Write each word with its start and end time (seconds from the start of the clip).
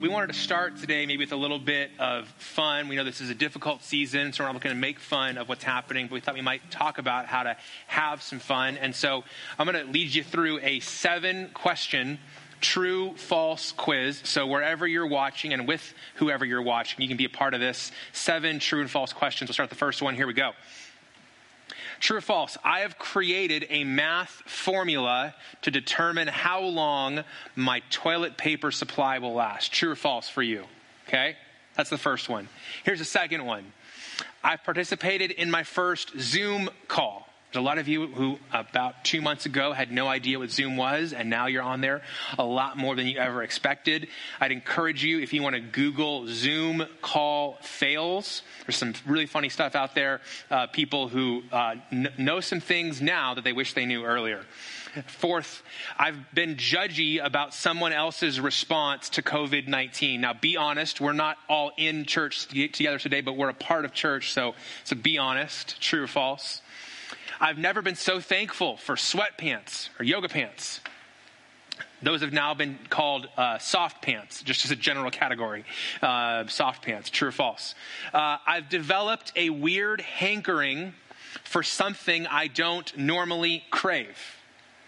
We 0.00 0.08
wanted 0.08 0.26
to 0.26 0.34
start 0.34 0.78
today 0.78 1.06
maybe 1.06 1.22
with 1.22 1.30
a 1.30 1.36
little 1.36 1.60
bit 1.60 1.92
of 2.00 2.26
fun. 2.38 2.88
We 2.88 2.96
know 2.96 3.04
this 3.04 3.20
is 3.20 3.30
a 3.30 3.34
difficult 3.34 3.84
season, 3.84 4.32
so 4.32 4.42
we're 4.42 4.48
not 4.48 4.54
looking 4.54 4.72
to 4.72 4.76
make 4.76 4.98
fun 4.98 5.38
of 5.38 5.48
what's 5.48 5.62
happening, 5.62 6.08
but 6.08 6.14
we 6.14 6.20
thought 6.20 6.34
we 6.34 6.40
might 6.40 6.68
talk 6.68 6.98
about 6.98 7.26
how 7.26 7.44
to 7.44 7.56
have 7.86 8.20
some 8.20 8.40
fun. 8.40 8.76
And 8.76 8.92
so 8.92 9.22
I'm 9.56 9.70
going 9.70 9.86
to 9.86 9.92
lead 9.92 10.12
you 10.12 10.24
through 10.24 10.58
a 10.64 10.80
seven 10.80 11.48
question 11.54 12.18
true 12.60 13.14
false 13.14 13.70
quiz. 13.70 14.20
So 14.24 14.48
wherever 14.48 14.84
you're 14.84 15.06
watching 15.06 15.52
and 15.52 15.68
with 15.68 15.94
whoever 16.16 16.44
you're 16.44 16.60
watching, 16.60 17.00
you 17.00 17.06
can 17.06 17.16
be 17.16 17.26
a 17.26 17.30
part 17.30 17.54
of 17.54 17.60
this. 17.60 17.92
Seven 18.12 18.58
true 18.58 18.80
and 18.80 18.90
false 18.90 19.12
questions. 19.12 19.48
We'll 19.48 19.54
start 19.54 19.70
the 19.70 19.76
first 19.76 20.02
one. 20.02 20.16
Here 20.16 20.26
we 20.26 20.34
go. 20.34 20.54
True 22.04 22.18
or 22.18 22.20
false? 22.20 22.58
I 22.62 22.80
have 22.80 22.98
created 22.98 23.66
a 23.70 23.82
math 23.82 24.42
formula 24.44 25.34
to 25.62 25.70
determine 25.70 26.28
how 26.28 26.60
long 26.60 27.24
my 27.56 27.80
toilet 27.88 28.36
paper 28.36 28.70
supply 28.70 29.20
will 29.20 29.32
last. 29.32 29.72
True 29.72 29.92
or 29.92 29.96
false 29.96 30.28
for 30.28 30.42
you? 30.42 30.66
Okay? 31.08 31.34
That's 31.78 31.88
the 31.88 31.96
first 31.96 32.28
one. 32.28 32.50
Here's 32.84 32.98
the 32.98 33.06
second 33.06 33.46
one. 33.46 33.72
I've 34.42 34.62
participated 34.64 35.30
in 35.30 35.50
my 35.50 35.62
first 35.62 36.12
Zoom 36.20 36.68
call. 36.88 37.26
A 37.56 37.60
lot 37.60 37.78
of 37.78 37.86
you 37.86 38.08
who 38.08 38.38
about 38.52 39.04
two 39.04 39.22
months 39.22 39.46
ago 39.46 39.72
had 39.72 39.92
no 39.92 40.08
idea 40.08 40.38
what 40.38 40.50
Zoom 40.50 40.76
was, 40.76 41.12
and 41.12 41.30
now 41.30 41.46
you're 41.46 41.62
on 41.62 41.80
there 41.80 42.02
a 42.36 42.44
lot 42.44 42.76
more 42.76 42.96
than 42.96 43.06
you 43.06 43.18
ever 43.18 43.42
expected. 43.42 44.08
I'd 44.40 44.50
encourage 44.50 45.04
you, 45.04 45.20
if 45.20 45.32
you 45.32 45.42
want 45.42 45.54
to 45.54 45.60
Google 45.60 46.26
Zoom 46.26 46.84
call 47.00 47.58
fails, 47.62 48.42
there's 48.66 48.76
some 48.76 48.94
really 49.06 49.26
funny 49.26 49.48
stuff 49.48 49.76
out 49.76 49.94
there. 49.94 50.20
Uh, 50.50 50.66
people 50.66 51.08
who 51.08 51.42
uh, 51.52 51.76
n- 51.92 52.12
know 52.18 52.40
some 52.40 52.60
things 52.60 53.00
now 53.00 53.34
that 53.34 53.44
they 53.44 53.52
wish 53.52 53.74
they 53.74 53.86
knew 53.86 54.04
earlier. 54.04 54.44
Fourth, 55.06 55.62
I've 55.98 56.16
been 56.34 56.56
judgy 56.56 57.24
about 57.24 57.52
someone 57.52 57.92
else's 57.92 58.40
response 58.40 59.10
to 59.10 59.22
COVID 59.22 59.66
19. 59.66 60.20
Now, 60.20 60.34
be 60.34 60.56
honest, 60.56 61.00
we're 61.00 61.12
not 61.12 61.36
all 61.48 61.72
in 61.76 62.04
church 62.04 62.46
together 62.46 62.98
today, 62.98 63.20
but 63.20 63.36
we're 63.36 63.48
a 63.48 63.54
part 63.54 63.84
of 63.84 63.92
church, 63.92 64.32
so, 64.32 64.54
so 64.84 64.94
be 64.94 65.18
honest, 65.18 65.80
true 65.80 66.04
or 66.04 66.06
false. 66.06 66.60
I've 67.44 67.58
never 67.58 67.82
been 67.82 67.94
so 67.94 68.20
thankful 68.20 68.78
for 68.78 68.94
sweatpants 68.94 69.90
or 70.00 70.04
yoga 70.04 70.30
pants. 70.30 70.80
Those 72.02 72.22
have 72.22 72.32
now 72.32 72.54
been 72.54 72.78
called 72.88 73.28
uh, 73.36 73.58
soft 73.58 74.00
pants, 74.00 74.42
just 74.42 74.64
as 74.64 74.70
a 74.70 74.76
general 74.76 75.10
category. 75.10 75.66
Uh, 76.00 76.46
soft 76.46 76.82
pants, 76.82 77.10
true 77.10 77.28
or 77.28 77.32
false? 77.32 77.74
Uh, 78.14 78.38
I've 78.46 78.70
developed 78.70 79.30
a 79.36 79.50
weird 79.50 80.00
hankering 80.00 80.94
for 81.44 81.62
something 81.62 82.26
I 82.26 82.46
don't 82.46 82.96
normally 82.96 83.62
crave. 83.70 84.16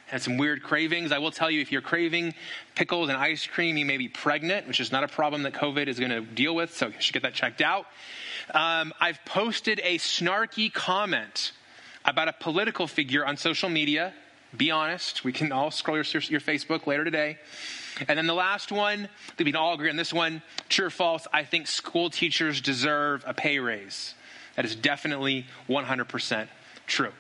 Had 0.07 0.23
some 0.23 0.39
weird 0.39 0.63
cravings. 0.63 1.13
I 1.13 1.19
will 1.19 1.33
tell 1.33 1.51
you, 1.51 1.61
if 1.61 1.71
you're 1.71 1.83
craving 1.83 2.33
pickles 2.75 3.11
and 3.11 3.19
ice 3.19 3.47
cream, 3.47 3.77
you 3.77 3.85
may 3.85 3.99
be 3.99 4.09
pregnant, 4.09 4.67
which 4.67 4.81
is 4.81 4.91
not 4.91 5.05
a 5.05 5.09
problem 5.09 5.43
that 5.43 5.53
COVID 5.53 5.89
is 5.89 5.99
going 5.99 6.11
to 6.11 6.23
deal 6.23 6.55
with, 6.55 6.75
so 6.75 6.87
you 6.87 6.95
should 7.01 7.13
get 7.13 7.23
that 7.23 7.35
checked 7.35 7.61
out. 7.61 7.85
Um, 8.55 8.95
I've 8.99 9.23
posted 9.27 9.79
a 9.85 9.99
snarky 9.99 10.73
comment 10.73 11.53
about 12.07 12.29
a 12.29 12.33
political 12.33 12.87
figure 12.87 13.27
on 13.27 13.37
social 13.37 13.69
media. 13.69 14.15
Be 14.57 14.71
honest. 14.71 15.25
We 15.25 15.33
can 15.33 15.53
all 15.53 15.71
scroll 15.71 15.97
your, 15.97 16.05
your 16.05 16.41
Facebook 16.41 16.87
later 16.87 17.05
today. 17.05 17.39
And 18.09 18.17
then 18.17 18.27
the 18.27 18.35
last 18.35 18.71
one, 18.71 19.09
we 19.39 19.45
can 19.47 19.57
all 19.57 19.75
agree 19.75 19.91
on 19.91 19.97
this 19.97 20.13
one 20.13 20.43
true 20.69 20.87
or 20.87 20.91
false. 20.91 21.27
I 21.33 21.45
think 21.45 21.67
school 21.67 22.11
teachers 22.11 22.61
deserve 22.61 23.25
a 23.27 23.35
pay 23.35 23.59
raise. 23.59 24.15
That 24.55 24.65
is 24.65 24.77
definitely 24.77 25.47
100% 25.69 26.49
true. 26.87 27.13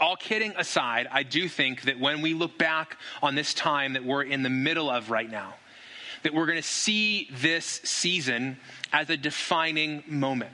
All 0.00 0.16
kidding 0.16 0.54
aside, 0.56 1.08
I 1.12 1.22
do 1.22 1.46
think 1.46 1.82
that 1.82 2.00
when 2.00 2.22
we 2.22 2.34
look 2.34 2.58
back 2.58 2.96
on 3.22 3.34
this 3.34 3.54
time 3.54 3.92
that 3.92 4.04
we're 4.04 4.22
in 4.22 4.42
the 4.42 4.50
middle 4.50 4.90
of 4.90 5.10
right 5.10 5.30
now, 5.30 5.54
that 6.22 6.34
we're 6.34 6.46
going 6.46 6.60
to 6.60 6.66
see 6.66 7.28
this 7.32 7.80
season 7.84 8.56
as 8.92 9.08
a 9.10 9.16
defining 9.16 10.02
moment 10.06 10.52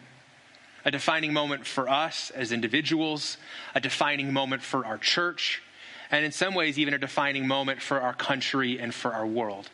a 0.86 0.90
defining 0.92 1.32
moment 1.32 1.66
for 1.66 1.90
us 1.90 2.30
as 2.30 2.52
individuals, 2.52 3.38
a 3.74 3.80
defining 3.80 4.32
moment 4.32 4.62
for 4.62 4.86
our 4.86 4.96
church, 4.96 5.60
and 6.12 6.24
in 6.24 6.30
some 6.30 6.54
ways, 6.54 6.78
even 6.78 6.94
a 6.94 6.98
defining 6.98 7.48
moment 7.48 7.82
for 7.82 8.00
our 8.00 8.14
country 8.14 8.78
and 8.78 8.94
for 8.94 9.12
our 9.12 9.26
world. 9.26 9.68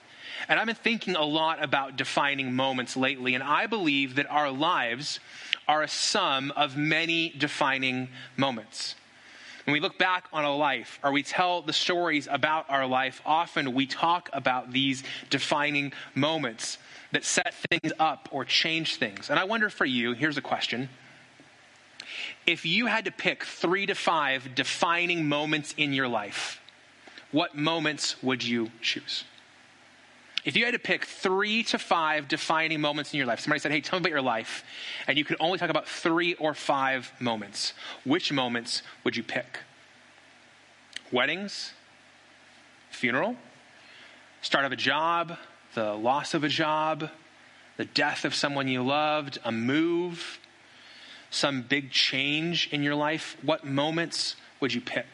And 0.48 0.58
I've 0.58 0.66
been 0.66 0.74
thinking 0.74 1.14
a 1.14 1.22
lot 1.22 1.62
about 1.62 1.98
defining 1.98 2.54
moments 2.54 2.96
lately, 2.96 3.34
and 3.34 3.44
I 3.44 3.66
believe 3.66 4.14
that 4.14 4.28
our 4.30 4.50
lives 4.50 5.20
are 5.68 5.82
a 5.82 5.88
sum 5.88 6.50
of 6.56 6.78
many 6.78 7.28
defining 7.36 8.08
moments. 8.38 8.94
When 9.66 9.74
we 9.74 9.80
look 9.80 9.98
back 9.98 10.24
on 10.32 10.44
a 10.44 10.56
life 10.56 10.98
or 11.04 11.12
we 11.12 11.22
tell 11.22 11.60
the 11.60 11.74
stories 11.74 12.26
about 12.28 12.70
our 12.70 12.86
life, 12.86 13.20
often 13.26 13.74
we 13.74 13.86
talk 13.86 14.30
about 14.32 14.72
these 14.72 15.04
defining 15.28 15.92
moments 16.14 16.78
that 17.12 17.24
set 17.24 17.54
things 17.70 17.92
up 17.98 18.30
or 18.32 18.46
change 18.46 18.96
things. 18.96 19.28
And 19.28 19.38
I 19.38 19.44
wonder 19.44 19.68
for 19.68 19.84
you, 19.84 20.14
here's 20.14 20.38
a 20.38 20.42
question 20.42 20.88
if 22.46 22.66
you 22.66 22.86
had 22.86 23.04
to 23.04 23.10
pick 23.10 23.44
three 23.44 23.86
to 23.86 23.94
five 23.94 24.54
defining 24.54 25.28
moments 25.28 25.74
in 25.76 25.92
your 25.92 26.08
life, 26.08 26.60
what 27.30 27.56
moments 27.56 28.22
would 28.22 28.44
you 28.44 28.70
choose? 28.80 29.24
If 30.44 30.56
you 30.56 30.64
had 30.64 30.72
to 30.72 30.80
pick 30.80 31.04
three 31.04 31.62
to 31.64 31.78
five 31.78 32.26
defining 32.26 32.80
moments 32.80 33.12
in 33.12 33.18
your 33.18 33.26
life, 33.26 33.40
somebody 33.40 33.60
said, 33.60 33.70
Hey, 33.70 33.80
tell 33.80 33.98
me 33.98 34.02
about 34.02 34.10
your 34.10 34.22
life, 34.22 34.64
and 35.06 35.16
you 35.16 35.24
could 35.24 35.36
only 35.38 35.58
talk 35.58 35.70
about 35.70 35.86
three 35.86 36.34
or 36.34 36.52
five 36.52 37.12
moments, 37.20 37.74
which 38.04 38.32
moments 38.32 38.82
would 39.04 39.16
you 39.16 39.22
pick? 39.22 39.60
Weddings? 41.12 41.74
Funeral? 42.90 43.36
Start 44.40 44.64
of 44.64 44.72
a 44.72 44.76
job? 44.76 45.36
The 45.74 45.94
loss 45.94 46.34
of 46.34 46.42
a 46.42 46.48
job? 46.48 47.08
The 47.76 47.84
death 47.84 48.24
of 48.24 48.34
someone 48.34 48.66
you 48.66 48.82
loved? 48.82 49.38
A 49.44 49.52
move? 49.52 50.38
Some 51.32 51.62
big 51.62 51.90
change 51.90 52.68
in 52.70 52.82
your 52.82 52.94
life, 52.94 53.36
what 53.42 53.64
moments 53.64 54.36
would 54.60 54.72
you 54.72 54.80
pick? 54.80 55.06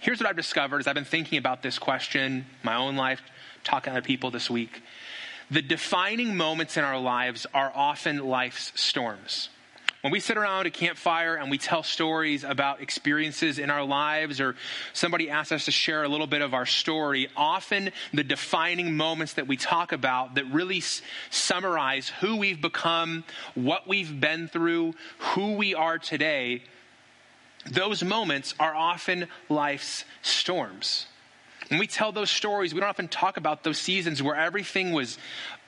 Here's 0.00 0.18
what 0.20 0.28
I've 0.28 0.36
discovered 0.36 0.78
as 0.78 0.86
I've 0.86 0.94
been 0.94 1.04
thinking 1.04 1.38
about 1.38 1.62
this 1.62 1.78
question, 1.78 2.46
my 2.62 2.74
own 2.74 2.96
life, 2.96 3.20
talking 3.62 3.94
to 3.94 4.02
people 4.02 4.30
this 4.30 4.50
week. 4.50 4.82
The 5.50 5.62
defining 5.62 6.36
moments 6.36 6.76
in 6.76 6.84
our 6.84 6.98
lives 6.98 7.46
are 7.54 7.70
often 7.74 8.18
life's 8.18 8.72
storms. 8.74 9.48
When 10.06 10.12
we 10.12 10.20
sit 10.20 10.36
around 10.36 10.66
a 10.66 10.70
campfire 10.70 11.34
and 11.34 11.50
we 11.50 11.58
tell 11.58 11.82
stories 11.82 12.44
about 12.44 12.80
experiences 12.80 13.58
in 13.58 13.70
our 13.70 13.82
lives, 13.82 14.40
or 14.40 14.54
somebody 14.92 15.30
asks 15.30 15.50
us 15.50 15.64
to 15.64 15.72
share 15.72 16.04
a 16.04 16.08
little 16.08 16.28
bit 16.28 16.42
of 16.42 16.54
our 16.54 16.64
story, 16.64 17.28
often 17.36 17.90
the 18.14 18.22
defining 18.22 18.96
moments 18.96 19.32
that 19.32 19.48
we 19.48 19.56
talk 19.56 19.90
about 19.90 20.36
that 20.36 20.44
really 20.52 20.78
s- 20.78 21.02
summarize 21.30 22.08
who 22.20 22.36
we've 22.36 22.60
become, 22.60 23.24
what 23.56 23.88
we've 23.88 24.20
been 24.20 24.46
through, 24.46 24.94
who 25.18 25.54
we 25.54 25.74
are 25.74 25.98
today, 25.98 26.62
those 27.68 28.04
moments 28.04 28.54
are 28.60 28.76
often 28.76 29.26
life's 29.48 30.04
storms. 30.22 31.06
When 31.68 31.80
we 31.80 31.88
tell 31.88 32.12
those 32.12 32.30
stories, 32.30 32.72
we 32.72 32.80
don't 32.80 32.88
often 32.88 33.08
talk 33.08 33.36
about 33.36 33.64
those 33.64 33.78
seasons 33.78 34.22
where 34.22 34.36
everything 34.36 34.92
was 34.92 35.18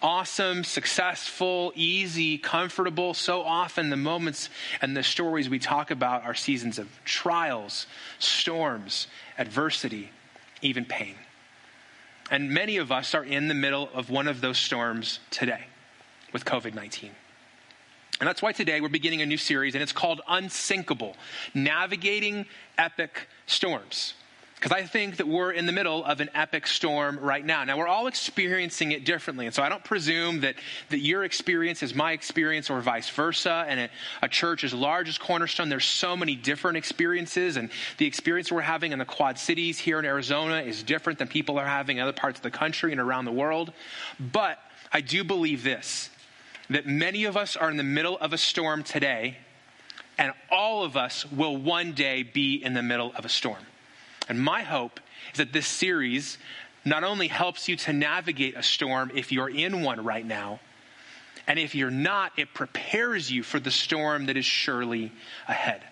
awesome, 0.00 0.62
successful, 0.62 1.72
easy, 1.74 2.38
comfortable. 2.38 3.14
So 3.14 3.42
often, 3.42 3.90
the 3.90 3.96
moments 3.96 4.48
and 4.80 4.96
the 4.96 5.02
stories 5.02 5.48
we 5.48 5.58
talk 5.58 5.90
about 5.90 6.24
are 6.24 6.34
seasons 6.34 6.78
of 6.78 6.88
trials, 7.04 7.86
storms, 8.20 9.08
adversity, 9.38 10.10
even 10.62 10.84
pain. 10.84 11.16
And 12.30 12.50
many 12.50 12.76
of 12.76 12.92
us 12.92 13.14
are 13.14 13.24
in 13.24 13.48
the 13.48 13.54
middle 13.54 13.88
of 13.92 14.08
one 14.08 14.28
of 14.28 14.40
those 14.40 14.58
storms 14.58 15.18
today 15.30 15.64
with 16.32 16.44
COVID 16.44 16.74
19. 16.74 17.10
And 18.20 18.28
that's 18.28 18.42
why 18.42 18.52
today 18.52 18.80
we're 18.80 18.88
beginning 18.88 19.22
a 19.22 19.26
new 19.26 19.36
series, 19.36 19.74
and 19.74 19.82
it's 19.82 19.92
called 19.92 20.20
Unsinkable 20.28 21.16
Navigating 21.54 22.46
Epic 22.76 23.28
Storms. 23.46 24.14
Because 24.58 24.72
I 24.72 24.82
think 24.82 25.18
that 25.18 25.28
we're 25.28 25.52
in 25.52 25.66
the 25.66 25.72
middle 25.72 26.04
of 26.04 26.20
an 26.20 26.30
epic 26.34 26.66
storm 26.66 27.20
right 27.20 27.46
now. 27.46 27.62
Now, 27.62 27.78
we're 27.78 27.86
all 27.86 28.08
experiencing 28.08 28.90
it 28.90 29.04
differently. 29.04 29.46
And 29.46 29.54
so 29.54 29.62
I 29.62 29.68
don't 29.68 29.84
presume 29.84 30.40
that, 30.40 30.56
that 30.88 30.98
your 30.98 31.22
experience 31.22 31.84
is 31.84 31.94
my 31.94 32.10
experience 32.10 32.68
or 32.68 32.80
vice 32.80 33.08
versa. 33.08 33.64
And 33.68 33.78
a, 33.78 33.90
a 34.20 34.28
church 34.28 34.64
as 34.64 34.74
large 34.74 35.08
as 35.08 35.16
Cornerstone, 35.16 35.68
there's 35.68 35.84
so 35.84 36.16
many 36.16 36.34
different 36.34 36.76
experiences. 36.76 37.56
And 37.56 37.70
the 37.98 38.06
experience 38.06 38.50
we're 38.50 38.62
having 38.62 38.90
in 38.90 38.98
the 38.98 39.04
Quad 39.04 39.38
Cities 39.38 39.78
here 39.78 40.00
in 40.00 40.04
Arizona 40.04 40.60
is 40.62 40.82
different 40.82 41.20
than 41.20 41.28
people 41.28 41.56
are 41.56 41.66
having 41.66 41.98
in 41.98 42.02
other 42.02 42.12
parts 42.12 42.40
of 42.40 42.42
the 42.42 42.50
country 42.50 42.90
and 42.90 43.00
around 43.00 43.26
the 43.26 43.32
world. 43.32 43.72
But 44.18 44.58
I 44.92 45.02
do 45.02 45.22
believe 45.22 45.62
this 45.62 46.10
that 46.68 46.86
many 46.86 47.24
of 47.24 47.36
us 47.36 47.56
are 47.56 47.70
in 47.70 47.76
the 47.76 47.82
middle 47.82 48.18
of 48.18 48.32
a 48.34 48.38
storm 48.38 48.82
today, 48.82 49.38
and 50.18 50.32
all 50.50 50.82
of 50.82 50.98
us 50.98 51.24
will 51.30 51.56
one 51.56 51.92
day 51.92 52.22
be 52.22 52.56
in 52.56 52.74
the 52.74 52.82
middle 52.82 53.12
of 53.16 53.24
a 53.24 53.28
storm. 53.28 53.64
And 54.28 54.40
my 54.40 54.62
hope 54.62 55.00
is 55.32 55.38
that 55.38 55.52
this 55.52 55.66
series 55.66 56.38
not 56.84 57.04
only 57.04 57.28
helps 57.28 57.68
you 57.68 57.76
to 57.76 57.92
navigate 57.92 58.56
a 58.56 58.62
storm 58.62 59.10
if 59.14 59.32
you're 59.32 59.48
in 59.48 59.82
one 59.82 60.04
right 60.04 60.24
now, 60.24 60.60
and 61.46 61.58
if 61.58 61.74
you're 61.74 61.90
not, 61.90 62.32
it 62.36 62.52
prepares 62.52 63.30
you 63.30 63.42
for 63.42 63.58
the 63.58 63.70
storm 63.70 64.26
that 64.26 64.36
is 64.36 64.44
surely 64.44 65.12
ahead. 65.48 65.82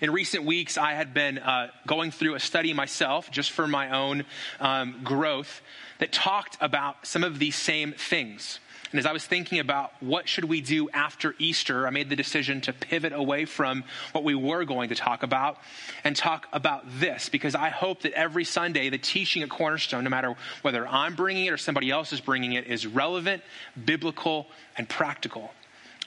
In 0.00 0.10
recent 0.10 0.44
weeks, 0.44 0.78
I 0.78 0.94
had 0.94 1.12
been 1.12 1.38
uh, 1.38 1.68
going 1.86 2.10
through 2.10 2.34
a 2.34 2.40
study 2.40 2.72
myself, 2.72 3.30
just 3.30 3.50
for 3.50 3.66
my 3.66 3.90
own 3.90 4.24
um, 4.60 5.00
growth, 5.04 5.60
that 5.98 6.12
talked 6.12 6.56
about 6.60 7.06
some 7.06 7.22
of 7.24 7.38
these 7.38 7.56
same 7.56 7.92
things. 7.92 8.58
And 8.92 8.98
as 8.98 9.06
I 9.06 9.12
was 9.12 9.24
thinking 9.24 9.58
about 9.58 9.90
what 10.00 10.28
should 10.28 10.44
we 10.44 10.60
do 10.60 10.90
after 10.90 11.34
Easter, 11.38 11.86
I 11.86 11.90
made 11.90 12.10
the 12.10 12.16
decision 12.16 12.60
to 12.62 12.74
pivot 12.74 13.14
away 13.14 13.46
from 13.46 13.84
what 14.12 14.22
we 14.22 14.34
were 14.34 14.64
going 14.66 14.90
to 14.90 14.94
talk 14.94 15.22
about 15.22 15.58
and 16.04 16.14
talk 16.14 16.46
about 16.52 16.84
this 17.00 17.30
because 17.30 17.54
I 17.54 17.70
hope 17.70 18.02
that 18.02 18.12
every 18.12 18.44
Sunday 18.44 18.90
the 18.90 18.98
teaching 18.98 19.42
at 19.42 19.48
Cornerstone, 19.48 20.04
no 20.04 20.10
matter 20.10 20.34
whether 20.60 20.86
I'm 20.86 21.16
bringing 21.16 21.46
it 21.46 21.52
or 21.52 21.56
somebody 21.56 21.90
else 21.90 22.12
is 22.12 22.20
bringing 22.20 22.52
it, 22.52 22.66
is 22.66 22.86
relevant, 22.86 23.42
biblical, 23.82 24.46
and 24.76 24.86
practical. 24.86 25.52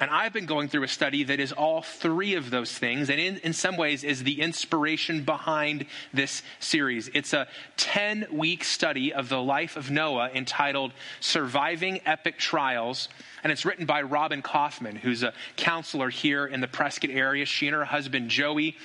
And 0.01 0.11
I've 0.11 0.33
been 0.33 0.45
going 0.45 0.67
through 0.67 0.83
a 0.83 0.89
study 0.89 1.23
that 1.23 1.39
is 1.39 1.53
all 1.53 1.81
three 1.81 2.33
of 2.33 2.49
those 2.49 2.69
things, 2.69 3.09
and 3.09 3.17
in, 3.17 3.37
in 3.37 3.53
some 3.53 3.77
ways 3.77 4.03
is 4.03 4.23
the 4.23 4.41
inspiration 4.41 5.23
behind 5.23 5.85
this 6.13 6.43
series. 6.59 7.09
It's 7.13 7.31
a 7.31 7.47
10 7.77 8.27
week 8.29 8.65
study 8.65 9.13
of 9.13 9.29
the 9.29 9.41
life 9.41 9.77
of 9.77 9.89
Noah 9.89 10.31
entitled 10.33 10.91
Surviving 11.21 12.01
Epic 12.05 12.37
Trials. 12.37 13.07
And 13.41 13.53
it's 13.53 13.63
written 13.63 13.85
by 13.85 14.01
Robin 14.01 14.41
Kaufman, 14.41 14.97
who's 14.97 15.23
a 15.23 15.33
counselor 15.55 16.09
here 16.09 16.45
in 16.45 16.59
the 16.59 16.67
Prescott 16.67 17.11
area. 17.11 17.45
She 17.45 17.67
and 17.67 17.75
her 17.75 17.85
husband, 17.85 18.29
Joey, 18.29 18.75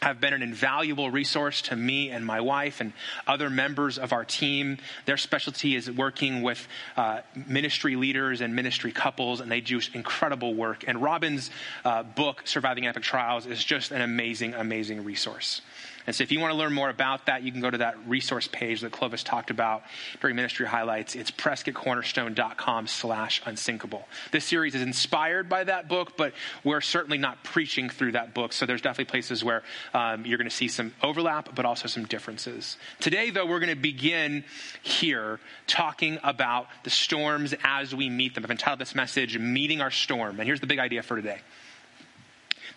have 0.00 0.20
been 0.20 0.32
an 0.32 0.42
invaluable 0.42 1.10
resource 1.10 1.62
to 1.62 1.76
me 1.76 2.10
and 2.10 2.24
my 2.24 2.40
wife 2.40 2.80
and 2.80 2.92
other 3.26 3.50
members 3.50 3.98
of 3.98 4.12
our 4.12 4.24
team. 4.24 4.78
Their 5.06 5.16
specialty 5.16 5.74
is 5.74 5.90
working 5.90 6.42
with 6.42 6.66
uh, 6.96 7.20
ministry 7.34 7.96
leaders 7.96 8.40
and 8.40 8.54
ministry 8.54 8.92
couples, 8.92 9.40
and 9.40 9.50
they 9.50 9.60
do 9.60 9.80
incredible 9.94 10.54
work. 10.54 10.84
And 10.86 11.02
Robin's 11.02 11.50
uh, 11.84 12.02
book, 12.02 12.42
Surviving 12.44 12.86
Epic 12.86 13.02
Trials, 13.02 13.46
is 13.46 13.62
just 13.62 13.90
an 13.90 14.00
amazing, 14.00 14.54
amazing 14.54 15.04
resource. 15.04 15.62
And 16.08 16.16
so 16.16 16.22
if 16.22 16.32
you 16.32 16.40
want 16.40 16.52
to 16.52 16.56
learn 16.56 16.72
more 16.72 16.88
about 16.88 17.26
that, 17.26 17.42
you 17.42 17.52
can 17.52 17.60
go 17.60 17.68
to 17.68 17.76
that 17.76 17.94
resource 18.08 18.48
page 18.50 18.80
that 18.80 18.92
Clovis 18.92 19.22
talked 19.22 19.50
about 19.50 19.82
during 20.22 20.36
ministry 20.36 20.64
highlights. 20.64 21.14
It's 21.14 21.30
prescottcornerstone.com 21.30 22.86
slash 22.86 23.42
unsinkable. 23.44 24.08
This 24.32 24.46
series 24.46 24.74
is 24.74 24.80
inspired 24.80 25.50
by 25.50 25.64
that 25.64 25.86
book, 25.86 26.16
but 26.16 26.32
we're 26.64 26.80
certainly 26.80 27.18
not 27.18 27.44
preaching 27.44 27.90
through 27.90 28.12
that 28.12 28.32
book. 28.32 28.54
So 28.54 28.64
there's 28.64 28.80
definitely 28.80 29.10
places 29.10 29.44
where 29.44 29.62
um, 29.92 30.24
you're 30.24 30.38
going 30.38 30.48
to 30.48 30.56
see 30.56 30.68
some 30.68 30.94
overlap, 31.02 31.54
but 31.54 31.66
also 31.66 31.88
some 31.88 32.06
differences. 32.06 32.78
Today, 33.00 33.28
though, 33.28 33.44
we're 33.44 33.60
going 33.60 33.68
to 33.68 33.76
begin 33.76 34.44
here 34.80 35.40
talking 35.66 36.18
about 36.22 36.68
the 36.84 36.90
storms 36.90 37.54
as 37.62 37.94
we 37.94 38.08
meet 38.08 38.34
them. 38.34 38.44
I've 38.44 38.50
entitled 38.50 38.80
this 38.80 38.94
message, 38.94 39.36
Meeting 39.36 39.82
Our 39.82 39.90
Storm. 39.90 40.40
And 40.40 40.46
here's 40.46 40.60
the 40.60 40.66
big 40.66 40.78
idea 40.78 41.02
for 41.02 41.16
today. 41.16 41.40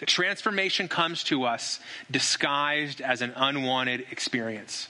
The 0.01 0.07
transformation 0.07 0.87
comes 0.87 1.23
to 1.25 1.43
us 1.43 1.79
disguised 2.09 3.01
as 3.01 3.21
an 3.21 3.33
unwanted 3.35 4.07
experience. 4.09 4.87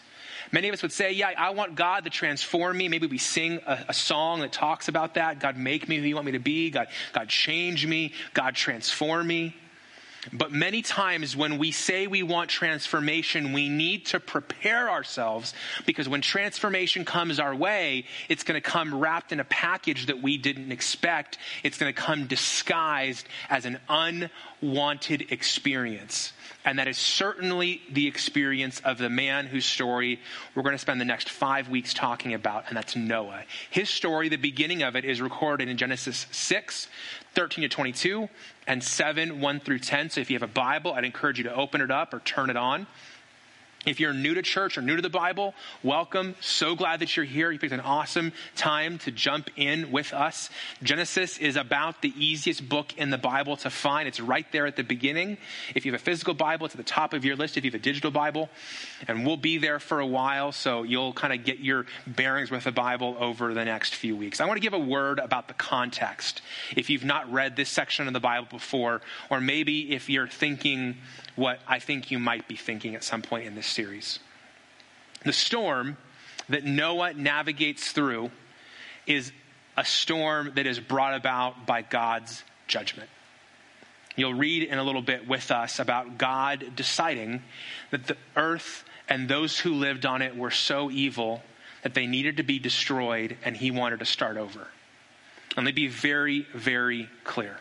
Many 0.54 0.69
of 0.69 0.74
us 0.74 0.81
would 0.81 0.94
say, 0.94 1.12
Yeah, 1.12 1.31
I 1.38 1.50
want 1.50 1.75
God 1.75 2.06
to 2.06 2.10
transform 2.10 2.78
me. 2.78 2.88
Maybe 2.88 3.08
we 3.08 3.18
sing 3.18 3.60
a, 3.68 3.86
a, 3.90 3.94
song 3.94 4.40
that 4.40 4.54
talks 4.54 4.88
about 4.88 5.16
that. 5.16 5.42
God, 5.42 5.58
make 5.58 5.90
me 5.90 5.98
who 5.98 6.04
you 6.04 6.16
want 6.16 6.25
me 6.25 6.31
to 6.31 6.40
be. 6.40 6.69
God, 6.69 6.88
God, 7.12 7.28
change 7.28 7.86
me. 7.86 8.13
God, 8.34 8.56
transform 8.56 9.28
me. 9.28 9.54
But 10.32 10.52
many 10.52 10.84
times 10.84 11.36
when 11.36 11.58
we 11.58 11.72
say 11.72 12.06
we 12.06 12.22
want 12.22 12.50
transformation, 12.50 13.54
we 13.54 13.70
need 13.70 14.06
to 14.08 14.20
prepare 14.20 14.90
ourselves 14.90 15.54
because 15.86 16.08
when 16.08 16.22
transformation 16.22 17.06
comes 17.06 17.40
our 17.40 17.56
way, 17.56 18.06
it's 18.30 18.44
going 18.44 18.62
to 18.62 18.68
come 18.68 19.00
wrapped 19.00 19.32
in 19.32 19.40
a 19.40 19.46
package 19.46 20.06
that 20.08 20.22
we 20.22 20.38
didn't 20.38 20.72
expect. 20.72 21.40
It's 21.64 21.80
going 21.80 21.92
to 21.92 22.00
come 22.00 22.28
disguised 22.28 23.28
as 23.50 23.66
an 23.66 23.80
unwanted 23.90 25.32
experience. 25.32 26.34
And 26.64 26.78
that 26.78 26.88
is 26.88 26.98
certainly 26.98 27.82
the 27.90 28.08
experience 28.08 28.80
of 28.82 29.00
the 29.00 29.10
man 29.10 29.48
whose 29.48 29.66
story 29.66 30.20
we're 30.54 30.62
going 30.62 30.76
to 30.76 30.80
spend 30.80 31.02
the 31.02 31.06
next 31.06 31.30
five 31.30 31.70
weeks 31.70 31.94
talking 31.94 32.36
about, 32.36 32.66
and 32.68 32.78
that's 32.78 32.96
Noah. 32.96 33.44
His 33.72 33.90
story, 33.90 34.30
the 34.30 34.38
beginning 34.38 34.84
of 34.84 34.96
it, 34.96 35.04
is 35.04 35.22
recorded 35.22 35.70
in 35.70 35.78
Genesis 35.78 36.28
6, 36.32 36.88
13 37.33 37.63
to 37.63 37.69
22, 37.69 38.30
and 38.68 38.83
7, 38.83 39.39
1 39.42 39.60
through 39.60 39.80
10. 39.80 40.10
So 40.10 40.22
if 40.22 40.30
you 40.30 40.36
have 40.36 40.50
a 40.50 40.51
Bible, 40.51 40.94
I'd 40.94 41.06
encourage 41.06 41.38
you 41.38 41.44
to 41.45 41.56
open 41.56 41.81
it 41.81 41.92
up 41.92 42.13
or 42.13 42.19
turn 42.19 42.50
it 42.50 42.57
on. 42.57 42.88
If 43.83 44.00
you're 44.00 44.13
new 44.13 44.36
to 44.36 44.44
church 44.44 44.78
or 44.78 44.83
new 44.83 44.95
to 44.95 45.01
the 45.01 45.10
Bible, 45.10 45.56
welcome. 45.81 46.36
So 46.39 46.75
glad 46.75 47.00
that 47.00 47.18
you're 47.18 47.25
here. 47.25 47.50
You 47.50 47.57
picked 47.57 47.74
an 47.74 47.80
awesome 47.80 48.31
time 48.56 49.00
to 49.00 49.12
jump 49.12 49.50
in 49.56 49.92
with 49.92 50.13
us. 50.13 50.51
Genesis 50.83 51.39
is 51.39 51.56
about 51.56 52.04
the 52.04 52.13
easiest 52.16 52.69
book 52.69 52.95
in 52.95 53.10
the 53.10 53.18
Bible 53.18 53.57
to 53.57 53.72
find. 53.72 54.07
It's 54.07 54.19
right 54.19 54.45
there 54.51 54.68
at 54.68 54.75
the 54.75 54.83
beginning. 54.83 55.38
If 55.74 55.83
you 55.83 55.94
have 55.94 56.00
a 56.00 56.04
physical 56.04 56.36
Bible, 56.36 56.68
it's 56.68 56.75
at 56.75 56.78
the 56.78 56.83
top 56.83 57.16
of 57.16 57.25
your 57.25 57.36
list. 57.36 57.57
If 57.57 57.66
you 57.66 57.72
have 57.72 57.80
a 57.80 57.83
digital 57.83 58.12
Bible, 58.12 58.50
and 59.07 59.25
we'll 59.25 59.36
be 59.36 59.57
there 59.57 59.80
for 59.80 60.00
a 60.00 60.06
while, 60.06 60.51
so 60.51 60.84
you'll 60.84 61.13
kind 61.13 61.34
of 61.34 61.44
get 61.44 61.57
your 61.57 61.88
bearings 62.06 62.51
with 62.51 62.66
the 62.66 62.72
Bible 62.72 63.18
over 63.19 63.56
the 63.56 63.66
next 63.66 63.95
few 63.95 64.16
weeks. 64.16 64.39
I 64.39 64.45
want 64.45 64.57
to 64.57 64.62
give 64.62 64.74
a 64.74 64.80
word 64.80 65.18
about 65.18 65.48
the 65.48 65.56
context. 65.56 66.44
If 66.77 66.92
you've 66.92 67.04
not 67.04 67.31
read 67.34 67.56
this 67.56 67.69
section 67.69 68.06
of 68.06 68.13
the 68.13 68.19
Bible 68.19 68.48
before, 68.48 69.01
or 69.31 69.42
maybe 69.42 69.92
if 69.92 70.07
you're 70.07 70.27
thinking, 70.27 70.98
what 71.36 71.60
I 71.68 71.80
think 71.80 72.12
you 72.12 72.19
might 72.19 72.48
be 72.48 72.56
thinking 72.56 72.95
at 72.95 73.04
some 73.04 73.22
point 73.22 73.45
in 73.45 73.56
this 73.56 73.68
series. 73.68 74.19
The 75.24 75.33
storm 75.33 75.98
that 76.50 76.63
Noah 76.63 77.13
navigates 77.13 77.92
through 77.92 78.31
is 79.07 79.31
a 79.78 79.86
storm 79.86 80.51
that 80.56 80.66
is 80.66 80.80
brought 80.80 81.16
about 81.16 81.66
by 81.66 81.81
God's 81.81 82.44
judgment. 82.68 83.10
You'll 84.16 84.33
read 84.33 84.63
in 84.63 84.78
a 84.78 84.83
little 84.83 85.01
bit 85.01 85.28
with 85.28 85.51
us 85.51 85.80
about 85.80 86.18
God 86.18 86.75
deciding 86.75 87.44
that 87.92 88.07
the 88.07 88.18
earth 88.36 88.84
and 89.07 89.27
those 89.27 89.60
who 89.60 89.74
lived 89.74 90.06
on 90.06 90.22
it 90.22 90.36
were 90.36 90.51
so 90.51 90.92
evil 90.92 91.42
that 91.84 91.94
they 91.94 92.07
needed 92.07 92.38
to 92.38 92.44
be 92.44 92.60
destroyed 92.60 93.38
and 93.44 93.56
he 93.56 93.72
wanted 93.72 94.00
to 94.00 94.06
start 94.06 94.38
over. 94.38 94.68
And 95.56 95.66
let 95.66 95.75
me 95.75 95.84
be 95.84 95.88
very, 95.88 96.45
very 96.54 97.10
clear. 97.24 97.57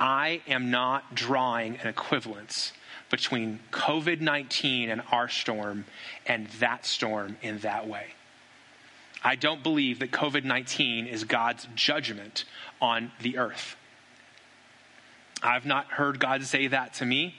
I 0.00 0.40
am 0.48 0.70
not 0.70 1.14
drawing 1.14 1.76
an 1.76 1.86
equivalence 1.86 2.72
between 3.10 3.60
COVID 3.70 4.20
19 4.20 4.88
and 4.88 5.02
our 5.12 5.28
storm 5.28 5.84
and 6.26 6.46
that 6.58 6.86
storm 6.86 7.36
in 7.42 7.58
that 7.58 7.86
way. 7.86 8.06
I 9.22 9.36
don't 9.36 9.62
believe 9.62 9.98
that 9.98 10.10
COVID 10.10 10.44
19 10.44 11.06
is 11.06 11.24
God's 11.24 11.68
judgment 11.74 12.46
on 12.80 13.12
the 13.20 13.36
earth. 13.36 13.76
I've 15.42 15.66
not 15.66 15.86
heard 15.86 16.18
God 16.18 16.44
say 16.44 16.68
that 16.68 16.94
to 16.94 17.04
me. 17.04 17.34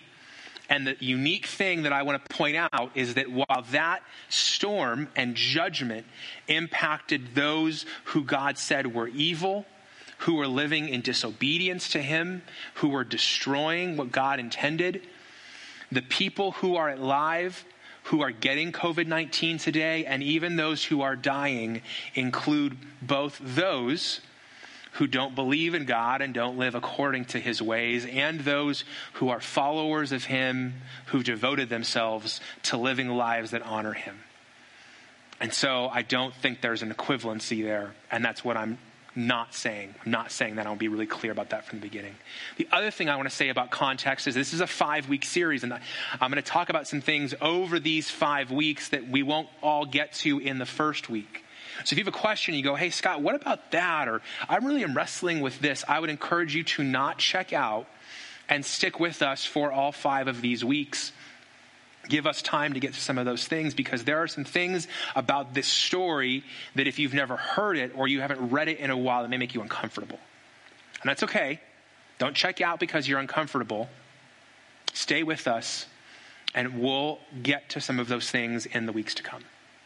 And 0.69 0.87
the 0.87 0.95
unique 0.99 1.47
thing 1.47 1.83
that 1.83 1.91
I 1.91 2.03
want 2.03 2.23
to 2.23 2.35
point 2.35 2.55
out 2.55 2.91
is 2.95 3.15
that 3.15 3.29
while 3.29 3.65
that 3.71 4.03
storm 4.29 5.09
and 5.17 5.35
judgment 5.35 6.05
impacted 6.47 7.35
those 7.35 7.85
who 8.05 8.23
God 8.23 8.57
said 8.57 8.95
were 8.95 9.09
evil, 9.09 9.65
who 10.21 10.35
were 10.35 10.47
living 10.47 10.89
in 10.89 11.01
disobedience 11.01 11.89
to 11.89 12.01
Him, 12.01 12.41
who 12.75 12.89
were 12.89 13.03
destroying 13.03 13.97
what 13.97 14.11
God 14.11 14.39
intended, 14.39 15.01
the 15.91 16.01
people 16.01 16.53
who 16.53 16.75
are 16.75 16.89
alive 16.89 17.65
who 18.05 18.21
are 18.21 18.31
getting 18.31 18.71
COVID 18.71 19.07
19 19.07 19.57
today, 19.57 20.05
and 20.05 20.23
even 20.23 20.55
those 20.55 20.85
who 20.85 21.01
are 21.01 21.15
dying, 21.15 21.81
include 22.15 22.77
both 23.01 23.39
those 23.41 24.21
who 24.93 25.07
don't 25.07 25.35
believe 25.35 25.73
in 25.73 25.85
God 25.85 26.21
and 26.21 26.33
don't 26.33 26.57
live 26.57 26.75
according 26.75 27.25
to 27.25 27.39
his 27.39 27.61
ways, 27.61 28.05
and 28.05 28.41
those 28.41 28.83
who 29.13 29.29
are 29.29 29.39
followers 29.39 30.11
of 30.11 30.25
him 30.25 30.81
who 31.07 31.23
devoted 31.23 31.69
themselves 31.69 32.41
to 32.63 32.75
living 32.75 33.07
lives 33.07 33.51
that 33.51 33.61
honor 33.61 33.93
him. 33.93 34.19
And 35.39 35.53
so 35.53 35.87
I 35.87 36.01
don't 36.01 36.33
think 36.33 36.61
there's 36.61 36.81
an 36.81 36.93
equivalency 36.93 37.63
there, 37.63 37.93
and 38.11 38.25
that's 38.25 38.43
what 38.43 38.57
I'm 38.57 38.77
not 39.15 39.53
saying. 39.53 39.93
I'm 40.05 40.11
not 40.11 40.31
saying 40.31 40.55
that. 40.55 40.65
I'll 40.65 40.75
be 40.75 40.87
really 40.87 41.05
clear 41.05 41.31
about 41.31 41.49
that 41.49 41.65
from 41.65 41.79
the 41.79 41.83
beginning. 41.83 42.15
The 42.57 42.67
other 42.71 42.91
thing 42.91 43.09
I 43.09 43.15
want 43.17 43.29
to 43.29 43.35
say 43.35 43.49
about 43.49 43.69
context 43.71 44.27
is 44.27 44.35
this 44.35 44.53
is 44.53 44.61
a 44.61 44.67
five 44.67 45.09
week 45.09 45.25
series, 45.25 45.63
and 45.63 45.73
I'm 45.73 46.31
going 46.31 46.35
to 46.35 46.41
talk 46.41 46.69
about 46.69 46.87
some 46.87 47.01
things 47.01 47.33
over 47.41 47.79
these 47.79 48.09
five 48.09 48.51
weeks 48.51 48.89
that 48.89 49.07
we 49.07 49.23
won't 49.23 49.49
all 49.61 49.85
get 49.85 50.13
to 50.13 50.39
in 50.39 50.59
the 50.59 50.65
first 50.65 51.09
week. 51.09 51.43
So 51.83 51.93
if 51.93 51.97
you 51.97 52.05
have 52.05 52.13
a 52.13 52.17
question, 52.17 52.53
you 52.53 52.63
go, 52.63 52.75
hey, 52.75 52.89
Scott, 52.89 53.21
what 53.21 53.35
about 53.35 53.71
that? 53.71 54.07
Or 54.07 54.21
I 54.47 54.57
really 54.57 54.83
am 54.83 54.95
wrestling 54.95 55.41
with 55.41 55.59
this. 55.59 55.83
I 55.87 55.99
would 55.99 56.09
encourage 56.09 56.55
you 56.55 56.63
to 56.63 56.83
not 56.83 57.17
check 57.17 57.53
out 57.53 57.87
and 58.47 58.65
stick 58.65 58.99
with 58.99 59.21
us 59.21 59.45
for 59.45 59.71
all 59.71 59.91
five 59.91 60.27
of 60.27 60.41
these 60.41 60.63
weeks 60.63 61.11
give 62.11 62.27
us 62.27 62.41
time 62.41 62.73
to 62.73 62.79
get 62.81 62.93
to 62.93 62.99
some 62.99 63.17
of 63.17 63.25
those 63.25 63.47
things 63.47 63.73
because 63.73 64.03
there 64.03 64.21
are 64.21 64.27
some 64.27 64.43
things 64.43 64.87
about 65.15 65.53
this 65.53 65.65
story 65.65 66.43
that 66.75 66.85
if 66.85 66.99
you've 66.99 67.13
never 67.13 67.37
heard 67.37 67.77
it 67.77 67.93
or 67.95 68.05
you 68.05 68.19
haven't 68.19 68.51
read 68.51 68.67
it 68.67 68.79
in 68.79 68.89
a 68.89 68.97
while, 68.97 69.23
it 69.23 69.29
may 69.29 69.37
make 69.37 69.55
you 69.55 69.61
uncomfortable. 69.61 70.19
And 71.01 71.09
that's 71.09 71.23
okay. 71.23 71.61
Don't 72.19 72.35
check 72.35 72.59
out 72.59 72.81
because 72.81 73.07
you're 73.07 73.19
uncomfortable. 73.19 73.89
Stay 74.93 75.23
with 75.23 75.47
us, 75.47 75.85
and 76.53 76.81
we'll 76.81 77.17
get 77.41 77.69
to 77.69 77.79
some 77.79 77.97
of 77.97 78.09
those 78.09 78.29
things 78.29 78.65
in 78.65 78.85
the 78.85 78.91
weeks 78.91 79.15
to 79.15 79.23
come. 79.23 79.43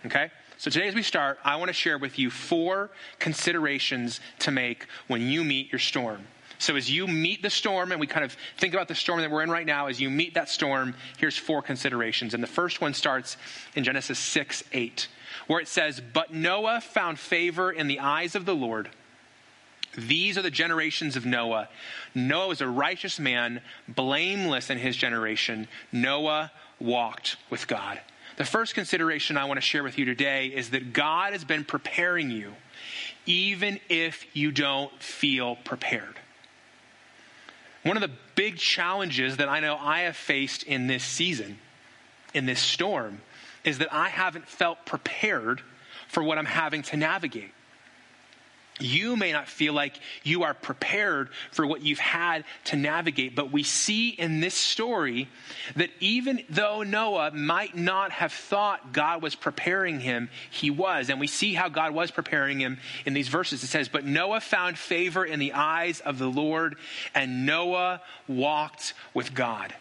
Okay? 0.07 0.31
So 0.57 0.71
today, 0.71 0.87
as 0.87 0.95
we 0.95 1.03
start, 1.03 1.37
I 1.43 1.57
want 1.57 1.69
to 1.69 1.73
share 1.73 1.99
with 1.99 2.17
you 2.17 2.31
four 2.31 2.89
considerations 3.19 4.19
to 4.39 4.51
make 4.51 4.87
when 5.07 5.29
you 5.29 5.43
meet 5.43 5.71
your 5.71 5.79
storm. 5.79 6.25
So, 6.57 6.75
as 6.75 6.89
you 6.89 7.07
meet 7.07 7.41
the 7.41 7.49
storm, 7.49 7.91
and 7.91 7.99
we 7.99 8.07
kind 8.07 8.25
of 8.25 8.35
think 8.57 8.73
about 8.73 8.87
the 8.87 8.95
storm 8.95 9.21
that 9.21 9.31
we're 9.31 9.43
in 9.43 9.49
right 9.49 9.65
now, 9.65 9.87
as 9.87 9.99
you 9.99 10.09
meet 10.09 10.35
that 10.35 10.49
storm, 10.49 10.95
here's 11.17 11.37
four 11.37 11.61
considerations. 11.61 12.33
And 12.33 12.41
the 12.41 12.47
first 12.47 12.81
one 12.81 12.93
starts 12.93 13.37
in 13.75 13.83
Genesis 13.83 14.19
6 14.19 14.63
8, 14.71 15.07
where 15.47 15.59
it 15.59 15.67
says, 15.67 16.01
But 16.13 16.33
Noah 16.33 16.81
found 16.81 17.19
favor 17.19 17.71
in 17.71 17.87
the 17.87 17.99
eyes 17.99 18.35
of 18.35 18.45
the 18.45 18.55
Lord. 18.55 18.89
These 19.97 20.37
are 20.37 20.41
the 20.41 20.51
generations 20.51 21.15
of 21.15 21.25
Noah. 21.25 21.69
Noah 22.13 22.49
was 22.49 22.61
a 22.61 22.67
righteous 22.67 23.19
man, 23.19 23.61
blameless 23.87 24.69
in 24.69 24.77
his 24.77 24.97
generation. 24.97 25.67
Noah 25.91 26.51
walked 26.79 27.37
with 27.49 27.67
God. 27.67 28.01
The 28.37 28.45
first 28.45 28.75
consideration 28.75 29.37
I 29.37 29.45
want 29.45 29.57
to 29.57 29.61
share 29.61 29.83
with 29.83 29.97
you 29.97 30.03
today 30.03 30.47
is 30.47 30.71
that 30.71 30.91
God 30.91 31.31
has 31.31 31.45
been 31.45 31.63
preparing 31.63 32.29
you, 32.29 32.53
even 33.25 33.79
if 33.87 34.25
you 34.35 34.51
don't 34.51 34.91
feel 35.01 35.55
prepared. 35.55 36.19
One 37.85 37.97
of 37.97 38.01
the 38.01 38.17
big 38.33 38.57
challenges 38.57 39.37
that 39.37 39.47
I 39.47 39.59
know 39.59 39.77
I 39.79 40.01
have 40.01 40.17
faced 40.17 40.63
in 40.63 40.87
this 40.87 41.03
season, 41.03 41.59
in 42.33 42.47
this 42.47 42.59
storm, 42.59 43.21
is 43.63 43.77
that 43.77 43.93
I 43.93 44.09
haven't 44.09 44.47
felt 44.47 44.87
prepared 44.87 45.61
for 46.07 46.23
what 46.23 46.39
I'm 46.39 46.47
having 46.47 46.81
to 46.81 46.97
navigate. 46.97 47.51
You 48.79 49.15
may 49.15 49.31
not 49.31 49.47
feel 49.47 49.73
like 49.73 49.97
you 50.23 50.43
are 50.43 50.53
prepared 50.53 51.29
for 51.51 51.65
what 51.65 51.81
you've 51.81 51.97
had 51.97 52.43
to 52.65 52.75
navigate, 52.75 53.33
but 53.33 53.49
we 53.49 53.63
see 53.63 54.09
in 54.09 54.41
this 54.41 54.53
story 54.53 55.29
that 55.77 55.91
even 56.01 56.43
though 56.49 56.83
Noah 56.83 57.31
might 57.31 57.77
not 57.77 58.11
have 58.11 58.33
thought 58.33 58.91
God 58.91 59.21
was 59.21 59.33
preparing 59.33 60.01
him, 60.01 60.29
he 60.49 60.69
was. 60.69 61.09
And 61.09 61.21
we 61.21 61.27
see 61.27 61.53
how 61.53 61.69
God 61.69 61.93
was 61.93 62.11
preparing 62.11 62.59
him 62.59 62.77
in 63.05 63.13
these 63.13 63.29
verses. 63.29 63.63
It 63.63 63.67
says, 63.67 63.87
But 63.87 64.03
Noah 64.03 64.41
found 64.41 64.77
favor 64.77 65.23
in 65.23 65.39
the 65.39 65.53
eyes 65.53 66.01
of 66.01 66.19
the 66.19 66.29
Lord, 66.29 66.75
and 67.13 67.45
Noah 67.45 68.01
walked 68.27 68.93
with 69.13 69.33
God. 69.33 69.73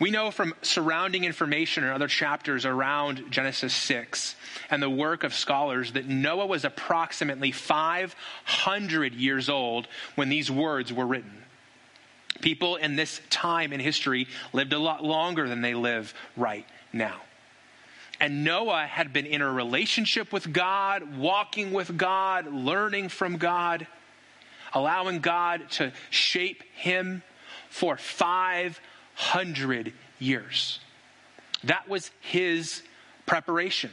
We 0.00 0.10
know 0.10 0.30
from 0.30 0.54
surrounding 0.62 1.24
information 1.24 1.84
in 1.84 1.90
other 1.90 2.08
chapters 2.08 2.64
around 2.64 3.24
Genesis 3.30 3.74
6 3.74 4.34
and 4.70 4.82
the 4.82 4.90
work 4.90 5.22
of 5.22 5.34
scholars 5.34 5.92
that 5.92 6.08
Noah 6.08 6.46
was 6.46 6.64
approximately 6.64 7.52
500 7.52 9.14
years 9.14 9.48
old 9.48 9.86
when 10.14 10.28
these 10.28 10.50
words 10.50 10.92
were 10.92 11.06
written. 11.06 11.42
People 12.40 12.76
in 12.76 12.96
this 12.96 13.20
time 13.30 13.72
in 13.72 13.80
history 13.80 14.26
lived 14.52 14.72
a 14.72 14.78
lot 14.78 15.04
longer 15.04 15.48
than 15.48 15.60
they 15.60 15.74
live 15.74 16.14
right 16.36 16.66
now. 16.92 17.20
And 18.18 18.44
Noah 18.44 18.86
had 18.86 19.12
been 19.12 19.26
in 19.26 19.42
a 19.42 19.50
relationship 19.50 20.32
with 20.32 20.52
God, 20.52 21.16
walking 21.16 21.72
with 21.72 21.96
God, 21.96 22.52
learning 22.52 23.10
from 23.10 23.36
God, 23.36 23.86
allowing 24.72 25.20
God 25.20 25.68
to 25.72 25.92
shape 26.10 26.62
him 26.74 27.22
for 27.68 27.96
500 27.96 28.80
hundred 29.14 29.92
years. 30.18 30.80
That 31.64 31.88
was 31.88 32.10
his 32.20 32.82
preparation. 33.26 33.90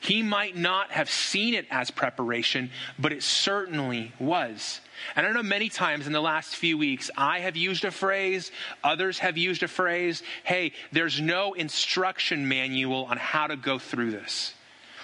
He 0.00 0.22
might 0.22 0.56
not 0.56 0.92
have 0.92 1.10
seen 1.10 1.54
it 1.54 1.66
as 1.70 1.90
preparation, 1.90 2.70
but 2.98 3.12
it 3.12 3.22
certainly 3.22 4.12
was. 4.20 4.80
And 5.16 5.26
I 5.26 5.32
know 5.32 5.42
many 5.42 5.68
times 5.68 6.06
in 6.06 6.12
the 6.12 6.20
last 6.20 6.54
few 6.54 6.78
weeks, 6.78 7.10
I 7.16 7.40
have 7.40 7.56
used 7.56 7.84
a 7.84 7.90
phrase, 7.90 8.52
others 8.84 9.18
have 9.18 9.36
used 9.36 9.62
a 9.62 9.68
phrase 9.68 10.22
hey, 10.44 10.72
there's 10.92 11.20
no 11.20 11.54
instruction 11.54 12.48
manual 12.48 13.06
on 13.06 13.16
how 13.16 13.48
to 13.48 13.56
go 13.56 13.78
through 13.78 14.12
this. 14.12 14.54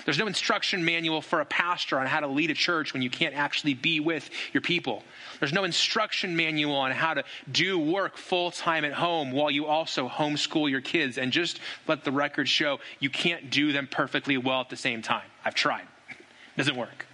There's 0.04 0.18
no 0.18 0.26
instruction 0.26 0.84
manual 0.84 1.22
for 1.22 1.40
a 1.40 1.44
pastor 1.44 1.98
on 1.98 2.06
how 2.06 2.20
to 2.20 2.26
lead 2.26 2.50
a 2.50 2.54
church 2.54 2.92
when 2.92 3.02
you 3.02 3.10
can't 3.10 3.34
actually 3.34 3.74
be 3.74 4.00
with 4.00 4.28
your 4.52 4.60
people. 4.60 5.02
There's 5.40 5.52
no 5.52 5.64
instruction 5.64 6.36
manual 6.36 6.76
on 6.76 6.92
how 6.92 7.14
to 7.14 7.24
do 7.50 7.78
work 7.78 8.16
full 8.16 8.50
time 8.50 8.84
at 8.84 8.92
home 8.92 9.32
while 9.32 9.50
you 9.50 9.66
also 9.66 10.08
homeschool 10.08 10.70
your 10.70 10.80
kids. 10.80 11.18
And 11.18 11.32
just 11.32 11.60
let 11.88 12.04
the 12.04 12.12
record 12.12 12.48
show 12.48 12.80
you 13.00 13.10
can't 13.10 13.50
do 13.50 13.72
them 13.72 13.86
perfectly 13.86 14.36
well 14.36 14.60
at 14.60 14.68
the 14.68 14.76
same 14.76 15.02
time. 15.02 15.28
I've 15.44 15.54
tried, 15.54 15.86
it 16.10 16.16
doesn't 16.56 16.76
work. 16.76 17.06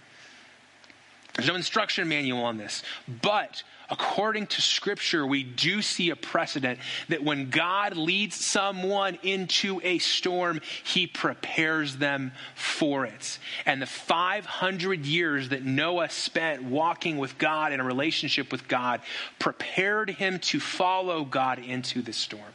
There's 1.35 1.47
no 1.47 1.55
instruction 1.55 2.07
manual 2.07 2.43
on 2.43 2.57
this. 2.57 2.83
But 3.21 3.63
according 3.89 4.47
to 4.47 4.61
Scripture, 4.61 5.25
we 5.25 5.43
do 5.43 5.81
see 5.81 6.09
a 6.09 6.15
precedent 6.15 6.79
that 7.09 7.23
when 7.23 7.49
God 7.49 7.95
leads 7.95 8.35
someone 8.35 9.17
into 9.23 9.79
a 9.83 9.99
storm, 9.99 10.61
he 10.83 11.07
prepares 11.07 11.97
them 11.97 12.31
for 12.55 13.05
it. 13.05 13.39
And 13.65 13.81
the 13.81 13.85
500 13.85 15.05
years 15.05 15.49
that 15.49 15.63
Noah 15.63 16.09
spent 16.09 16.63
walking 16.63 17.17
with 17.17 17.37
God 17.37 17.71
in 17.71 17.79
a 17.79 17.85
relationship 17.85 18.51
with 18.51 18.67
God 18.67 19.01
prepared 19.39 20.09
him 20.09 20.39
to 20.39 20.59
follow 20.59 21.23
God 21.23 21.59
into 21.59 22.01
the 22.01 22.13
storm. 22.13 22.53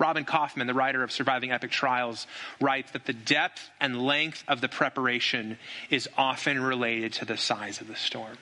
Robin 0.00 0.24
Kaufman, 0.24 0.66
the 0.66 0.74
writer 0.74 1.02
of 1.02 1.12
Surviving 1.12 1.52
Epic 1.52 1.70
Trials, 1.70 2.26
writes 2.60 2.90
that 2.92 3.04
the 3.04 3.12
depth 3.12 3.70
and 3.80 4.02
length 4.02 4.42
of 4.48 4.62
the 4.62 4.68
preparation 4.68 5.58
is 5.90 6.08
often 6.16 6.60
related 6.60 7.12
to 7.12 7.26
the 7.26 7.36
size 7.36 7.80
of 7.80 7.86
the 7.86 7.94
storm. 7.94 8.38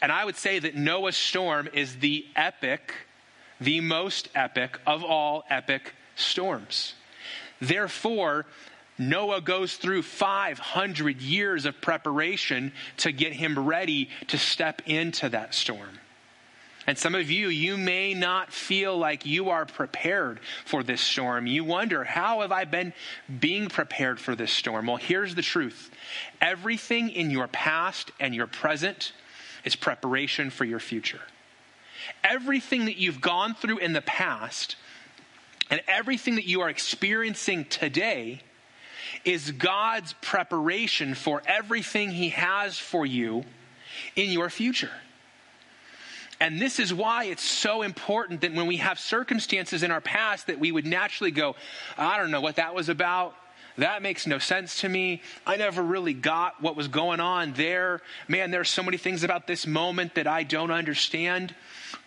And 0.00 0.10
I 0.10 0.24
would 0.24 0.36
say 0.36 0.58
that 0.58 0.74
Noah's 0.74 1.16
storm 1.16 1.68
is 1.72 1.96
the 1.96 2.24
epic, 2.34 2.94
the 3.60 3.80
most 3.80 4.28
epic 4.34 4.80
of 4.86 5.04
all 5.04 5.44
epic 5.50 5.94
storms. 6.16 6.94
Therefore, 7.60 8.46
Noah 8.96 9.40
goes 9.40 9.76
through 9.76 10.02
500 10.02 11.20
years 11.20 11.66
of 11.66 11.80
preparation 11.80 12.72
to 12.98 13.12
get 13.12 13.32
him 13.32 13.58
ready 13.58 14.08
to 14.28 14.38
step 14.38 14.82
into 14.86 15.28
that 15.28 15.54
storm. 15.54 16.00
And 16.88 16.96
some 16.96 17.14
of 17.14 17.30
you, 17.30 17.48
you 17.48 17.76
may 17.76 18.14
not 18.14 18.50
feel 18.50 18.96
like 18.96 19.26
you 19.26 19.50
are 19.50 19.66
prepared 19.66 20.40
for 20.64 20.82
this 20.82 21.02
storm. 21.02 21.46
You 21.46 21.62
wonder, 21.62 22.02
how 22.02 22.40
have 22.40 22.50
I 22.50 22.64
been 22.64 22.94
being 23.40 23.68
prepared 23.68 24.18
for 24.18 24.34
this 24.34 24.50
storm? 24.50 24.86
Well, 24.86 24.96
here's 24.96 25.34
the 25.34 25.42
truth 25.42 25.90
everything 26.40 27.10
in 27.10 27.30
your 27.30 27.46
past 27.46 28.10
and 28.18 28.34
your 28.34 28.46
present 28.46 29.12
is 29.64 29.76
preparation 29.76 30.48
for 30.48 30.64
your 30.64 30.80
future. 30.80 31.20
Everything 32.24 32.86
that 32.86 32.96
you've 32.96 33.20
gone 33.20 33.54
through 33.54 33.78
in 33.78 33.92
the 33.92 34.00
past 34.00 34.76
and 35.68 35.82
everything 35.88 36.36
that 36.36 36.46
you 36.46 36.62
are 36.62 36.70
experiencing 36.70 37.66
today 37.66 38.40
is 39.26 39.50
God's 39.50 40.14
preparation 40.22 41.14
for 41.14 41.42
everything 41.44 42.12
He 42.12 42.30
has 42.30 42.78
for 42.78 43.04
you 43.04 43.44
in 44.16 44.30
your 44.30 44.48
future. 44.48 44.92
And 46.40 46.60
this 46.60 46.78
is 46.78 46.94
why 46.94 47.24
it's 47.24 47.42
so 47.42 47.82
important 47.82 48.42
that 48.42 48.54
when 48.54 48.66
we 48.66 48.76
have 48.76 48.98
circumstances 48.98 49.82
in 49.82 49.90
our 49.90 50.00
past 50.00 50.46
that 50.46 50.60
we 50.60 50.70
would 50.70 50.86
naturally 50.86 51.32
go, 51.32 51.56
I 51.96 52.16
don't 52.16 52.30
know 52.30 52.40
what 52.40 52.56
that 52.56 52.74
was 52.74 52.88
about. 52.88 53.34
That 53.78 54.02
makes 54.02 54.26
no 54.26 54.38
sense 54.38 54.80
to 54.80 54.88
me. 54.88 55.22
I 55.46 55.56
never 55.56 55.82
really 55.82 56.12
got 56.12 56.60
what 56.60 56.74
was 56.74 56.88
going 56.88 57.20
on 57.20 57.52
there. 57.52 58.00
Man, 58.26 58.50
there 58.50 58.60
are 58.60 58.64
so 58.64 58.82
many 58.82 58.96
things 58.96 59.22
about 59.22 59.46
this 59.46 59.68
moment 59.68 60.16
that 60.16 60.26
I 60.26 60.42
don't 60.42 60.72
understand. 60.72 61.54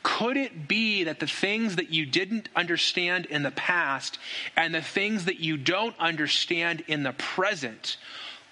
Could 0.03 0.35
it 0.35 0.67
be 0.67 1.05
that 1.05 1.19
the 1.19 1.27
things 1.27 1.77
that 1.77 1.89
you 1.89 2.05
didn't 2.05 2.49
understand 2.57 3.25
in 3.25 3.43
the 3.43 3.51
past 3.51 4.19
and 4.57 4.75
the 4.75 4.81
things 4.81 5.25
that 5.25 5.39
you 5.39 5.55
don't 5.55 5.97
understand 5.97 6.83
in 6.87 7.03
the 7.03 7.13
present 7.13 7.95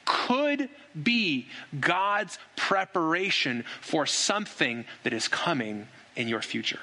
could 0.05 0.69
be 1.01 1.47
God's 1.79 2.37
preparation 2.55 3.63
for 3.81 4.05
something 4.05 4.85
that 5.03 5.13
is 5.13 5.27
coming 5.27 5.87
in 6.15 6.27
your 6.27 6.41
future. 6.41 6.79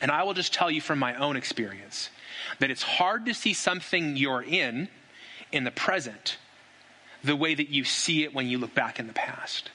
And 0.00 0.10
I 0.10 0.24
will 0.24 0.34
just 0.34 0.52
tell 0.52 0.70
you 0.70 0.80
from 0.80 0.98
my 0.98 1.14
own 1.14 1.36
experience 1.36 2.10
that 2.58 2.70
it's 2.70 2.82
hard 2.82 3.26
to 3.26 3.34
see 3.34 3.54
something 3.54 4.16
you're 4.16 4.42
in 4.42 4.88
in 5.52 5.64
the 5.64 5.70
present 5.70 6.38
the 7.24 7.36
way 7.36 7.54
that 7.54 7.68
you 7.68 7.84
see 7.84 8.24
it 8.24 8.34
when 8.34 8.46
you 8.46 8.58
look 8.58 8.74
back 8.74 9.00
in 9.00 9.06
the 9.06 9.12
past. 9.12 9.70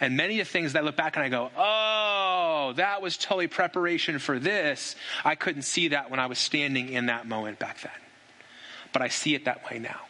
And 0.00 0.16
many 0.16 0.40
of 0.40 0.46
the 0.46 0.52
things 0.52 0.72
that 0.72 0.80
I 0.80 0.82
look 0.82 0.96
back 0.96 1.16
and 1.16 1.24
I 1.24 1.28
go, 1.28 1.50
oh, 1.56 2.72
that 2.76 3.02
was 3.02 3.18
totally 3.18 3.48
preparation 3.48 4.18
for 4.18 4.38
this. 4.38 4.96
I 5.24 5.34
couldn't 5.34 5.62
see 5.62 5.88
that 5.88 6.10
when 6.10 6.20
I 6.20 6.26
was 6.26 6.38
standing 6.38 6.90
in 6.90 7.06
that 7.06 7.26
moment 7.26 7.58
back 7.58 7.80
then. 7.82 7.92
But 8.92 9.02
I 9.02 9.08
see 9.08 9.34
it 9.34 9.44
that 9.44 9.70
way 9.70 9.78
now. 9.78 10.00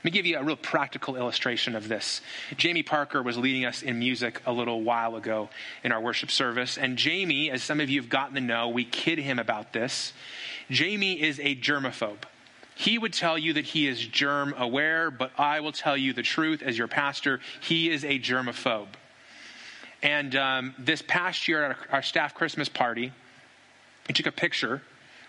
Let 0.00 0.04
me 0.06 0.10
give 0.12 0.24
you 0.24 0.38
a 0.38 0.42
real 0.42 0.56
practical 0.56 1.16
illustration 1.16 1.76
of 1.76 1.88
this. 1.88 2.22
Jamie 2.56 2.82
Parker 2.82 3.22
was 3.22 3.36
leading 3.36 3.66
us 3.66 3.82
in 3.82 3.98
music 3.98 4.40
a 4.46 4.52
little 4.52 4.80
while 4.80 5.14
ago 5.14 5.50
in 5.84 5.92
our 5.92 6.00
worship 6.00 6.30
service. 6.30 6.78
And 6.78 6.96
Jamie, 6.96 7.50
as 7.50 7.62
some 7.62 7.80
of 7.80 7.90
you 7.90 8.00
have 8.00 8.08
gotten 8.08 8.34
to 8.36 8.40
know, 8.40 8.70
we 8.70 8.86
kid 8.86 9.18
him 9.18 9.38
about 9.38 9.74
this. 9.74 10.14
Jamie 10.70 11.20
is 11.20 11.38
a 11.40 11.54
germaphobe. 11.54 12.22
He 12.74 12.96
would 12.96 13.12
tell 13.12 13.36
you 13.36 13.52
that 13.52 13.66
he 13.66 13.86
is 13.86 14.06
germ 14.06 14.54
aware, 14.56 15.10
but 15.10 15.32
I 15.36 15.60
will 15.60 15.72
tell 15.72 15.98
you 15.98 16.14
the 16.14 16.22
truth 16.22 16.62
as 16.62 16.78
your 16.78 16.88
pastor, 16.88 17.40
he 17.60 17.90
is 17.90 18.02
a 18.02 18.18
germaphobe. 18.18 18.88
And 20.02 20.34
um, 20.34 20.74
this 20.78 21.02
past 21.02 21.46
year 21.46 21.62
at 21.62 21.70
our, 21.72 21.96
our 21.96 22.02
staff 22.02 22.32
Christmas 22.32 22.70
party, 22.70 23.12
we 24.08 24.14
took 24.14 24.24
a 24.24 24.32
picture 24.32 24.80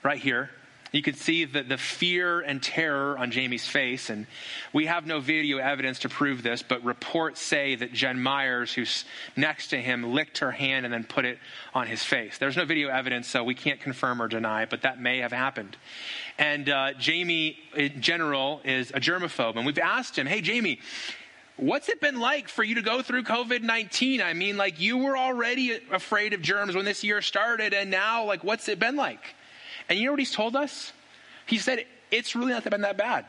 right 0.01 0.17
here 0.17 0.49
You 0.91 1.01
could 1.01 1.15
see 1.15 1.45
the, 1.45 1.63
the 1.63 1.77
fear 1.77 2.41
and 2.41 2.61
terror 2.61 3.17
on 3.17 3.31
Jamie's 3.31 3.65
face, 3.65 4.09
and 4.09 4.27
we 4.73 4.87
have 4.87 5.05
no 5.05 5.21
video 5.21 5.57
evidence 5.57 5.99
to 5.99 6.09
prove 6.09 6.43
this, 6.43 6.63
but 6.63 6.83
reports 6.83 7.41
say 7.41 7.75
that 7.75 7.93
Jen 7.93 8.21
Myers, 8.21 8.73
who's 8.73 9.05
next 9.37 9.67
to 9.67 9.77
him, 9.77 10.11
licked 10.11 10.39
her 10.39 10.51
hand 10.51 10.85
and 10.85 10.93
then 10.93 11.05
put 11.05 11.23
it 11.23 11.37
on 11.73 11.87
his 11.87 12.03
face. 12.03 12.37
There's 12.37 12.57
no 12.57 12.65
video 12.65 12.89
evidence, 12.89 13.29
so 13.29 13.41
we 13.45 13.55
can't 13.55 13.79
confirm 13.79 14.21
or 14.21 14.27
deny, 14.27 14.65
but 14.65 14.81
that 14.81 14.99
may 15.01 15.19
have 15.19 15.31
happened. 15.31 15.77
And 16.37 16.67
uh, 16.67 16.93
Jamie, 16.99 17.57
in 17.73 18.01
general, 18.01 18.59
is 18.65 18.91
a 18.91 18.99
germaphobe, 18.99 19.55
and 19.55 19.65
we've 19.65 19.79
asked 19.79 20.17
him, 20.17 20.27
hey, 20.27 20.41
Jamie, 20.41 20.79
What's 21.57 21.89
it 21.89 22.01
been 22.01 22.19
like 22.19 22.47
for 22.47 22.63
you 22.63 22.75
to 22.75 22.81
go 22.81 23.03
through 23.03 23.21
COVID 23.21 23.61
19? 23.61 24.19
I 24.19 24.33
mean, 24.33 24.57
like, 24.57 24.79
you 24.79 24.97
were 24.97 25.15
already 25.15 25.79
afraid 25.91 26.33
of 26.33 26.41
germs 26.41 26.73
when 26.73 26.85
this 26.85 27.03
year 27.03 27.21
started, 27.21 27.75
and 27.75 27.91
now, 27.91 28.23
like, 28.23 28.43
what's 28.43 28.67
it 28.67 28.79
been 28.79 28.95
like? 28.95 29.35
And 29.91 29.99
you 29.99 30.05
know 30.05 30.13
what 30.13 30.19
he's 30.19 30.31
told 30.31 30.55
us? 30.55 30.93
He 31.45 31.57
said, 31.57 31.85
It's 32.11 32.33
really 32.33 32.53
not 32.53 32.63
been 32.63 32.79
that 32.79 32.97
bad. 32.97 33.25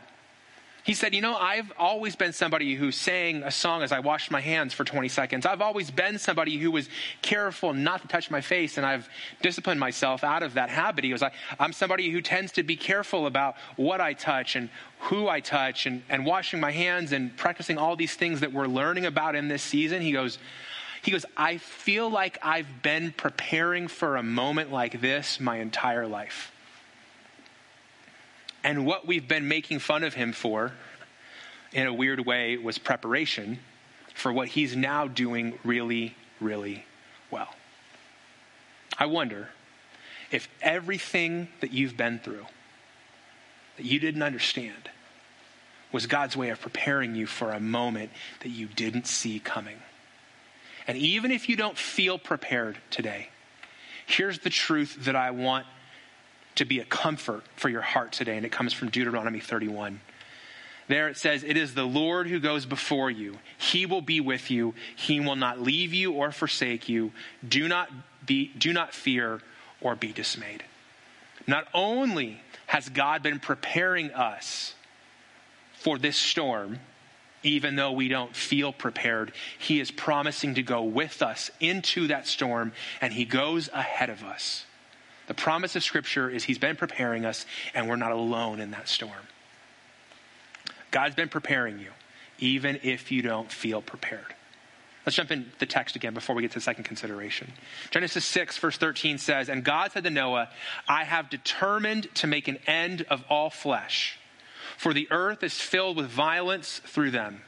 He 0.84 0.94
said, 0.94 1.12
You 1.12 1.20
know, 1.20 1.34
I've 1.34 1.72
always 1.76 2.14
been 2.14 2.32
somebody 2.32 2.76
who 2.76 2.92
sang 2.92 3.42
a 3.42 3.50
song 3.50 3.82
as 3.82 3.90
I 3.90 3.98
washed 3.98 4.30
my 4.30 4.40
hands 4.40 4.72
for 4.72 4.84
20 4.84 5.08
seconds. 5.08 5.44
I've 5.44 5.60
always 5.60 5.90
been 5.90 6.20
somebody 6.20 6.58
who 6.58 6.70
was 6.70 6.88
careful 7.20 7.74
not 7.74 8.02
to 8.02 8.08
touch 8.08 8.30
my 8.30 8.40
face, 8.40 8.76
and 8.76 8.86
I've 8.86 9.08
disciplined 9.42 9.80
myself 9.80 10.22
out 10.22 10.44
of 10.44 10.54
that 10.54 10.70
habit. 10.70 11.02
He 11.02 11.10
goes, 11.10 11.24
I, 11.24 11.32
am 11.58 11.72
somebody 11.72 12.10
who 12.10 12.20
tends 12.20 12.52
to 12.52 12.62
be 12.62 12.76
careful 12.76 13.26
about 13.26 13.56
what 13.74 14.00
I 14.00 14.12
touch 14.12 14.54
and 14.54 14.70
who 15.00 15.26
I 15.26 15.40
touch 15.40 15.86
and, 15.86 16.04
and 16.08 16.24
washing 16.24 16.60
my 16.60 16.70
hands 16.70 17.10
and 17.10 17.36
practicing 17.36 17.76
all 17.76 17.96
these 17.96 18.14
things 18.14 18.38
that 18.38 18.52
we're 18.52 18.68
learning 18.68 19.04
about 19.04 19.34
in 19.34 19.48
this 19.48 19.64
season. 19.64 20.00
He 20.00 20.12
goes, 20.12 20.38
he 21.02 21.10
goes, 21.10 21.26
I 21.36 21.58
feel 21.58 22.08
like 22.08 22.38
I've 22.42 22.82
been 22.82 23.12
preparing 23.12 23.88
for 23.88 24.16
a 24.16 24.22
moment 24.22 24.70
like 24.70 25.00
this 25.00 25.40
my 25.40 25.56
entire 25.56 26.06
life. 26.06 26.52
And 28.62 28.86
what 28.86 29.06
we've 29.06 29.26
been 29.26 29.48
making 29.48 29.80
fun 29.80 30.04
of 30.04 30.14
him 30.14 30.32
for, 30.32 30.72
in 31.72 31.88
a 31.88 31.92
weird 31.92 32.24
way, 32.24 32.56
was 32.56 32.78
preparation 32.78 33.58
for 34.14 34.32
what 34.32 34.48
he's 34.48 34.76
now 34.76 35.08
doing 35.08 35.58
really, 35.64 36.14
really 36.40 36.84
well. 37.30 37.52
I 38.96 39.06
wonder 39.06 39.48
if 40.30 40.48
everything 40.60 41.48
that 41.60 41.72
you've 41.72 41.96
been 41.96 42.20
through 42.20 42.46
that 43.76 43.84
you 43.84 43.98
didn't 43.98 44.22
understand 44.22 44.90
was 45.90 46.06
God's 46.06 46.36
way 46.36 46.50
of 46.50 46.60
preparing 46.60 47.16
you 47.16 47.26
for 47.26 47.50
a 47.50 47.58
moment 47.58 48.10
that 48.40 48.50
you 48.50 48.68
didn't 48.68 49.08
see 49.08 49.40
coming. 49.40 49.78
And 50.86 50.98
even 50.98 51.30
if 51.30 51.48
you 51.48 51.56
don't 51.56 51.78
feel 51.78 52.18
prepared 52.18 52.78
today, 52.90 53.28
here's 54.06 54.40
the 54.40 54.50
truth 54.50 54.96
that 55.04 55.16
I 55.16 55.30
want 55.30 55.66
to 56.56 56.64
be 56.64 56.80
a 56.80 56.84
comfort 56.84 57.44
for 57.56 57.68
your 57.68 57.80
heart 57.80 58.12
today, 58.12 58.36
and 58.36 58.44
it 58.44 58.52
comes 58.52 58.72
from 58.72 58.90
Deuteronomy 58.90 59.40
31. 59.40 60.00
There 60.88 61.08
it 61.08 61.16
says, 61.16 61.44
It 61.44 61.56
is 61.56 61.74
the 61.74 61.84
Lord 61.84 62.26
who 62.26 62.40
goes 62.40 62.66
before 62.66 63.10
you. 63.10 63.38
He 63.56 63.86
will 63.86 64.02
be 64.02 64.20
with 64.20 64.50
you. 64.50 64.74
He 64.96 65.20
will 65.20 65.36
not 65.36 65.60
leave 65.60 65.94
you 65.94 66.12
or 66.12 66.32
forsake 66.32 66.88
you. 66.88 67.12
Do 67.46 67.68
not, 67.68 67.90
be, 68.26 68.52
do 68.58 68.72
not 68.72 68.92
fear 68.92 69.40
or 69.80 69.94
be 69.94 70.12
dismayed. 70.12 70.64
Not 71.46 71.66
only 71.72 72.40
has 72.66 72.88
God 72.88 73.22
been 73.22 73.38
preparing 73.38 74.10
us 74.12 74.74
for 75.78 75.98
this 75.98 76.16
storm, 76.16 76.80
even 77.42 77.76
though 77.76 77.92
we 77.92 78.08
don't 78.08 78.34
feel 78.34 78.72
prepared, 78.72 79.32
He 79.58 79.80
is 79.80 79.90
promising 79.90 80.54
to 80.54 80.62
go 80.62 80.82
with 80.82 81.22
us 81.22 81.50
into 81.60 82.08
that 82.08 82.26
storm, 82.26 82.72
and 83.00 83.12
He 83.12 83.24
goes 83.24 83.68
ahead 83.72 84.10
of 84.10 84.22
us. 84.24 84.64
The 85.28 85.34
promise 85.34 85.76
of 85.76 85.82
Scripture 85.82 86.28
is 86.28 86.44
He's 86.44 86.58
been 86.58 86.76
preparing 86.76 87.24
us, 87.24 87.46
and 87.74 87.88
we're 87.88 87.96
not 87.96 88.12
alone 88.12 88.60
in 88.60 88.72
that 88.72 88.88
storm. 88.88 89.28
God's 90.90 91.14
been 91.14 91.28
preparing 91.28 91.78
you, 91.78 91.90
even 92.38 92.80
if 92.82 93.10
you 93.10 93.22
don't 93.22 93.50
feel 93.50 93.80
prepared. 93.80 94.34
Let's 95.04 95.16
jump 95.16 95.32
in 95.32 95.50
the 95.58 95.66
text 95.66 95.96
again 95.96 96.14
before 96.14 96.36
we 96.36 96.42
get 96.42 96.52
to 96.52 96.58
the 96.58 96.62
second 96.62 96.84
consideration. 96.84 97.52
Genesis 97.90 98.24
6, 98.24 98.58
verse 98.58 98.76
13 98.76 99.18
says, 99.18 99.48
And 99.48 99.64
God 99.64 99.90
said 99.90 100.04
to 100.04 100.10
Noah, 100.10 100.48
I 100.88 101.02
have 101.02 101.28
determined 101.28 102.14
to 102.16 102.28
make 102.28 102.46
an 102.46 102.58
end 102.68 103.04
of 103.10 103.24
all 103.28 103.50
flesh, 103.50 104.16
for 104.82 104.92
the 104.92 105.06
earth 105.12 105.44
is 105.44 105.60
filled 105.60 105.96
with 105.96 106.08
violence 106.08 106.80
through 106.84 107.12
them. 107.12 107.40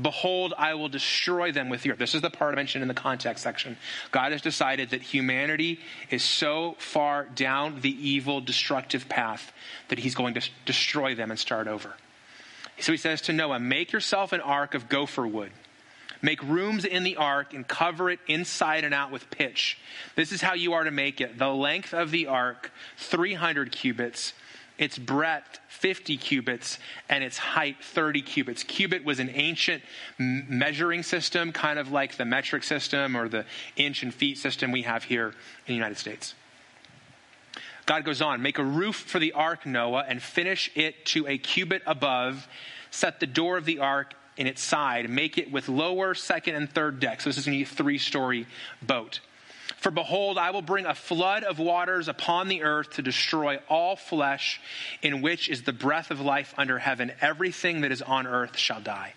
Behold, 0.00 0.52
I 0.58 0.74
will 0.74 0.88
destroy 0.88 1.52
them 1.52 1.68
with 1.68 1.82
the 1.82 1.92
earth. 1.92 1.98
This 2.00 2.16
is 2.16 2.22
the 2.22 2.28
part 2.28 2.54
I 2.54 2.56
mentioned 2.56 2.82
in 2.82 2.88
the 2.88 2.94
context 2.94 3.44
section. 3.44 3.76
God 4.10 4.32
has 4.32 4.42
decided 4.42 4.90
that 4.90 5.00
humanity 5.00 5.78
is 6.10 6.24
so 6.24 6.74
far 6.80 7.26
down 7.26 7.82
the 7.82 8.08
evil, 8.08 8.40
destructive 8.40 9.08
path 9.08 9.52
that 9.90 10.00
he's 10.00 10.16
going 10.16 10.34
to 10.34 10.40
destroy 10.64 11.14
them 11.14 11.30
and 11.30 11.38
start 11.38 11.68
over. 11.68 11.92
So 12.80 12.90
he 12.90 12.98
says 12.98 13.20
to 13.22 13.32
Noah, 13.32 13.60
Make 13.60 13.92
yourself 13.92 14.32
an 14.32 14.40
ark 14.40 14.74
of 14.74 14.88
gopher 14.88 15.24
wood. 15.24 15.52
Make 16.20 16.42
rooms 16.42 16.84
in 16.84 17.04
the 17.04 17.14
ark 17.14 17.54
and 17.54 17.66
cover 17.68 18.10
it 18.10 18.18
inside 18.26 18.82
and 18.82 18.92
out 18.92 19.12
with 19.12 19.30
pitch. 19.30 19.78
This 20.16 20.32
is 20.32 20.40
how 20.40 20.54
you 20.54 20.72
are 20.72 20.82
to 20.82 20.90
make 20.90 21.20
it. 21.20 21.38
The 21.38 21.54
length 21.54 21.94
of 21.94 22.10
the 22.10 22.26
ark, 22.26 22.72
300 22.96 23.70
cubits 23.70 24.32
its 24.82 24.98
breadth 24.98 25.60
50 25.68 26.16
cubits 26.16 26.78
and 27.08 27.22
its 27.22 27.38
height 27.38 27.76
30 27.82 28.20
cubits. 28.22 28.64
Cubit 28.64 29.04
was 29.04 29.20
an 29.20 29.30
ancient 29.32 29.82
measuring 30.18 31.04
system, 31.04 31.52
kind 31.52 31.78
of 31.78 31.92
like 31.92 32.16
the 32.16 32.24
metric 32.24 32.64
system 32.64 33.16
or 33.16 33.28
the 33.28 33.44
inch 33.76 34.02
and 34.02 34.12
feet 34.12 34.38
system 34.38 34.72
we 34.72 34.82
have 34.82 35.04
here 35.04 35.28
in 35.28 35.34
the 35.68 35.74
United 35.74 35.98
States. 35.98 36.34
God 37.86 38.04
goes 38.04 38.20
on, 38.20 38.42
make 38.42 38.58
a 38.58 38.64
roof 38.64 38.96
for 38.96 39.20
the 39.20 39.32
ark, 39.32 39.66
Noah, 39.66 40.04
and 40.08 40.20
finish 40.20 40.70
it 40.74 41.06
to 41.06 41.28
a 41.28 41.38
cubit 41.38 41.82
above. 41.86 42.48
Set 42.90 43.20
the 43.20 43.26
door 43.26 43.56
of 43.56 43.64
the 43.64 43.78
ark 43.78 44.14
in 44.36 44.48
its 44.48 44.62
side. 44.62 45.08
Make 45.08 45.38
it 45.38 45.52
with 45.52 45.68
lower, 45.68 46.14
second, 46.14 46.56
and 46.56 46.68
third 46.68 46.98
decks. 46.98 47.24
So 47.24 47.30
this 47.30 47.38
is 47.38 47.46
going 47.46 47.58
to 47.58 47.64
be 47.64 47.70
a 47.70 47.74
three 47.74 47.98
story 47.98 48.46
boat. 48.82 49.20
For 49.82 49.90
behold, 49.90 50.38
I 50.38 50.52
will 50.52 50.62
bring 50.62 50.86
a 50.86 50.94
flood 50.94 51.42
of 51.42 51.58
waters 51.58 52.06
upon 52.06 52.46
the 52.46 52.62
earth 52.62 52.90
to 52.90 53.02
destroy 53.02 53.58
all 53.68 53.96
flesh, 53.96 54.60
in 55.02 55.22
which 55.22 55.48
is 55.48 55.62
the 55.62 55.72
breath 55.72 56.12
of 56.12 56.20
life 56.20 56.54
under 56.56 56.78
heaven. 56.78 57.10
Everything 57.20 57.80
that 57.80 57.90
is 57.90 58.00
on 58.00 58.28
earth 58.28 58.56
shall 58.56 58.80
die. 58.80 59.14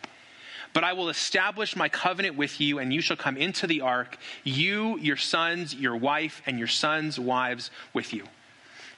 But 0.73 0.83
I 0.83 0.93
will 0.93 1.09
establish 1.09 1.75
my 1.75 1.87
covenant 1.87 2.35
with 2.35 2.59
you, 2.59 2.79
and 2.79 2.91
you 2.91 3.01
shall 3.01 3.15
come 3.15 3.37
into 3.37 3.67
the 3.67 3.81
ark, 3.81 4.17
you, 4.43 4.97
your 4.97 5.17
sons, 5.17 5.75
your 5.75 5.95
wife, 5.95 6.41
and 6.47 6.57
your 6.57 6.67
sons' 6.67 7.19
wives 7.19 7.69
with 7.93 8.11
you. 8.11 8.23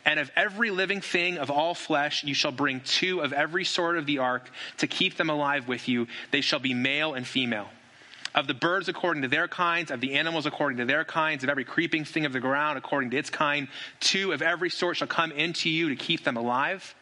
And 0.06 0.21
of 0.21 0.32
every 0.38 0.71
living 0.71 1.01
thing 1.01 1.38
of 1.38 1.51
all 1.51 1.75
flesh, 1.75 2.23
you 2.23 2.34
shall 2.34 2.53
bring 2.53 2.80
two 2.80 3.19
of 3.19 3.34
every 3.34 3.65
sort 3.65 3.97
of 3.97 4.06
the 4.06 4.19
ark 4.19 4.49
to 4.77 4.88
keep 4.88 5.17
them 5.17 5.30
alive 5.30 5.67
with 5.67 5.89
you. 5.89 6.08
They 6.32 6.39
shall 6.39 6.60
be 6.60 6.73
male 6.73 7.13
and 7.13 7.27
female 7.27 7.67
of 8.35 8.47
the 8.47 8.53
birds 8.53 8.87
according 8.89 9.23
to 9.23 9.27
their 9.27 9.47
kinds, 9.47 9.91
of 9.91 10.01
the 10.01 10.15
animals 10.15 10.45
according 10.45 10.77
to 10.77 10.85
their 10.85 11.03
kinds, 11.03 11.43
of 11.43 11.49
every 11.49 11.63
creeping 11.63 12.05
thing 12.05 12.25
of 12.25 12.33
the 12.33 12.39
ground 12.39 12.77
according 12.77 13.11
to 13.11 13.17
its 13.17 13.29
kind. 13.29 13.67
Two 13.99 14.31
of 14.31 14.41
every 14.41 14.69
sort 14.69 14.97
shall 14.97 15.07
come 15.07 15.31
into 15.31 15.69
you 15.69 15.89
to 15.89 15.95
keep 15.95 16.23
them 16.23 16.37
alive. 16.37 16.95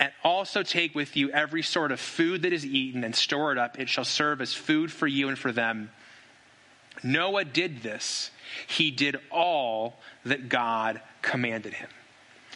And 0.00 0.12
also 0.22 0.62
take 0.62 0.94
with 0.94 1.16
you 1.16 1.30
every 1.30 1.62
sort 1.62 1.90
of 1.90 1.98
food 1.98 2.42
that 2.42 2.52
is 2.52 2.64
eaten 2.64 3.02
and 3.02 3.14
store 3.14 3.50
it 3.50 3.58
up. 3.58 3.80
It 3.80 3.88
shall 3.88 4.04
serve 4.04 4.40
as 4.40 4.54
food 4.54 4.92
for 4.92 5.08
you 5.08 5.28
and 5.28 5.36
for 5.36 5.50
them. 5.50 5.90
Noah 7.02 7.44
did 7.44 7.82
this. 7.82 8.30
He 8.66 8.90
did 8.90 9.16
all 9.30 9.98
that 10.24 10.48
God 10.48 11.00
commanded 11.22 11.74
him. 11.74 11.88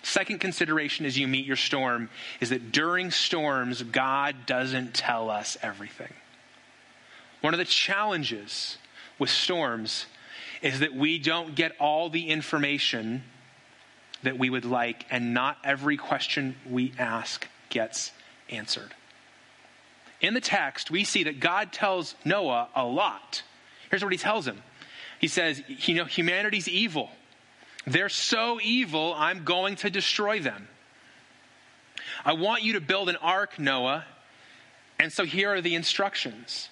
Second 0.03 0.41
consideration 0.41 1.07
as 1.07 1.17
you 1.17 1.29
meet 1.29 1.47
your 1.47 1.57
storm 1.57 2.11
is 2.41 2.51
that 2.51 2.73
during 2.73 3.11
storms, 3.11 3.83
God 3.83 4.47
doesn't 4.47 4.95
tell 4.95 5.31
us 5.31 5.57
everything. 5.63 6.13
One 7.43 7.53
of 7.53 7.59
the 7.59 7.65
challenges 7.65 8.79
with 9.19 9.29
storms 9.29 10.07
is 10.63 10.79
that 10.79 10.95
we 10.95 11.19
don't 11.19 11.55
get 11.55 11.73
all 11.79 12.09
the 12.09 12.29
information 12.29 13.25
that 14.23 14.39
we 14.39 14.49
would 14.49 14.65
like, 14.65 15.05
and 15.11 15.35
not 15.35 15.59
every 15.65 15.97
question 15.97 16.55
we 16.69 16.93
ask 16.99 17.47
gets 17.69 18.13
answered. 18.49 18.95
In 20.21 20.35
the 20.35 20.41
text, 20.41 20.91
we 20.91 21.03
see 21.03 21.25
that 21.25 21.41
God 21.41 21.73
tells 21.73 22.15
Noah 22.25 22.69
a 22.77 22.85
lot. 22.85 23.43
Here's 23.91 24.05
what 24.05 24.13
he 24.13 24.19
tells 24.19 24.47
him 24.47 24.63
He 25.19 25.27
says, 25.27 25.61
You 25.67 25.97
know, 25.97 26.05
humanity's 26.05 26.69
evil. 26.69 27.11
They're 27.85 28.09
so 28.09 28.61
evil, 28.63 29.13
I'm 29.17 29.43
going 29.43 29.75
to 29.77 29.91
destroy 29.91 30.39
them. 30.39 30.69
I 32.25 32.35
want 32.35 32.63
you 32.63 32.75
to 32.75 32.81
build 32.81 33.09
an 33.09 33.17
ark, 33.17 33.59
Noah. 33.59 34.05
And 35.01 35.13
so 35.13 35.25
here 35.25 35.53
are 35.53 35.61
the 35.61 35.75
instructions. 35.75 36.69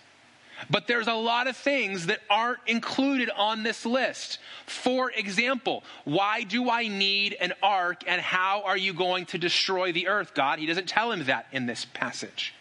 But 0.69 0.87
there's 0.87 1.07
a 1.07 1.15
lot 1.15 1.47
of 1.47 1.57
things 1.57 2.07
that 2.07 2.21
aren't 2.29 2.61
included 2.67 3.31
on 3.31 3.63
this 3.63 3.87
list. 3.87 4.39
For 4.67 5.11
example, 5.11 5.85
why 6.05 6.43
do 6.43 6.69
I 6.69 6.89
need 6.89 7.37
an 7.41 7.55
ark 7.63 8.03
and 8.07 8.21
how 8.21 8.63
are 8.63 8.77
you 8.77 8.93
going 8.93 9.27
to 9.27 9.39
destroy 9.39 9.93
the 9.93 10.09
earth, 10.09 10.35
God? 10.35 10.59
He 10.59 10.67
doesn't 10.67 10.89
tell 10.89 11.13
him 11.13 11.25
that 11.25 11.47
in 11.53 11.67
this 11.67 11.87
passage. 11.95 12.55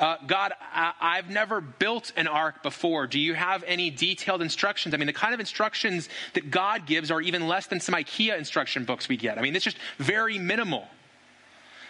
Uh, 0.00 0.16
God, 0.26 0.54
I, 0.72 1.16
have 1.16 1.28
never 1.28 1.60
built 1.60 2.12
an 2.16 2.26
ark 2.26 2.62
before. 2.62 3.06
Do 3.06 3.18
you 3.20 3.34
have 3.34 3.62
any 3.66 3.90
detailed 3.90 4.40
instructions? 4.40 4.94
I 4.94 4.96
mean, 4.96 5.06
the 5.06 5.12
kind 5.12 5.34
of 5.34 5.40
instructions 5.40 6.08
that 6.32 6.50
God 6.50 6.86
gives 6.86 7.10
are 7.10 7.20
even 7.20 7.46
less 7.46 7.66
than 7.66 7.80
some 7.80 7.94
IKEA 7.94 8.38
instruction 8.38 8.86
books 8.86 9.10
we 9.10 9.18
get. 9.18 9.36
I 9.36 9.42
mean, 9.42 9.54
it's 9.54 9.64
just 9.64 9.76
very 9.98 10.38
minimal. 10.38 10.88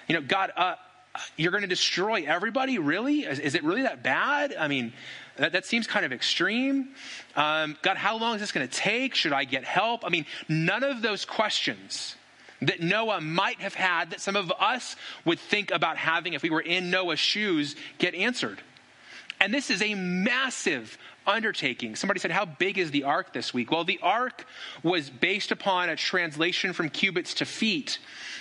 You 0.09 0.17
know, 0.17 0.23
God, 0.23 0.51
uh, 0.57 0.75
you're 1.37 1.51
going 1.51 1.63
to 1.63 1.69
destroy 1.69 2.25
everybody? 2.27 2.79
Really? 2.79 3.21
Is, 3.21 3.39
is, 3.39 3.55
it 3.55 3.65
really 3.65 3.83
that 3.83 4.03
bad? 4.03 4.55
I 4.59 4.69
mean, 4.69 4.93
that, 5.37 5.53
that 5.53 5.67
seems 5.67 5.87
kind 5.87 6.05
of 6.07 6.13
extreme. 6.13 6.91
Um, 7.37 7.77
God, 7.83 7.97
how 7.97 8.19
long 8.19 8.35
is 8.35 8.41
this 8.41 8.53
going 8.53 8.69
to 8.69 8.73
take? 8.73 9.15
Should 9.15 9.33
I 9.33 9.45
get 9.45 9.65
help? 9.65 10.05
I 10.05 10.09
mean, 10.09 10.27
none 10.49 10.85
of 10.85 11.03
those 11.03 11.25
questions 11.25 12.17
that 12.63 12.81
Noah 12.81 13.21
might 13.21 13.61
have 13.61 13.75
had, 13.75 14.11
that 14.11 14.21
some 14.21 14.37
of 14.37 14.53
us 14.53 14.97
would 15.25 15.41
think 15.41 15.71
about 15.71 15.97
having 15.97 16.35
if 16.35 16.43
we 16.43 16.51
were 16.51 16.61
in 16.61 16.91
Noah's 16.91 17.19
shoes, 17.19 17.75
get 17.99 18.15
answered. 18.15 18.61
And 19.41 19.53
this 19.53 19.71
is 19.71 19.81
a 19.81 19.95
massive 19.95 20.99
undertaking. 21.31 21.97
Somebody 21.97 22.21
said, 22.21 22.31
How 22.31 22.45
big 22.45 22.77
is 22.77 22.91
the 22.91 23.05
ark 23.05 23.33
this 23.33 23.55
week? 23.55 23.71
Well, 23.71 23.85
the 23.85 24.01
ark 24.03 24.45
was 24.83 25.09
based 25.09 25.53
upon 25.53 25.89
a 25.89 25.97
translation 25.97 26.73
from 26.73 26.91
cubits 26.91 27.35
to 27.35 27.45
feet, 27.45 27.99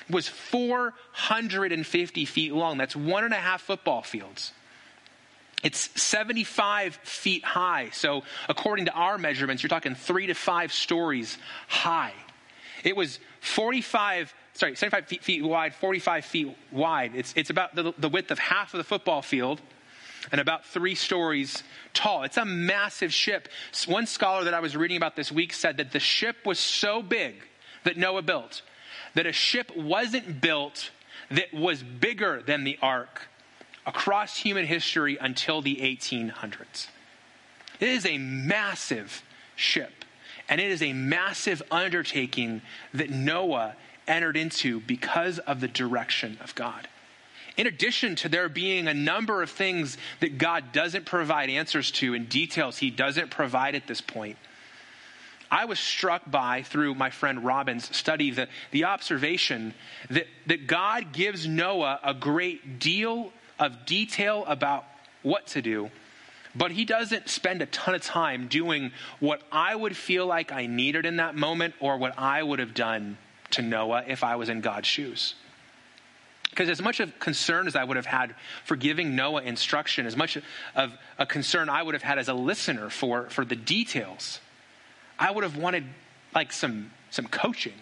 was 0.10 0.28
450 0.28 2.26
feet 2.26 2.54
long. 2.54 2.78
That's 2.78 2.96
one 2.96 3.24
and 3.24 3.34
a 3.34 3.38
half 3.38 3.62
football 3.62 4.02
fields. 4.02 4.52
It's 5.62 5.90
75 6.02 6.96
feet 6.96 7.44
high. 7.44 7.90
So, 7.92 8.24
according 8.48 8.86
to 8.86 8.94
our 8.94 9.18
measurements, 9.18 9.62
you're 9.62 9.70
talking 9.70 9.96
three 9.96 10.28
to 10.28 10.34
five 10.34 10.72
stories 10.72 11.38
high. 11.68 12.14
It 12.84 12.96
was 12.96 13.20
45, 13.42 14.34
sorry, 14.54 14.76
75 14.76 15.08
feet, 15.08 15.24
feet 15.24 15.44
wide, 15.44 15.76
45 15.76 16.26
feet 16.26 16.58
wide. 16.72 17.12
It's, 17.14 17.34
it's 17.36 17.50
about 17.50 17.76
the, 17.76 17.94
the 17.98 18.10
width 18.10 18.32
of 18.32 18.40
half 18.40 18.74
of 18.74 18.78
the 18.78 18.86
football 18.86 19.22
field 19.22 19.62
and 20.32 20.40
about 20.40 20.66
three 20.66 20.96
stories 20.96 21.64
tall. 21.94 22.24
It's 22.24 22.38
a 22.38 22.46
massive 22.46 23.14
ship. 23.14 23.48
One 23.88 24.06
scholar 24.06 24.44
that 24.46 24.54
I 24.54 24.60
was 24.60 24.76
reading 24.76 24.98
about 24.98 25.16
this 25.16 25.32
week 25.32 25.54
said 25.54 25.78
that 25.78 25.92
the 25.92 26.00
ship 26.00 26.46
was 26.46 26.60
so 26.60 27.02
big 27.02 27.36
that 27.84 27.98
Noah 27.98 28.22
built 28.22 28.62
that 29.16 29.26
a 29.26 29.32
ship 29.32 29.76
wasn't 29.76 30.42
built 30.42 30.92
that 31.32 31.54
was 31.54 31.84
bigger 31.84 32.42
than 32.46 32.64
the 32.64 32.78
ark 32.82 33.28
across 33.86 34.38
human 34.38 34.66
history 34.66 35.18
until 35.20 35.62
the 35.62 35.78
1800s. 35.78 36.88
It 37.80 37.90
is 37.90 38.06
a 38.06 38.18
massive 38.18 39.24
ship. 39.56 40.06
And 40.48 40.60
it 40.60 40.72
is 40.72 40.82
a 40.82 40.94
massive 40.94 41.62
undertaking 41.70 42.62
that 42.94 43.10
Noah 43.10 43.76
entered 44.08 44.36
into 44.36 44.80
because 44.82 45.38
of 45.40 45.62
the 45.62 45.68
direction 45.68 46.38
of 46.42 46.56
God. 46.56 46.88
In 47.60 47.68
addition 47.68 48.16
to 48.16 48.30
there 48.30 48.48
being 48.48 48.88
a 48.88 48.94
number 48.94 49.44
of 49.44 49.50
things 49.50 49.98
that 50.22 50.38
God 50.38 50.72
doesn't 50.72 51.06
provide 51.06 51.50
answers 51.50 51.92
to 51.92 52.14
and 52.14 52.30
details 52.30 52.78
he 52.78 52.90
doesn't 52.90 53.32
provide 53.32 53.76
at 53.76 53.86
this 53.86 54.00
point, 54.00 54.38
I 55.52 55.66
was 55.66 55.78
struck 55.78 56.22
by, 56.32 56.64
through 56.64 56.96
my 56.96 57.10
friend 57.10 57.44
Robin's 57.44 57.94
study, 57.94 58.32
the, 58.32 58.48
the 58.72 58.86
observation 58.86 59.74
that, 60.10 60.28
that 60.48 60.68
God 60.68 61.12
gives 61.12 61.50
Noah 61.50 62.00
a 62.02 62.14
great 62.14 62.80
deal 62.80 63.34
of 63.60 63.86
detail 63.86 64.46
about 64.48 64.86
what 65.22 65.46
to 65.48 65.62
do, 65.62 65.92
but 66.56 66.72
he 66.72 66.86
doesn't 66.86 67.28
spend 67.28 67.62
a 67.62 67.66
ton 67.66 67.94
of 67.94 68.02
time 68.02 68.48
doing 68.48 68.94
what 69.20 69.42
I 69.52 69.76
would 69.76 69.98
feel 69.98 70.26
like 70.26 70.54
I 70.54 70.66
needed 70.66 71.06
in 71.06 71.18
that 71.18 71.36
moment 71.36 71.74
or 71.82 71.98
what 71.98 72.18
I 72.18 72.42
would 72.42 72.60
have 72.60 72.74
done 72.74 73.18
to 73.52 73.62
Noah 73.62 74.06
if 74.08 74.24
I 74.24 74.38
was 74.38 74.48
in 74.48 74.62
God's 74.62 74.88
shoes. 74.88 75.36
Because 76.60 76.72
as 76.72 76.82
much 76.82 77.00
of 77.00 77.18
concern 77.20 77.68
as 77.68 77.78
I 77.78 77.86
would 77.86 77.96
have 77.96 78.06
had 78.06 78.36
for 78.66 78.76
giving 78.76 79.16
Noah 79.16 79.44
instruction, 79.44 80.06
as 80.06 80.18
much 80.18 80.38
of 80.76 80.92
a 81.18 81.26
concern 81.26 81.70
I 81.70 81.82
would 81.82 81.94
have 81.94 82.04
had 82.04 82.20
as 82.20 82.28
a 82.28 82.34
listener 82.34 82.90
for, 82.90 83.30
for 83.30 83.46
the 83.46 83.56
details, 83.56 84.42
I 85.18 85.32
would 85.32 85.46
have 85.46 85.56
wanted 85.56 85.86
like 86.36 86.52
some 86.52 86.92
some 87.12 87.28
coaching, 87.28 87.76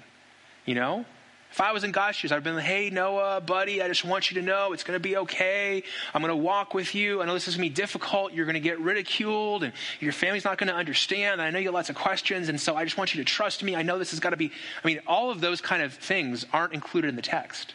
you 0.68 0.76
know? 0.76 1.06
If 1.52 1.60
I 1.60 1.72
was 1.72 1.84
in 1.84 1.92
God's 1.92 2.18
shoes, 2.18 2.32
I'd 2.32 2.36
have 2.36 2.44
been 2.44 2.54
like, 2.54 2.66
hey, 2.66 2.92
Noah, 2.92 3.42
buddy, 3.42 3.82
I 3.82 3.88
just 3.88 4.06
want 4.06 4.30
you 4.30 4.40
to 4.40 4.46
know 4.46 4.74
it's 4.74 4.84
going 4.84 4.96
to 4.96 5.02
be 5.02 5.18
okay. 5.18 5.82
I'm 6.14 6.22
going 6.22 6.30
to 6.30 6.36
walk 6.36 6.76
with 6.76 6.94
you. 6.94 7.20
I 7.24 7.26
know 7.26 7.34
this 7.34 7.48
is 7.48 7.56
going 7.56 7.68
to 7.68 7.74
be 7.74 7.76
difficult. 7.76 8.32
You're 8.32 8.46
going 8.46 8.54
to 8.54 8.60
get 8.60 8.80
ridiculed, 8.80 9.64
and 9.64 9.74
your 10.00 10.12
family's 10.12 10.46
not 10.46 10.60
going 10.60 10.68
to 10.68 10.76
understand. 10.76 11.42
I 11.42 11.50
know 11.50 11.58
you 11.58 11.70
have 11.70 11.74
lots 11.74 11.90
of 11.90 11.96
questions, 11.96 12.48
and 12.48 12.62
so 12.62 12.76
I 12.76 12.84
just 12.84 12.96
want 12.96 13.16
you 13.16 13.24
to 13.24 13.26
trust 13.26 13.64
me. 13.64 13.76
I 13.76 13.82
know 13.82 13.98
this 13.98 14.12
has 14.12 14.20
got 14.20 14.32
to 14.32 14.38
be, 14.38 14.52
I 14.84 14.88
mean, 14.88 15.00
all 15.08 15.32
of 15.32 15.42
those 15.42 15.62
kind 15.62 15.82
of 15.82 15.96
things 15.96 16.46
aren't 16.54 16.74
included 16.74 17.08
in 17.08 17.16
the 17.16 17.24
text. 17.24 17.74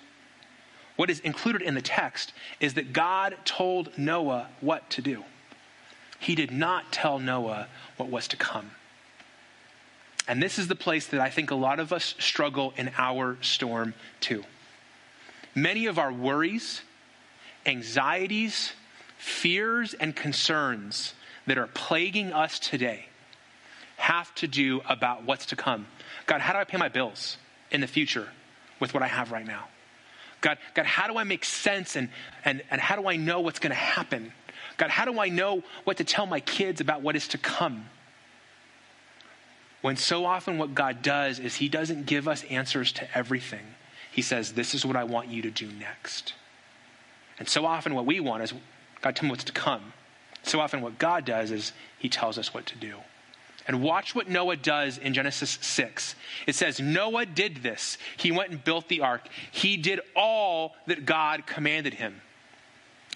What 0.96 1.10
is 1.10 1.20
included 1.20 1.62
in 1.62 1.74
the 1.74 1.82
text 1.82 2.32
is 2.60 2.74
that 2.74 2.92
God 2.92 3.36
told 3.44 3.96
Noah 3.96 4.48
what 4.60 4.88
to 4.90 5.02
do. 5.02 5.24
He 6.18 6.34
did 6.34 6.50
not 6.50 6.92
tell 6.92 7.18
Noah 7.18 7.66
what 7.96 8.08
was 8.08 8.28
to 8.28 8.36
come. 8.36 8.72
And 10.28 10.42
this 10.42 10.58
is 10.58 10.68
the 10.68 10.76
place 10.76 11.08
that 11.08 11.20
I 11.20 11.30
think 11.30 11.50
a 11.50 11.56
lot 11.56 11.80
of 11.80 11.92
us 11.92 12.14
struggle 12.18 12.72
in 12.76 12.92
our 12.96 13.36
storm 13.40 13.94
too. 14.20 14.44
Many 15.54 15.86
of 15.86 15.98
our 15.98 16.12
worries, 16.12 16.82
anxieties, 17.66 18.72
fears, 19.18 19.94
and 19.94 20.14
concerns 20.14 21.14
that 21.46 21.58
are 21.58 21.66
plaguing 21.66 22.32
us 22.32 22.58
today 22.58 23.06
have 23.96 24.34
to 24.36 24.46
do 24.46 24.80
about 24.88 25.24
what's 25.24 25.46
to 25.46 25.56
come. 25.56 25.86
God, 26.26 26.40
how 26.40 26.52
do 26.52 26.58
I 26.58 26.64
pay 26.64 26.76
my 26.76 26.88
bills 26.88 27.36
in 27.70 27.80
the 27.80 27.86
future 27.86 28.28
with 28.78 28.94
what 28.94 29.02
I 29.02 29.08
have 29.08 29.32
right 29.32 29.46
now? 29.46 29.68
God, 30.42 30.58
God, 30.74 30.84
how 30.84 31.06
do 31.06 31.16
I 31.16 31.24
make 31.24 31.44
sense 31.44 31.96
and, 31.96 32.10
and, 32.44 32.62
and 32.70 32.80
how 32.80 32.96
do 32.96 33.08
I 33.08 33.16
know 33.16 33.40
what's 33.40 33.58
going 33.58 33.70
to 33.70 33.76
happen? 33.76 34.32
God, 34.76 34.90
how 34.90 35.06
do 35.06 35.18
I 35.18 35.28
know 35.28 35.62
what 35.84 35.96
to 35.96 36.04
tell 36.04 36.26
my 36.26 36.40
kids 36.40 36.80
about 36.80 37.00
what 37.00 37.16
is 37.16 37.28
to 37.28 37.38
come? 37.38 37.86
When 39.80 39.96
so 39.96 40.24
often 40.24 40.58
what 40.58 40.74
God 40.74 41.02
does 41.02 41.38
is 41.38 41.56
He 41.56 41.68
doesn't 41.68 42.06
give 42.06 42.28
us 42.28 42.44
answers 42.44 42.92
to 42.92 43.16
everything. 43.16 43.74
He 44.10 44.22
says, 44.22 44.52
This 44.52 44.74
is 44.74 44.84
what 44.84 44.96
I 44.96 45.04
want 45.04 45.28
you 45.28 45.42
to 45.42 45.50
do 45.50 45.66
next. 45.66 46.34
And 47.38 47.48
so 47.48 47.64
often 47.64 47.94
what 47.94 48.06
we 48.06 48.20
want 48.20 48.42
is, 48.42 48.52
God, 49.00 49.16
tell 49.16 49.24
me 49.24 49.30
what's 49.30 49.44
to 49.44 49.52
come. 49.52 49.92
So 50.42 50.60
often 50.60 50.80
what 50.80 50.98
God 50.98 51.24
does 51.24 51.50
is 51.50 51.72
He 51.98 52.08
tells 52.08 52.38
us 52.38 52.52
what 52.52 52.66
to 52.66 52.76
do. 52.76 52.96
And 53.66 53.82
watch 53.82 54.14
what 54.14 54.28
Noah 54.28 54.56
does 54.56 54.98
in 54.98 55.14
Genesis 55.14 55.58
6. 55.60 56.14
It 56.46 56.54
says, 56.54 56.80
Noah 56.80 57.26
did 57.26 57.58
this. 57.58 57.96
He 58.16 58.32
went 58.32 58.50
and 58.50 58.62
built 58.62 58.88
the 58.88 59.02
ark. 59.02 59.28
He 59.50 59.76
did 59.76 60.00
all 60.16 60.74
that 60.86 61.06
God 61.06 61.46
commanded 61.46 61.94
him. 61.94 62.20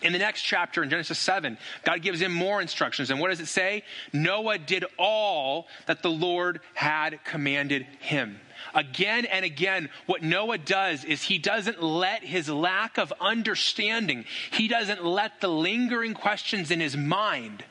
In 0.02 0.12
the 0.12 0.18
next 0.18 0.42
chapter, 0.42 0.82
in 0.82 0.90
Genesis 0.90 1.18
7, 1.18 1.56
God 1.82 2.02
gives 2.02 2.20
him 2.20 2.32
more 2.32 2.60
instructions. 2.60 3.10
And 3.10 3.18
what 3.18 3.30
does 3.30 3.40
it 3.40 3.46
say? 3.46 3.82
Noah 4.12 4.58
did 4.58 4.84
all 4.98 5.66
that 5.86 6.02
the 6.02 6.10
Lord 6.10 6.60
had 6.74 7.24
commanded 7.24 7.86
him. 8.00 8.38
Again 8.74 9.24
and 9.24 9.44
again, 9.44 9.88
what 10.04 10.22
Noah 10.22 10.58
does 10.58 11.04
is 11.04 11.22
he 11.22 11.38
doesn't 11.38 11.82
let 11.82 12.22
his 12.22 12.48
lack 12.48 12.98
of 12.98 13.12
understanding, 13.20 14.26
he 14.50 14.68
doesn't 14.68 15.04
let 15.04 15.40
the 15.40 15.48
lingering 15.48 16.14
questions 16.14 16.70
in 16.70 16.80
his 16.80 16.96
mind 16.96 17.64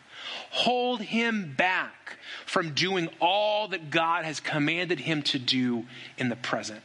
hold 0.56 1.02
him 1.02 1.54
back 1.58 2.18
from 2.46 2.74
doing 2.74 3.10
all 3.20 3.68
that 3.68 3.90
God 3.90 4.24
has 4.24 4.40
commanded 4.40 5.02
him 5.02 5.22
to 5.24 5.38
do 5.38 5.86
in 6.18 6.30
the 6.30 6.38
present. 6.38 6.82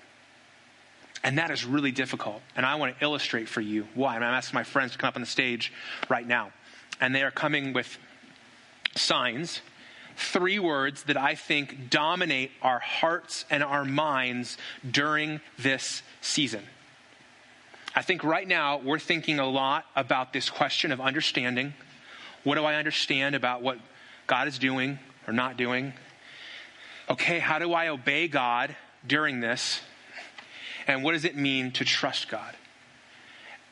And 1.23 1.39
that 1.39 1.53
is 1.53 1.65
really 1.65 1.93
difficult. 1.93 2.43
And 2.57 2.67
I 2.67 2.75
want 2.75 2.99
to 2.99 3.05
illustrate 3.05 3.49
for 3.49 3.61
you 3.61 3.87
why. 3.95 4.17
And 4.17 4.25
I'm 4.25 4.35
asking 4.35 4.57
my 4.57 4.65
friends 4.65 4.93
to 4.93 4.99
come 4.99 5.07
up 5.07 5.15
on 5.15 5.23
the 5.23 5.27
stage 5.27 5.73
right 6.09 6.27
now. 6.27 6.51
And 7.01 7.15
they 7.15 7.23
are 7.23 7.31
coming 7.31 7.73
with 7.73 7.97
signs, 8.97 9.61
three 10.17 10.59
words 10.59 11.05
that 11.05 11.17
I 11.17 11.37
think 11.37 11.91
dominate 11.91 12.51
our 12.63 12.81
hearts 12.81 13.45
and 13.51 13.63
our 13.63 13.85
minds 13.85 14.59
during 14.91 15.41
this 15.59 16.03
season. 16.21 16.65
I 17.95 18.03
think 18.03 18.25
right 18.25 18.49
now 18.49 18.79
we're 18.79 18.99
thinking 18.99 19.39
a 19.39 19.49
lot 19.49 19.85
about 19.95 20.33
this 20.33 20.51
question 20.51 20.91
of 20.91 21.01
understanding. 21.01 21.75
What 22.43 22.55
do 22.55 22.65
I 22.65 22.77
understand 22.77 23.35
about 23.35 23.63
what 23.63 23.79
God 24.27 24.49
is 24.49 24.59
doing 24.59 24.99
or 25.27 25.33
not 25.33 25.57
doing? 25.57 25.93
Okay, 27.09 27.39
how 27.39 27.59
do 27.59 27.73
I 27.73 27.89
obey 27.89 28.29
God 28.29 28.75
during 29.07 29.41
this? 29.41 29.81
And 30.87 31.05
what 31.05 31.13
does 31.13 31.25
it 31.25 31.37
mean 31.37 31.73
to 31.73 31.85
trust 31.85 32.29
God? 32.29 32.57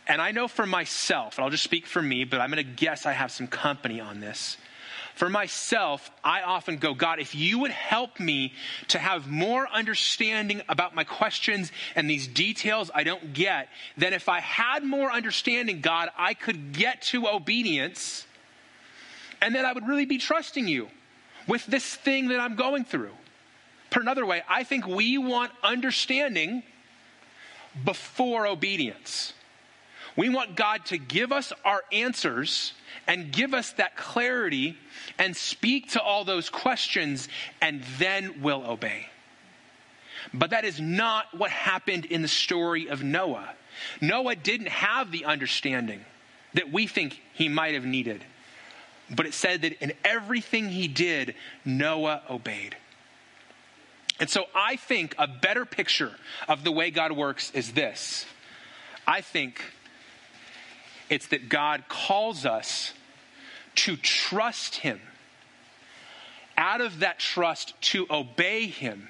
And 0.06 0.22
I 0.22 0.30
know 0.30 0.48
for 0.48 0.66
myself, 0.66 1.36
and 1.36 1.44
I'll 1.44 1.50
just 1.50 1.64
speak 1.64 1.86
for 1.86 2.00
me, 2.00 2.24
but 2.24 2.40
I'm 2.40 2.50
going 2.50 2.64
to 2.64 2.72
guess 2.72 3.06
I 3.06 3.12
have 3.12 3.30
some 3.30 3.46
company 3.46 4.00
on 4.00 4.20
this. 4.20 4.56
For 5.14 5.28
myself, 5.28 6.10
I 6.22 6.42
often 6.42 6.76
go, 6.76 6.94
God, 6.94 7.18
if 7.18 7.34
you 7.34 7.58
would 7.58 7.72
help 7.72 8.20
me 8.20 8.54
to 8.88 9.00
have 9.00 9.26
more 9.26 9.68
understanding 9.68 10.62
about 10.68 10.94
my 10.94 11.02
questions 11.02 11.72
and 11.96 12.08
these 12.08 12.28
details 12.28 12.88
I 12.94 13.02
don't 13.02 13.32
get, 13.32 13.68
then 13.96 14.12
if 14.12 14.28
I 14.28 14.38
had 14.38 14.84
more 14.84 15.10
understanding, 15.10 15.80
God, 15.80 16.10
I 16.16 16.34
could 16.34 16.72
get 16.72 17.02
to 17.02 17.26
obedience 17.26 18.27
and 19.40 19.54
then 19.54 19.64
I 19.64 19.72
would 19.72 19.86
really 19.86 20.06
be 20.06 20.18
trusting 20.18 20.68
you 20.68 20.88
with 21.46 21.64
this 21.66 21.94
thing 21.94 22.28
that 22.28 22.40
I'm 22.40 22.56
going 22.56 22.84
through. 22.84 23.12
Put 23.90 24.02
another 24.02 24.26
way, 24.26 24.42
I 24.48 24.64
think 24.64 24.86
we 24.86 25.18
want 25.18 25.50
understanding 25.62 26.62
before 27.84 28.46
obedience. 28.46 29.32
We 30.16 30.28
want 30.28 30.56
God 30.56 30.84
to 30.86 30.98
give 30.98 31.32
us 31.32 31.52
our 31.64 31.82
answers 31.92 32.72
and 33.06 33.32
give 33.32 33.54
us 33.54 33.72
that 33.74 33.96
clarity 33.96 34.76
and 35.18 35.36
speak 35.36 35.92
to 35.92 36.02
all 36.02 36.24
those 36.24 36.50
questions, 36.50 37.28
and 37.60 37.82
then 37.98 38.42
we'll 38.42 38.66
obey. 38.66 39.06
But 40.34 40.50
that 40.50 40.64
is 40.64 40.80
not 40.80 41.26
what 41.36 41.50
happened 41.50 42.04
in 42.04 42.22
the 42.22 42.28
story 42.28 42.88
of 42.88 43.02
Noah. 43.02 43.48
Noah 44.00 44.34
didn't 44.34 44.68
have 44.68 45.12
the 45.12 45.24
understanding 45.24 46.04
that 46.54 46.72
we 46.72 46.86
think 46.86 47.22
he 47.34 47.48
might 47.48 47.74
have 47.74 47.84
needed. 47.84 48.24
But 49.10 49.26
it 49.26 49.34
said 49.34 49.62
that 49.62 49.82
in 49.82 49.92
everything 50.04 50.68
he 50.68 50.88
did, 50.88 51.34
Noah 51.64 52.22
obeyed. 52.28 52.76
And 54.20 54.28
so 54.28 54.46
I 54.54 54.76
think 54.76 55.14
a 55.18 55.26
better 55.26 55.64
picture 55.64 56.12
of 56.48 56.64
the 56.64 56.72
way 56.72 56.90
God 56.90 57.12
works 57.12 57.50
is 57.52 57.72
this 57.72 58.26
I 59.06 59.20
think 59.20 59.62
it's 61.08 61.28
that 61.28 61.48
God 61.48 61.84
calls 61.88 62.44
us 62.44 62.92
to 63.76 63.96
trust 63.96 64.76
him, 64.76 65.00
out 66.56 66.80
of 66.80 67.00
that 67.00 67.18
trust, 67.18 67.80
to 67.80 68.06
obey 68.10 68.66
him, 68.66 69.08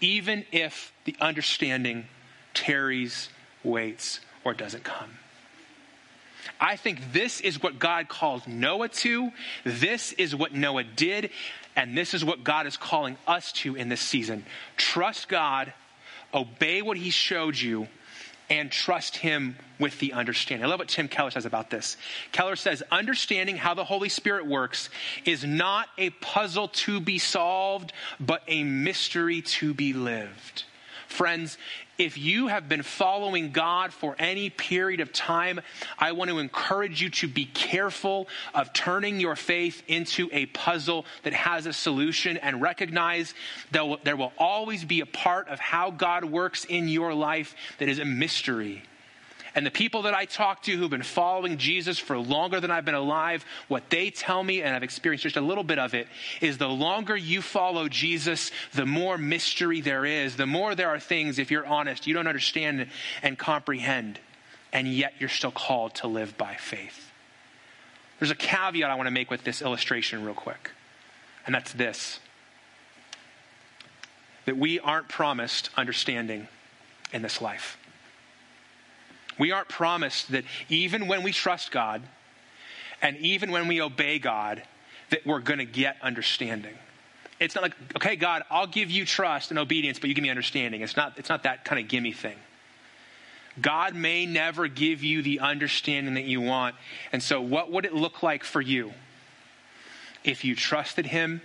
even 0.00 0.44
if 0.50 0.92
the 1.04 1.16
understanding 1.20 2.06
tarries, 2.52 3.28
waits, 3.62 4.20
or 4.44 4.52
doesn't 4.52 4.82
come. 4.82 5.18
I 6.60 6.76
think 6.76 7.12
this 7.12 7.40
is 7.40 7.62
what 7.62 7.78
God 7.78 8.08
calls 8.08 8.46
Noah 8.46 8.88
to. 8.88 9.30
This 9.64 10.12
is 10.12 10.34
what 10.34 10.54
Noah 10.54 10.84
did. 10.84 11.30
And 11.76 11.96
this 11.96 12.14
is 12.14 12.24
what 12.24 12.42
God 12.42 12.66
is 12.66 12.76
calling 12.76 13.16
us 13.26 13.52
to 13.52 13.76
in 13.76 13.88
this 13.88 14.00
season. 14.00 14.44
Trust 14.76 15.28
God, 15.28 15.72
obey 16.34 16.82
what 16.82 16.96
He 16.96 17.10
showed 17.10 17.56
you, 17.56 17.86
and 18.50 18.70
trust 18.70 19.16
Him 19.18 19.56
with 19.78 19.98
the 20.00 20.12
understanding. 20.12 20.64
I 20.64 20.68
love 20.68 20.80
what 20.80 20.88
Tim 20.88 21.06
Keller 21.06 21.30
says 21.30 21.46
about 21.46 21.70
this. 21.70 21.96
Keller 22.32 22.56
says, 22.56 22.82
Understanding 22.90 23.56
how 23.56 23.74
the 23.74 23.84
Holy 23.84 24.08
Spirit 24.08 24.46
works 24.46 24.90
is 25.24 25.44
not 25.44 25.88
a 25.96 26.10
puzzle 26.10 26.68
to 26.68 27.00
be 27.00 27.18
solved, 27.18 27.92
but 28.18 28.42
a 28.48 28.64
mystery 28.64 29.42
to 29.42 29.72
be 29.72 29.92
lived. 29.92 30.64
Friends, 31.06 31.58
if 31.98 32.16
you 32.16 32.46
have 32.46 32.68
been 32.68 32.82
following 32.82 33.50
God 33.50 33.92
for 33.92 34.14
any 34.18 34.50
period 34.50 35.00
of 35.00 35.12
time, 35.12 35.60
I 35.98 36.12
want 36.12 36.30
to 36.30 36.38
encourage 36.38 37.02
you 37.02 37.10
to 37.10 37.28
be 37.28 37.44
careful 37.44 38.28
of 38.54 38.72
turning 38.72 39.18
your 39.20 39.34
faith 39.34 39.82
into 39.88 40.28
a 40.32 40.46
puzzle 40.46 41.04
that 41.24 41.32
has 41.32 41.66
a 41.66 41.72
solution 41.72 42.36
and 42.36 42.62
recognize 42.62 43.34
that 43.72 44.04
there 44.04 44.16
will 44.16 44.32
always 44.38 44.84
be 44.84 45.00
a 45.00 45.06
part 45.06 45.48
of 45.48 45.58
how 45.58 45.90
God 45.90 46.24
works 46.24 46.64
in 46.64 46.88
your 46.88 47.12
life 47.12 47.54
that 47.78 47.88
is 47.88 47.98
a 47.98 48.04
mystery 48.04 48.82
and 49.58 49.66
the 49.66 49.72
people 49.72 50.02
that 50.02 50.14
I 50.14 50.24
talk 50.24 50.62
to 50.62 50.76
who've 50.76 50.88
been 50.88 51.02
following 51.02 51.58
Jesus 51.58 51.98
for 51.98 52.16
longer 52.16 52.60
than 52.60 52.70
I've 52.70 52.84
been 52.84 52.94
alive, 52.94 53.44
what 53.66 53.90
they 53.90 54.08
tell 54.08 54.44
me, 54.44 54.62
and 54.62 54.72
I've 54.72 54.84
experienced 54.84 55.24
just 55.24 55.36
a 55.36 55.40
little 55.40 55.64
bit 55.64 55.80
of 55.80 55.94
it, 55.94 56.06
is 56.40 56.58
the 56.58 56.68
longer 56.68 57.16
you 57.16 57.42
follow 57.42 57.88
Jesus, 57.88 58.52
the 58.72 58.86
more 58.86 59.18
mystery 59.18 59.80
there 59.80 60.04
is, 60.04 60.36
the 60.36 60.46
more 60.46 60.76
there 60.76 60.90
are 60.90 61.00
things, 61.00 61.40
if 61.40 61.50
you're 61.50 61.66
honest, 61.66 62.06
you 62.06 62.14
don't 62.14 62.28
understand 62.28 62.86
and 63.20 63.36
comprehend, 63.36 64.20
and 64.72 64.86
yet 64.86 65.14
you're 65.18 65.28
still 65.28 65.50
called 65.50 65.92
to 65.96 66.06
live 66.06 66.38
by 66.38 66.54
faith. 66.54 67.10
There's 68.20 68.30
a 68.30 68.36
caveat 68.36 68.88
I 68.88 68.94
want 68.94 69.08
to 69.08 69.12
make 69.12 69.28
with 69.28 69.42
this 69.42 69.60
illustration, 69.60 70.24
real 70.24 70.34
quick, 70.34 70.70
and 71.46 71.52
that's 71.52 71.72
this 71.72 72.20
that 74.44 74.56
we 74.56 74.78
aren't 74.78 75.08
promised 75.08 75.70
understanding 75.76 76.46
in 77.12 77.22
this 77.22 77.42
life. 77.42 77.76
We 79.38 79.52
aren't 79.52 79.68
promised 79.68 80.32
that 80.32 80.44
even 80.68 81.06
when 81.06 81.22
we 81.22 81.32
trust 81.32 81.70
God 81.70 82.02
and 83.00 83.16
even 83.18 83.52
when 83.52 83.68
we 83.68 83.80
obey 83.80 84.18
God, 84.18 84.62
that 85.10 85.24
we're 85.24 85.40
going 85.40 85.60
to 85.60 85.64
get 85.64 85.96
understanding. 86.02 86.74
It's 87.40 87.54
not 87.54 87.62
like, 87.62 87.74
okay, 87.96 88.16
God, 88.16 88.42
I'll 88.50 88.66
give 88.66 88.90
you 88.90 89.04
trust 89.04 89.50
and 89.50 89.58
obedience, 89.58 89.98
but 89.98 90.08
you 90.08 90.14
give 90.14 90.22
me 90.22 90.30
understanding. 90.30 90.80
It's 90.80 90.96
not, 90.96 91.14
it's 91.18 91.28
not 91.28 91.44
that 91.44 91.64
kind 91.64 91.80
of 91.80 91.88
gimme 91.88 92.12
thing. 92.12 92.36
God 93.60 93.94
may 93.94 94.26
never 94.26 94.66
give 94.68 95.02
you 95.02 95.22
the 95.22 95.40
understanding 95.40 96.14
that 96.14 96.24
you 96.24 96.40
want. 96.40 96.74
And 97.12 97.22
so, 97.22 97.40
what 97.40 97.70
would 97.72 97.84
it 97.84 97.94
look 97.94 98.22
like 98.22 98.44
for 98.44 98.60
you 98.60 98.92
if 100.24 100.44
you 100.44 100.54
trusted 100.54 101.06
Him 101.06 101.40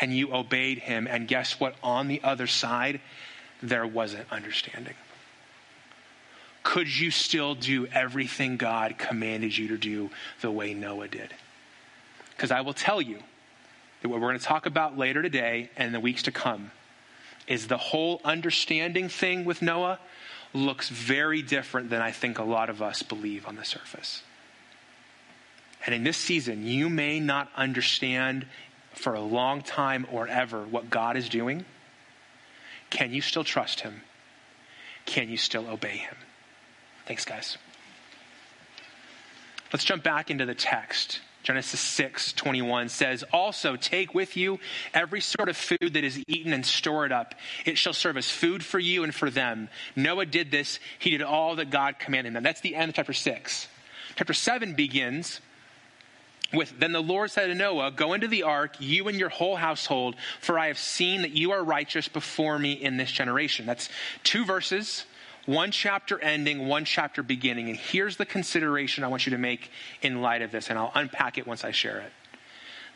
and 0.00 0.12
you 0.12 0.32
obeyed 0.32 0.78
Him? 0.78 1.08
And 1.08 1.26
guess 1.26 1.58
what? 1.58 1.74
On 1.82 2.06
the 2.06 2.20
other 2.22 2.46
side, 2.46 3.00
there 3.62 3.86
wasn't 3.86 4.30
understanding 4.30 4.94
could 6.66 6.94
you 6.94 7.12
still 7.12 7.54
do 7.54 7.86
everything 7.86 8.56
God 8.56 8.98
commanded 8.98 9.56
you 9.56 9.68
to 9.68 9.78
do 9.78 10.10
the 10.40 10.50
way 10.50 10.74
Noah 10.74 11.06
did? 11.06 11.32
Because 12.30 12.50
I 12.50 12.62
will 12.62 12.74
tell 12.74 13.00
you 13.00 13.20
that 14.02 14.08
what 14.08 14.20
we're 14.20 14.26
going 14.26 14.40
to 14.40 14.44
talk 14.44 14.66
about 14.66 14.98
later 14.98 15.22
today 15.22 15.70
and 15.76 15.94
the 15.94 16.00
weeks 16.00 16.24
to 16.24 16.32
come 16.32 16.72
is 17.46 17.68
the 17.68 17.76
whole 17.76 18.20
understanding 18.24 19.08
thing 19.08 19.44
with 19.44 19.62
Noah 19.62 20.00
looks 20.52 20.88
very 20.88 21.40
different 21.40 21.88
than 21.88 22.02
I 22.02 22.10
think 22.10 22.40
a 22.40 22.42
lot 22.42 22.68
of 22.68 22.82
us 22.82 23.00
believe 23.00 23.46
on 23.46 23.54
the 23.54 23.64
surface. 23.64 24.24
And 25.86 25.94
in 25.94 26.02
this 26.02 26.16
season, 26.16 26.66
you 26.66 26.88
may 26.88 27.20
not 27.20 27.48
understand 27.54 28.44
for 28.92 29.14
a 29.14 29.20
long 29.20 29.62
time 29.62 30.04
or 30.10 30.26
ever 30.26 30.64
what 30.64 30.90
God 30.90 31.16
is 31.16 31.28
doing. 31.28 31.64
Can 32.90 33.12
you 33.12 33.22
still 33.22 33.44
trust 33.44 33.82
Him? 33.82 34.02
Can 35.04 35.28
you 35.30 35.36
still 35.36 35.68
obey 35.68 35.98
Him? 35.98 36.16
Thanks, 37.06 37.24
guys. 37.24 37.56
Let's 39.72 39.84
jump 39.84 40.02
back 40.02 40.30
into 40.30 40.44
the 40.44 40.54
text. 40.54 41.20
Genesis 41.42 41.78
6 41.78 42.32
21 42.32 42.88
says, 42.88 43.24
Also 43.32 43.76
take 43.76 44.14
with 44.14 44.36
you 44.36 44.58
every 44.92 45.20
sort 45.20 45.48
of 45.48 45.56
food 45.56 45.92
that 45.92 46.02
is 46.02 46.20
eaten 46.26 46.52
and 46.52 46.66
store 46.66 47.06
it 47.06 47.12
up. 47.12 47.36
It 47.64 47.78
shall 47.78 47.92
serve 47.92 48.16
as 48.16 48.28
food 48.28 48.64
for 48.64 48.80
you 48.80 49.04
and 49.04 49.14
for 49.14 49.30
them. 49.30 49.68
Noah 49.94 50.26
did 50.26 50.50
this. 50.50 50.80
He 50.98 51.10
did 51.10 51.22
all 51.22 51.54
that 51.56 51.70
God 51.70 52.00
commanded 52.00 52.34
him. 52.34 52.42
That's 52.42 52.62
the 52.62 52.74
end 52.74 52.88
of 52.88 52.96
chapter 52.96 53.12
6. 53.12 53.68
Chapter 54.16 54.34
7 54.34 54.74
begins 54.74 55.40
with 56.52 56.80
Then 56.80 56.90
the 56.90 57.02
Lord 57.02 57.30
said 57.30 57.46
to 57.46 57.54
Noah, 57.54 57.92
Go 57.92 58.14
into 58.14 58.26
the 58.26 58.42
ark, 58.42 58.74
you 58.80 59.06
and 59.06 59.16
your 59.16 59.28
whole 59.28 59.54
household, 59.54 60.16
for 60.40 60.58
I 60.58 60.66
have 60.66 60.78
seen 60.78 61.22
that 61.22 61.30
you 61.30 61.52
are 61.52 61.62
righteous 61.62 62.08
before 62.08 62.58
me 62.58 62.72
in 62.72 62.96
this 62.96 63.12
generation. 63.12 63.66
That's 63.66 63.88
two 64.24 64.44
verses 64.44 65.04
one 65.46 65.70
chapter 65.70 66.20
ending, 66.20 66.68
one 66.68 66.84
chapter 66.84 67.22
beginning. 67.22 67.68
And 67.68 67.76
here's 67.76 68.16
the 68.16 68.26
consideration 68.26 69.04
I 69.04 69.08
want 69.08 69.26
you 69.26 69.30
to 69.30 69.38
make 69.38 69.70
in 70.02 70.20
light 70.20 70.42
of 70.42 70.52
this, 70.52 70.68
and 70.68 70.78
I'll 70.78 70.92
unpack 70.94 71.38
it 71.38 71.46
once 71.46 71.64
I 71.64 71.70
share 71.70 72.00
it. 72.00 72.12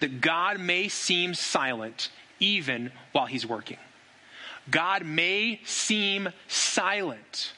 That 0.00 0.20
God 0.20 0.60
may 0.60 0.88
seem 0.88 1.34
silent 1.34 2.10
even 2.40 2.90
while 3.12 3.26
he's 3.26 3.46
working. 3.46 3.76
God 4.70 5.04
may 5.04 5.60
seem 5.64 6.30
silent 6.48 7.52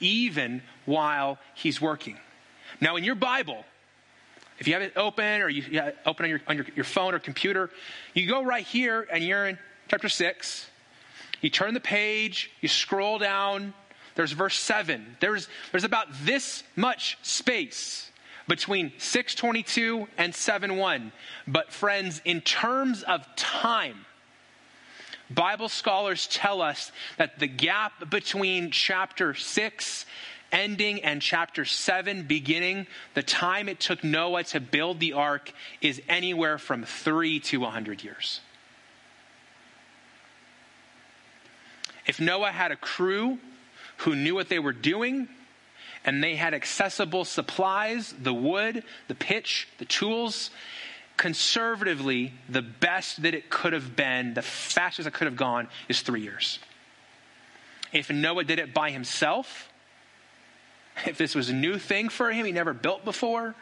even 0.00 0.62
while 0.84 1.38
he's 1.54 1.80
working. 1.80 2.18
Now, 2.80 2.96
in 2.96 3.04
your 3.04 3.14
Bible, 3.14 3.64
if 4.58 4.66
you 4.66 4.74
have 4.74 4.82
it 4.82 4.92
open 4.96 5.42
or 5.42 5.48
you 5.48 5.80
open 6.04 6.24
on, 6.24 6.30
your, 6.30 6.40
on 6.48 6.56
your, 6.56 6.66
your 6.74 6.84
phone 6.84 7.14
or 7.14 7.18
computer, 7.18 7.70
you 8.14 8.28
go 8.28 8.42
right 8.42 8.64
here 8.64 9.06
and 9.10 9.22
you're 9.24 9.46
in 9.46 9.58
chapter 9.88 10.08
6. 10.08 10.66
You 11.40 11.50
turn 11.50 11.74
the 11.74 11.80
page, 11.80 12.50
you 12.60 12.68
scroll 12.68 13.18
down 13.18 13.74
there's 14.14 14.32
verse 14.32 14.58
7. 14.58 15.16
There's, 15.20 15.48
there's 15.70 15.84
about 15.84 16.08
this 16.24 16.62
much 16.76 17.18
space 17.22 18.10
between 18.48 18.92
622 18.98 20.08
and 20.18 20.34
71. 20.34 21.12
But, 21.46 21.72
friends, 21.72 22.20
in 22.24 22.40
terms 22.40 23.02
of 23.02 23.24
time, 23.36 24.04
Bible 25.30 25.68
scholars 25.68 26.26
tell 26.26 26.60
us 26.60 26.92
that 27.16 27.38
the 27.38 27.46
gap 27.46 28.10
between 28.10 28.70
chapter 28.70 29.34
6 29.34 30.06
ending 30.50 31.02
and 31.02 31.22
chapter 31.22 31.64
7 31.64 32.24
beginning, 32.24 32.86
the 33.14 33.22
time 33.22 33.68
it 33.68 33.80
took 33.80 34.04
Noah 34.04 34.44
to 34.44 34.60
build 34.60 35.00
the 35.00 35.14
ark 35.14 35.50
is 35.80 36.02
anywhere 36.08 36.58
from 36.58 36.84
3 36.84 37.40
to 37.40 37.60
100 37.60 38.04
years. 38.04 38.40
If 42.06 42.20
Noah 42.20 42.50
had 42.50 42.72
a 42.72 42.76
crew 42.76 43.38
who 44.02 44.16
knew 44.16 44.34
what 44.34 44.48
they 44.48 44.58
were 44.58 44.72
doing 44.72 45.28
and 46.04 46.22
they 46.22 46.34
had 46.34 46.54
accessible 46.54 47.24
supplies 47.24 48.12
the 48.20 48.34
wood, 48.34 48.82
the 49.08 49.14
pitch, 49.14 49.68
the 49.78 49.84
tools. 49.84 50.50
Conservatively, 51.16 52.32
the 52.48 52.62
best 52.62 53.22
that 53.22 53.34
it 53.34 53.48
could 53.48 53.72
have 53.72 53.94
been, 53.94 54.34
the 54.34 54.42
fastest 54.42 55.06
it 55.06 55.14
could 55.14 55.26
have 55.26 55.36
gone, 55.36 55.68
is 55.88 56.00
three 56.00 56.22
years. 56.22 56.58
If 57.92 58.10
Noah 58.10 58.44
did 58.44 58.58
it 58.58 58.74
by 58.74 58.90
himself, 58.90 59.70
if 61.06 61.18
this 61.18 61.34
was 61.34 61.48
a 61.48 61.54
new 61.54 61.78
thing 61.78 62.08
for 62.08 62.32
him, 62.32 62.44
he 62.44 62.52
never 62.52 62.72
built 62.72 63.04
before, 63.04 63.54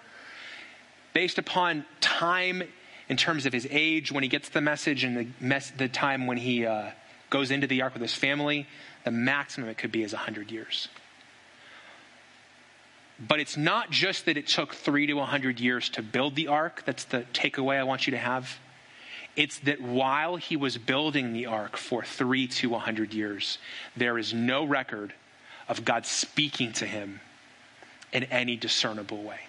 based 1.13 1.39
upon 1.39 1.85
time 2.01 2.63
in 3.09 3.17
terms 3.17 3.45
of 3.45 3.53
his 3.53 3.67
age 3.71 4.11
when 4.11 4.23
he 4.23 4.29
gets 4.29 4.49
the 4.49 4.61
message 4.61 5.05
and 5.05 5.17
the, 5.17 5.27
mess, 5.41 5.71
the 5.77 5.89
time 5.89 6.27
when 6.27 6.39
he 6.39 6.65
uh, 6.65 6.91
goes 7.29 7.51
into 7.51 7.67
the 7.67 7.83
ark 7.83 7.93
with 7.93 8.03
his 8.03 8.15
family, 8.15 8.67
the 9.05 9.11
maximum 9.11 9.69
it 9.69 9.79
could 9.79 9.93
be 9.93 10.03
is 10.03 10.13
100 10.13 10.51
years. 10.51 10.89
But 13.19 13.41
it's 13.41 13.57
not 13.57 13.91
just 13.91 14.25
that 14.27 14.37
it 14.37 14.47
took 14.47 14.75
three 14.75 15.07
to 15.07 15.15
100 15.15 15.61
years 15.61 15.91
to 15.91 16.03
build 16.03 16.37
the 16.37 16.49
ark. 16.49 16.83
That's 16.87 17.05
the 17.05 17.25
takeaway 17.35 17.79
I 17.79 17.83
want 17.85 18.07
you 18.07 18.13
to 18.13 18.19
have. 18.19 18.59
It's 19.37 19.59
that 19.61 19.81
while 19.81 20.37
he 20.37 20.57
was 20.57 20.79
building 20.79 21.33
the 21.33 21.47
ark 21.47 21.77
for 21.77 22.03
three 22.03 22.47
to 22.49 22.71
100 22.71 23.15
years, 23.15 23.59
there 23.97 24.19
is 24.19 24.33
no 24.33 24.65
record 24.65 25.13
of 25.69 25.85
God 25.85 26.07
speaking 26.07 26.73
to 26.75 26.87
him 26.87 27.21
in 28.13 28.25
any 28.25 28.57
discernible 28.57 29.23
way. 29.23 29.41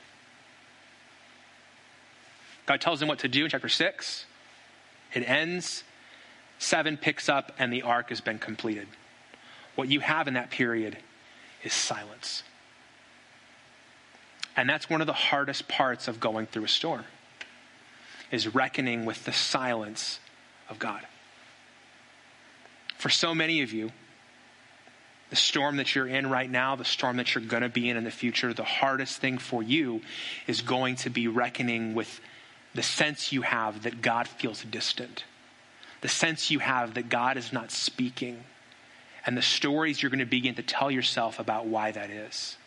God 2.66 2.80
tells 2.80 3.02
him 3.02 3.08
what 3.08 3.20
to 3.20 3.28
do 3.28 3.46
in 3.46 3.50
chapter 3.50 3.70
6. 3.70 4.26
It 5.14 5.28
ends. 5.28 5.84
7 6.60 6.96
picks 6.96 7.28
up, 7.28 7.52
and 7.58 7.74
the 7.74 7.82
ark 7.82 8.10
has 8.10 8.22
been 8.22 8.38
completed. 8.38 8.88
What 9.76 9.90
you 9.90 10.00
have 10.02 10.28
in 10.28 10.34
that 10.36 10.52
period 10.52 10.98
is 11.64 11.74
silence. 11.74 12.44
And 14.56 14.70
that's 14.70 14.90
one 14.90 15.02
of 15.02 15.08
the 15.08 15.14
hardest 15.14 15.68
parts 15.68 16.08
of 16.08 16.20
going 16.20 16.46
through 16.46 16.66
a 16.66 16.70
storm 16.70 17.06
is 18.32 18.54
reckoning 18.54 19.06
with 19.06 19.26
the 19.26 19.34
silence 19.34 20.20
of 20.70 20.80
God. 20.80 21.02
For 22.98 23.10
so 23.10 23.34
many 23.34 23.62
of 23.62 23.74
you, 23.74 23.92
the 25.30 25.36
storm 25.36 25.78
that 25.78 25.96
you're 25.96 26.08
in 26.08 26.30
right 26.30 26.50
now, 26.50 26.76
the 26.76 26.86
storm 26.86 27.18
that 27.18 27.34
you're 27.34 27.44
going 27.44 27.64
to 27.64 27.70
be 27.70 27.90
in 27.90 27.98
in 27.98 28.04
the 28.04 28.12
future, 28.12 28.54
the 28.54 28.64
hardest 28.64 29.20
thing 29.20 29.38
for 29.38 29.64
you 29.64 30.02
is 30.46 30.62
going 30.62 30.96
to 30.98 31.10
be 31.10 31.28
reckoning 31.28 31.94
with 31.94 32.20
the 32.74 32.84
sense 32.84 33.32
you 33.32 33.42
have 33.42 33.84
that 33.84 34.02
God 34.02 34.28
feels 34.28 34.64
distant, 34.64 35.24
the 36.02 36.08
sense 36.08 36.52
you 36.52 36.60
have 36.60 36.94
that 36.94 37.10
God 37.10 37.38
is 37.38 37.54
not 37.54 37.72
speaking, 37.72 38.44
and 39.26 39.38
the 39.38 39.42
stories 39.42 40.02
you're 40.02 40.10
going 40.10 40.20
to 40.20 40.26
begin 40.26 40.56
to 40.56 40.64
tell 40.64 40.90
yourself 40.92 41.40
about 41.40 41.68
why 41.68 41.92
that 41.92 42.10
is. 42.10 42.58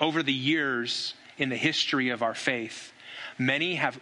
Over 0.00 0.22
the 0.22 0.32
years 0.32 1.14
in 1.38 1.48
the 1.48 1.56
history 1.56 2.10
of 2.10 2.22
our 2.22 2.34
faith, 2.34 2.92
many 3.38 3.76
have 3.76 3.98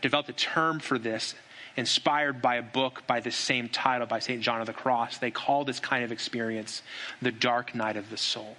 developed 0.00 0.28
a 0.28 0.34
term 0.34 0.80
for 0.80 0.98
this 0.98 1.34
inspired 1.76 2.42
by 2.42 2.56
a 2.56 2.62
book 2.62 3.02
by 3.06 3.20
the 3.20 3.30
same 3.30 3.68
title 3.68 4.06
by 4.06 4.18
St. 4.18 4.42
John 4.42 4.60
of 4.60 4.66
the 4.66 4.72
Cross. 4.72 5.18
They 5.18 5.30
call 5.30 5.64
this 5.64 5.80
kind 5.80 6.04
of 6.04 6.12
experience 6.12 6.82
the 7.20 7.32
dark 7.32 7.74
night 7.74 7.96
of 7.96 8.10
the 8.10 8.16
soul. 8.16 8.56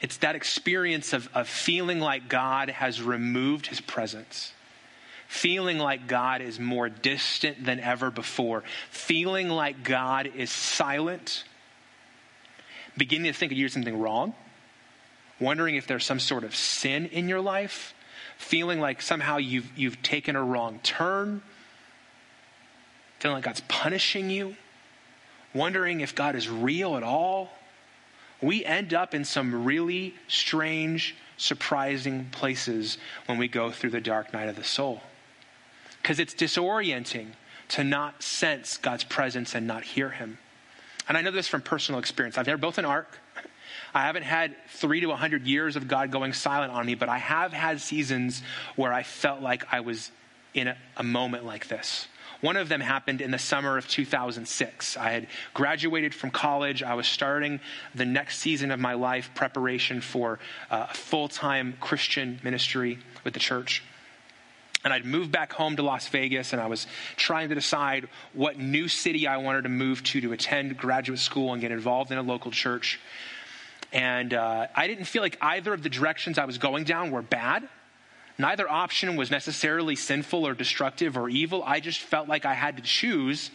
It's 0.00 0.16
that 0.18 0.34
experience 0.34 1.12
of, 1.12 1.28
of 1.32 1.48
feeling 1.48 2.00
like 2.00 2.28
God 2.28 2.70
has 2.70 3.00
removed 3.00 3.68
his 3.68 3.80
presence, 3.80 4.52
feeling 5.32 5.78
like 5.78 6.06
God 6.06 6.42
is 6.42 6.60
more 6.60 6.90
distant 6.90 7.64
than 7.64 7.80
ever 7.80 8.10
before, 8.10 8.62
feeling 8.90 9.48
like 9.48 9.82
God 9.82 10.30
is 10.36 10.50
silent, 10.50 11.44
beginning 12.98 13.32
to 13.32 13.38
think 13.38 13.50
you 13.50 13.64
did 13.64 13.72
something 13.72 13.98
wrong, 13.98 14.34
wondering 15.40 15.76
if 15.76 15.86
there's 15.86 16.04
some 16.04 16.20
sort 16.20 16.44
of 16.44 16.54
sin 16.54 17.06
in 17.06 17.30
your 17.30 17.40
life, 17.40 17.94
feeling 18.36 18.78
like 18.78 19.00
somehow 19.00 19.38
you've, 19.38 19.66
you've 19.74 20.02
taken 20.02 20.36
a 20.36 20.44
wrong 20.44 20.78
turn, 20.82 21.40
feeling 23.18 23.36
like 23.36 23.44
God's 23.44 23.62
punishing 23.68 24.28
you, 24.28 24.54
wondering 25.54 26.02
if 26.02 26.14
God 26.14 26.36
is 26.36 26.46
real 26.46 26.94
at 26.94 27.02
all. 27.02 27.48
We 28.42 28.66
end 28.66 28.92
up 28.92 29.14
in 29.14 29.24
some 29.24 29.64
really 29.64 30.14
strange, 30.28 31.16
surprising 31.38 32.26
places 32.32 32.98
when 33.24 33.38
we 33.38 33.48
go 33.48 33.70
through 33.70 33.90
the 33.90 34.00
dark 34.00 34.34
night 34.34 34.50
of 34.50 34.56
the 34.56 34.64
soul. 34.64 35.00
Because 36.02 36.18
it's 36.18 36.34
disorienting 36.34 37.28
to 37.68 37.84
not 37.84 38.22
sense 38.22 38.76
God's 38.76 39.04
presence 39.04 39.54
and 39.54 39.66
not 39.66 39.84
hear 39.84 40.10
Him. 40.10 40.38
And 41.08 41.16
I 41.16 41.22
know 41.22 41.30
this 41.30 41.48
from 41.48 41.62
personal 41.62 41.98
experience. 41.98 42.38
I've 42.38 42.46
never 42.46 42.58
built 42.58 42.78
an 42.78 42.84
ark. 42.84 43.18
I 43.94 44.02
haven't 44.02 44.22
had 44.24 44.54
three 44.68 45.00
to 45.00 45.10
a 45.12 45.16
hundred 45.16 45.46
years 45.46 45.76
of 45.76 45.88
God 45.88 46.10
going 46.10 46.32
silent 46.32 46.72
on 46.72 46.86
me, 46.86 46.94
but 46.94 47.08
I 47.08 47.18
have 47.18 47.52
had 47.52 47.80
seasons 47.80 48.42
where 48.76 48.92
I 48.92 49.02
felt 49.02 49.40
like 49.40 49.64
I 49.72 49.80
was 49.80 50.10
in 50.54 50.68
a, 50.68 50.76
a 50.96 51.02
moment 51.02 51.44
like 51.44 51.68
this. 51.68 52.06
One 52.40 52.56
of 52.56 52.68
them 52.68 52.80
happened 52.80 53.20
in 53.20 53.30
the 53.30 53.38
summer 53.38 53.78
of 53.78 53.86
2006. 53.86 54.96
I 54.96 55.10
had 55.10 55.28
graduated 55.54 56.12
from 56.12 56.30
college. 56.30 56.82
I 56.82 56.94
was 56.94 57.06
starting 57.06 57.60
the 57.94 58.04
next 58.04 58.38
season 58.38 58.72
of 58.72 58.80
my 58.80 58.94
life, 58.94 59.30
preparation 59.34 60.00
for 60.00 60.40
uh, 60.68 60.88
a 60.90 60.94
full 60.94 61.28
time 61.28 61.76
Christian 61.80 62.40
ministry 62.42 62.98
with 63.24 63.34
the 63.34 63.40
church. 63.40 63.84
And 64.84 64.92
I'd 64.92 65.04
moved 65.04 65.30
back 65.30 65.52
home 65.52 65.76
to 65.76 65.82
Las 65.82 66.08
Vegas, 66.08 66.52
and 66.52 66.60
I 66.60 66.66
was 66.66 66.86
trying 67.16 67.50
to 67.50 67.54
decide 67.54 68.08
what 68.32 68.58
new 68.58 68.88
city 68.88 69.26
I 69.28 69.36
wanted 69.36 69.62
to 69.62 69.68
move 69.68 70.02
to 70.04 70.20
to 70.20 70.32
attend 70.32 70.76
graduate 70.76 71.20
school 71.20 71.52
and 71.52 71.60
get 71.60 71.70
involved 71.70 72.10
in 72.10 72.18
a 72.18 72.22
local 72.22 72.50
church. 72.50 72.98
And 73.92 74.34
uh, 74.34 74.66
I 74.74 74.86
didn't 74.88 75.04
feel 75.04 75.22
like 75.22 75.38
either 75.40 75.72
of 75.72 75.82
the 75.82 75.88
directions 75.88 76.38
I 76.38 76.46
was 76.46 76.58
going 76.58 76.84
down 76.84 77.10
were 77.10 77.22
bad. 77.22 77.68
Neither 78.38 78.68
option 78.68 79.16
was 79.16 79.30
necessarily 79.30 79.94
sinful 79.94 80.46
or 80.46 80.54
destructive 80.54 81.16
or 81.16 81.28
evil. 81.28 81.62
I 81.64 81.80
just 81.80 82.00
felt 82.00 82.28
like 82.28 82.44
I 82.44 82.54
had 82.54 82.76
to 82.78 82.82
choose. 82.82 83.50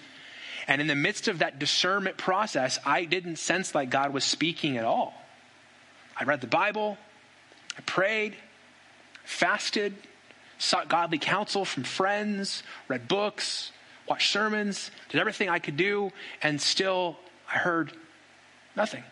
And 0.68 0.80
in 0.80 0.88
the 0.88 0.96
midst 0.96 1.28
of 1.28 1.40
that 1.40 1.60
discernment 1.60 2.18
process, 2.18 2.80
I 2.86 3.06
didn't 3.06 3.38
sense 3.38 3.74
like 3.74 3.90
God 3.90 4.14
was 4.14 4.24
speaking 4.24 4.78
at 4.78 4.86
all. 4.86 5.14
I 6.16 6.24
read 6.24 6.42
the 6.42 6.48
Bible, 6.48 6.98
I 7.78 7.82
prayed, 7.82 8.36
fasted, 9.24 9.94
sought 10.58 10.90
godly 10.90 11.18
counsel 11.18 11.66
from 11.66 11.84
friends, 11.84 12.64
read 12.88 13.08
books, 13.08 13.72
watched 14.08 14.32
sermons, 14.32 14.92
did 15.10 15.20
everything 15.20 15.50
I 15.50 15.60
could 15.60 15.78
do, 15.78 16.12
and 16.42 16.62
still 16.62 17.18
I 17.52 17.58
heard 17.58 17.92
nothing. 18.76 19.04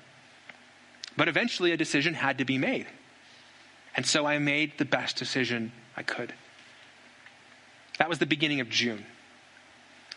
But 1.17 1.27
eventually 1.27 1.71
a 1.71 1.77
decision 1.77 2.13
had 2.13 2.39
to 2.39 2.45
be 2.45 2.57
made. 2.57 2.87
And 3.95 4.05
so 4.05 4.25
I 4.25 4.39
made 4.39 4.77
the 4.77 4.85
best 4.85 5.15
decision 5.15 5.71
I 5.95 6.03
could. 6.03 6.33
That 7.97 8.09
was 8.09 8.19
the 8.19 8.25
beginning 8.25 8.59
of 8.59 8.69
June. 8.69 9.05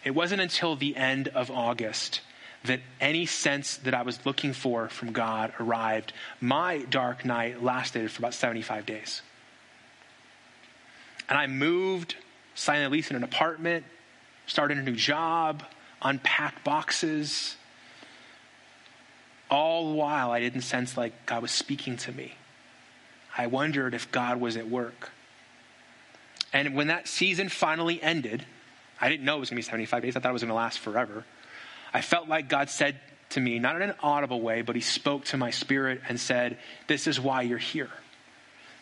It 0.04 0.10
wasn't 0.12 0.40
until 0.40 0.74
the 0.74 0.96
end 0.96 1.28
of 1.28 1.50
August 1.50 2.20
that 2.64 2.80
any 3.00 3.26
sense 3.26 3.76
that 3.78 3.94
I 3.94 4.02
was 4.02 4.24
looking 4.26 4.52
for 4.52 4.88
from 4.88 5.12
God 5.12 5.52
arrived. 5.60 6.12
My 6.40 6.78
dark 6.78 7.24
night 7.24 7.62
lasted 7.62 8.10
for 8.10 8.20
about 8.20 8.34
75 8.34 8.84
days. 8.84 9.22
And 11.28 11.38
I 11.38 11.46
moved, 11.46 12.16
signed 12.54 12.84
a 12.84 12.88
lease 12.88 13.10
in 13.10 13.16
an 13.16 13.24
apartment, 13.24 13.84
started 14.46 14.78
a 14.78 14.82
new 14.82 14.96
job, 14.96 15.62
unpacked 16.02 16.64
boxes. 16.64 17.56
All 19.50 19.90
the 19.90 19.94
while, 19.94 20.30
I 20.30 20.40
didn't 20.40 20.62
sense 20.62 20.96
like 20.96 21.26
God 21.26 21.42
was 21.42 21.50
speaking 21.50 21.96
to 21.98 22.12
me. 22.12 22.34
I 23.36 23.46
wondered 23.46 23.94
if 23.94 24.10
God 24.10 24.40
was 24.40 24.56
at 24.56 24.68
work. 24.68 25.10
And 26.52 26.74
when 26.74 26.88
that 26.88 27.06
season 27.06 27.48
finally 27.48 28.02
ended, 28.02 28.44
I 29.00 29.08
didn't 29.08 29.24
know 29.24 29.36
it 29.36 29.40
was 29.40 29.50
going 29.50 29.62
to 29.62 29.66
be 29.66 29.70
75 29.70 30.02
days. 30.02 30.16
I 30.16 30.20
thought 30.20 30.30
it 30.30 30.32
was 30.32 30.42
going 30.42 30.48
to 30.48 30.54
last 30.54 30.78
forever. 30.78 31.24
I 31.92 32.00
felt 32.00 32.28
like 32.28 32.48
God 32.48 32.70
said 32.70 32.98
to 33.30 33.40
me, 33.40 33.58
not 33.58 33.76
in 33.76 33.82
an 33.82 33.94
audible 34.02 34.40
way, 34.40 34.62
but 34.62 34.74
He 34.74 34.80
spoke 34.80 35.26
to 35.26 35.36
my 35.36 35.50
spirit 35.50 36.00
and 36.08 36.18
said, 36.18 36.58
This 36.86 37.06
is 37.06 37.20
why 37.20 37.42
you're 37.42 37.58
here. 37.58 37.90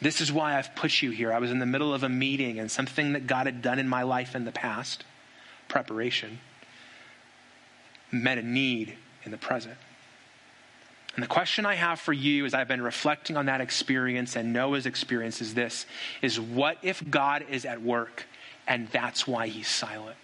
This 0.00 0.20
is 0.20 0.30
why 0.30 0.56
I've 0.56 0.74
put 0.74 1.02
you 1.02 1.10
here. 1.10 1.32
I 1.32 1.38
was 1.38 1.50
in 1.50 1.58
the 1.58 1.66
middle 1.66 1.94
of 1.94 2.02
a 2.02 2.08
meeting 2.08 2.58
and 2.58 2.70
something 2.70 3.12
that 3.14 3.26
God 3.26 3.46
had 3.46 3.62
done 3.62 3.78
in 3.78 3.88
my 3.88 4.02
life 4.02 4.34
in 4.34 4.44
the 4.44 4.52
past, 4.52 5.04
preparation, 5.68 6.38
met 8.12 8.38
a 8.38 8.42
need 8.42 8.94
in 9.24 9.30
the 9.30 9.38
present. 9.38 9.76
And 11.14 11.22
the 11.22 11.28
question 11.28 11.64
I 11.64 11.74
have 11.74 11.98
for 11.98 12.12
you 12.12 12.44
as 12.44 12.52
I've 12.52 12.68
been 12.68 12.82
reflecting 12.82 13.38
on 13.38 13.46
that 13.46 13.62
experience 13.62 14.36
and 14.36 14.52
Noah's 14.52 14.84
experience 14.84 15.40
is 15.40 15.54
this 15.54 15.86
is 16.20 16.38
what 16.38 16.76
if 16.82 17.02
God 17.10 17.46
is 17.48 17.64
at 17.64 17.80
work 17.80 18.26
and 18.68 18.88
that's 18.88 19.26
why 19.26 19.46
he's 19.46 19.68
silent? 19.68 20.16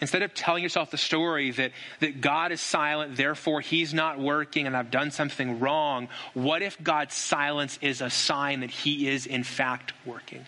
Instead 0.00 0.22
of 0.22 0.32
telling 0.32 0.62
yourself 0.62 0.90
the 0.90 0.98
story 0.98 1.50
that, 1.50 1.72
that 2.00 2.20
God 2.20 2.52
is 2.52 2.60
silent, 2.60 3.16
therefore 3.16 3.60
he's 3.60 3.92
not 3.92 4.20
working 4.20 4.66
and 4.66 4.76
I've 4.76 4.90
done 4.90 5.10
something 5.10 5.58
wrong, 5.58 6.08
what 6.34 6.62
if 6.62 6.80
God's 6.82 7.14
silence 7.14 7.78
is 7.82 8.00
a 8.00 8.10
sign 8.10 8.60
that 8.60 8.70
he 8.70 9.08
is 9.08 9.26
in 9.26 9.42
fact 9.42 9.92
working? 10.06 10.46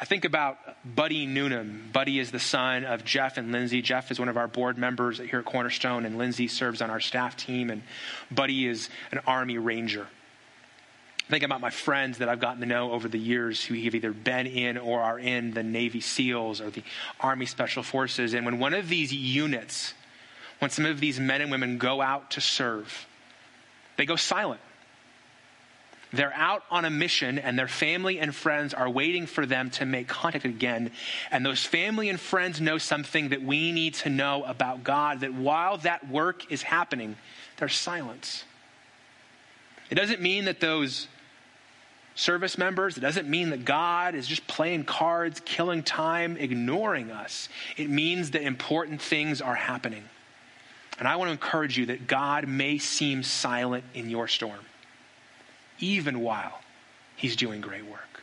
I 0.00 0.06
think 0.06 0.24
about 0.24 0.58
Buddy 0.84 1.24
Noonan. 1.24 1.90
Buddy 1.92 2.18
is 2.18 2.30
the 2.30 2.40
son 2.40 2.84
of 2.84 3.04
Jeff 3.04 3.38
and 3.38 3.52
Lindsay. 3.52 3.80
Jeff 3.80 4.10
is 4.10 4.18
one 4.18 4.28
of 4.28 4.36
our 4.36 4.48
board 4.48 4.76
members 4.76 5.18
here 5.18 5.38
at 5.38 5.44
Cornerstone, 5.44 6.04
and 6.04 6.18
Lindsay 6.18 6.48
serves 6.48 6.82
on 6.82 6.90
our 6.90 7.00
staff 7.00 7.36
team, 7.36 7.70
and 7.70 7.82
Buddy 8.30 8.66
is 8.66 8.88
an 9.12 9.20
Army 9.26 9.56
Ranger. 9.56 10.08
Think 11.34 11.42
about 11.42 11.60
my 11.60 11.70
friends 11.70 12.18
that 12.18 12.28
I've 12.28 12.38
gotten 12.38 12.60
to 12.60 12.66
know 12.66 12.92
over 12.92 13.08
the 13.08 13.18
years 13.18 13.64
who 13.64 13.74
have 13.74 13.96
either 13.96 14.12
been 14.12 14.46
in 14.46 14.78
or 14.78 15.00
are 15.00 15.18
in 15.18 15.50
the 15.50 15.64
Navy 15.64 16.00
SEALs 16.00 16.60
or 16.60 16.70
the 16.70 16.84
Army 17.18 17.44
Special 17.44 17.82
Forces. 17.82 18.34
And 18.34 18.46
when 18.46 18.60
one 18.60 18.72
of 18.72 18.88
these 18.88 19.12
units, 19.12 19.94
when 20.60 20.70
some 20.70 20.86
of 20.86 21.00
these 21.00 21.18
men 21.18 21.40
and 21.40 21.50
women 21.50 21.76
go 21.76 22.00
out 22.00 22.30
to 22.30 22.40
serve, 22.40 23.08
they 23.96 24.06
go 24.06 24.14
silent. 24.14 24.60
They're 26.12 26.32
out 26.32 26.62
on 26.70 26.84
a 26.84 26.90
mission, 26.90 27.40
and 27.40 27.58
their 27.58 27.66
family 27.66 28.20
and 28.20 28.32
friends 28.32 28.72
are 28.72 28.88
waiting 28.88 29.26
for 29.26 29.44
them 29.44 29.70
to 29.70 29.84
make 29.84 30.06
contact 30.06 30.44
again. 30.44 30.92
And 31.32 31.44
those 31.44 31.64
family 31.64 32.10
and 32.10 32.20
friends 32.20 32.60
know 32.60 32.78
something 32.78 33.30
that 33.30 33.42
we 33.42 33.72
need 33.72 33.94
to 33.94 34.08
know 34.08 34.44
about 34.44 34.84
God 34.84 35.22
that 35.22 35.34
while 35.34 35.78
that 35.78 36.08
work 36.08 36.52
is 36.52 36.62
happening, 36.62 37.16
there's 37.56 37.74
silence. 37.74 38.44
It 39.90 39.96
doesn't 39.96 40.20
mean 40.20 40.44
that 40.44 40.60
those 40.60 41.08
service 42.14 42.56
members, 42.56 42.96
it 42.96 43.00
doesn't 43.00 43.28
mean 43.28 43.50
that 43.50 43.64
God 43.64 44.14
is 44.14 44.26
just 44.26 44.46
playing 44.46 44.84
cards, 44.84 45.40
killing 45.44 45.82
time, 45.82 46.36
ignoring 46.36 47.10
us. 47.10 47.48
It 47.76 47.90
means 47.90 48.30
that 48.32 48.42
important 48.42 49.02
things 49.02 49.40
are 49.40 49.54
happening. 49.54 50.04
And 50.98 51.08
I 51.08 51.16
want 51.16 51.28
to 51.28 51.32
encourage 51.32 51.76
you 51.76 51.86
that 51.86 52.06
God 52.06 52.46
may 52.46 52.78
seem 52.78 53.22
silent 53.22 53.84
in 53.94 54.10
your 54.10 54.28
storm, 54.28 54.60
even 55.80 56.20
while 56.20 56.60
He's 57.16 57.36
doing 57.36 57.60
great 57.60 57.84
work. 57.84 58.22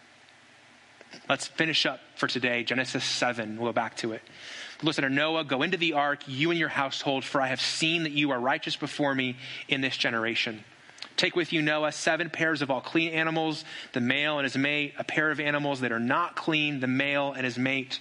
Let's 1.28 1.48
finish 1.48 1.86
up 1.86 2.00
for 2.16 2.28
today. 2.28 2.64
Genesis 2.64 3.04
7. 3.04 3.58
We'll 3.58 3.70
go 3.70 3.74
back 3.74 3.98
to 3.98 4.14
it. 4.14 4.22
Listen 4.82 5.04
to 5.04 5.10
Noah, 5.10 5.44
go 5.44 5.62
into 5.62 5.78
the 5.78 5.94
ark, 5.94 6.24
you 6.28 6.50
and 6.50 6.60
your 6.60 6.70
household, 6.70 7.24
for 7.24 7.42
I 7.42 7.48
have 7.48 7.62
seen 7.62 8.04
that 8.04 8.14
you 8.14 8.32
are 8.32 8.40
righteous 8.40 8.76
before 8.76 9.14
me 9.14 9.36
in 9.68 9.82
this 9.82 9.96
generation. 9.96 10.64
Take 11.22 11.36
with 11.36 11.54
you, 11.54 11.62
Noah, 11.62 11.92
seven 11.92 12.32
pairs 12.32 12.64
of 12.64 12.72
all 12.72 12.82
clean 12.82 13.14
animals, 13.14 13.64
the 13.94 14.02
male 14.02 14.40
and 14.40 14.44
his 14.44 14.58
mate, 14.58 14.96
a 14.98 15.04
pair 15.04 15.30
of 15.30 15.40
animals 15.40 15.82
that 15.82 15.92
are 15.92 16.00
not 16.00 16.36
clean, 16.36 16.80
the 16.80 16.88
male 16.88 17.34
and 17.34 17.46
his 17.46 17.60
mate 17.60 18.00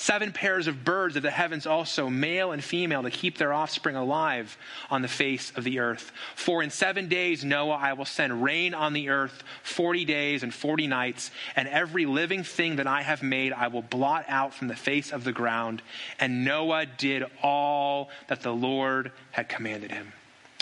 Seven 0.00 0.30
pairs 0.30 0.68
of 0.68 0.84
birds 0.84 1.16
of 1.16 1.24
the 1.24 1.30
heavens 1.30 1.66
also, 1.66 2.08
male 2.08 2.52
and 2.52 2.62
female, 2.62 3.02
to 3.02 3.10
keep 3.10 3.36
their 3.36 3.52
offspring 3.52 3.96
alive 3.96 4.56
on 4.90 5.02
the 5.02 5.08
face 5.08 5.50
of 5.56 5.64
the 5.64 5.80
earth. 5.80 6.12
For 6.36 6.62
in 6.62 6.70
seven 6.70 7.08
days, 7.08 7.44
Noah, 7.44 7.74
I 7.74 7.94
will 7.94 8.04
send 8.04 8.44
rain 8.44 8.74
on 8.74 8.92
the 8.92 9.08
earth, 9.08 9.42
40 9.64 10.04
days 10.04 10.44
and 10.44 10.54
40 10.54 10.86
nights, 10.86 11.32
and 11.56 11.66
every 11.66 12.06
living 12.06 12.44
thing 12.44 12.76
that 12.76 12.86
I 12.86 13.02
have 13.02 13.24
made 13.24 13.52
I 13.52 13.66
will 13.66 13.82
blot 13.82 14.24
out 14.28 14.54
from 14.54 14.68
the 14.68 14.76
face 14.76 15.10
of 15.10 15.24
the 15.24 15.32
ground. 15.32 15.82
And 16.20 16.44
Noah 16.44 16.86
did 16.86 17.24
all 17.42 18.10
that 18.28 18.42
the 18.42 18.54
Lord 18.54 19.10
had 19.32 19.48
commanded 19.48 19.90
him. 19.90 20.12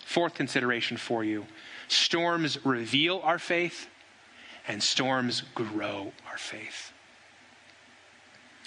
Fourth 0.07 0.33
consideration 0.33 0.97
for 0.97 1.23
you 1.23 1.45
storms 1.89 2.65
reveal 2.65 3.21
our 3.23 3.39
faith, 3.39 3.89
and 4.69 4.83
storms 4.83 5.43
grow 5.55 6.13
our 6.29 6.39
faith. 6.39 6.93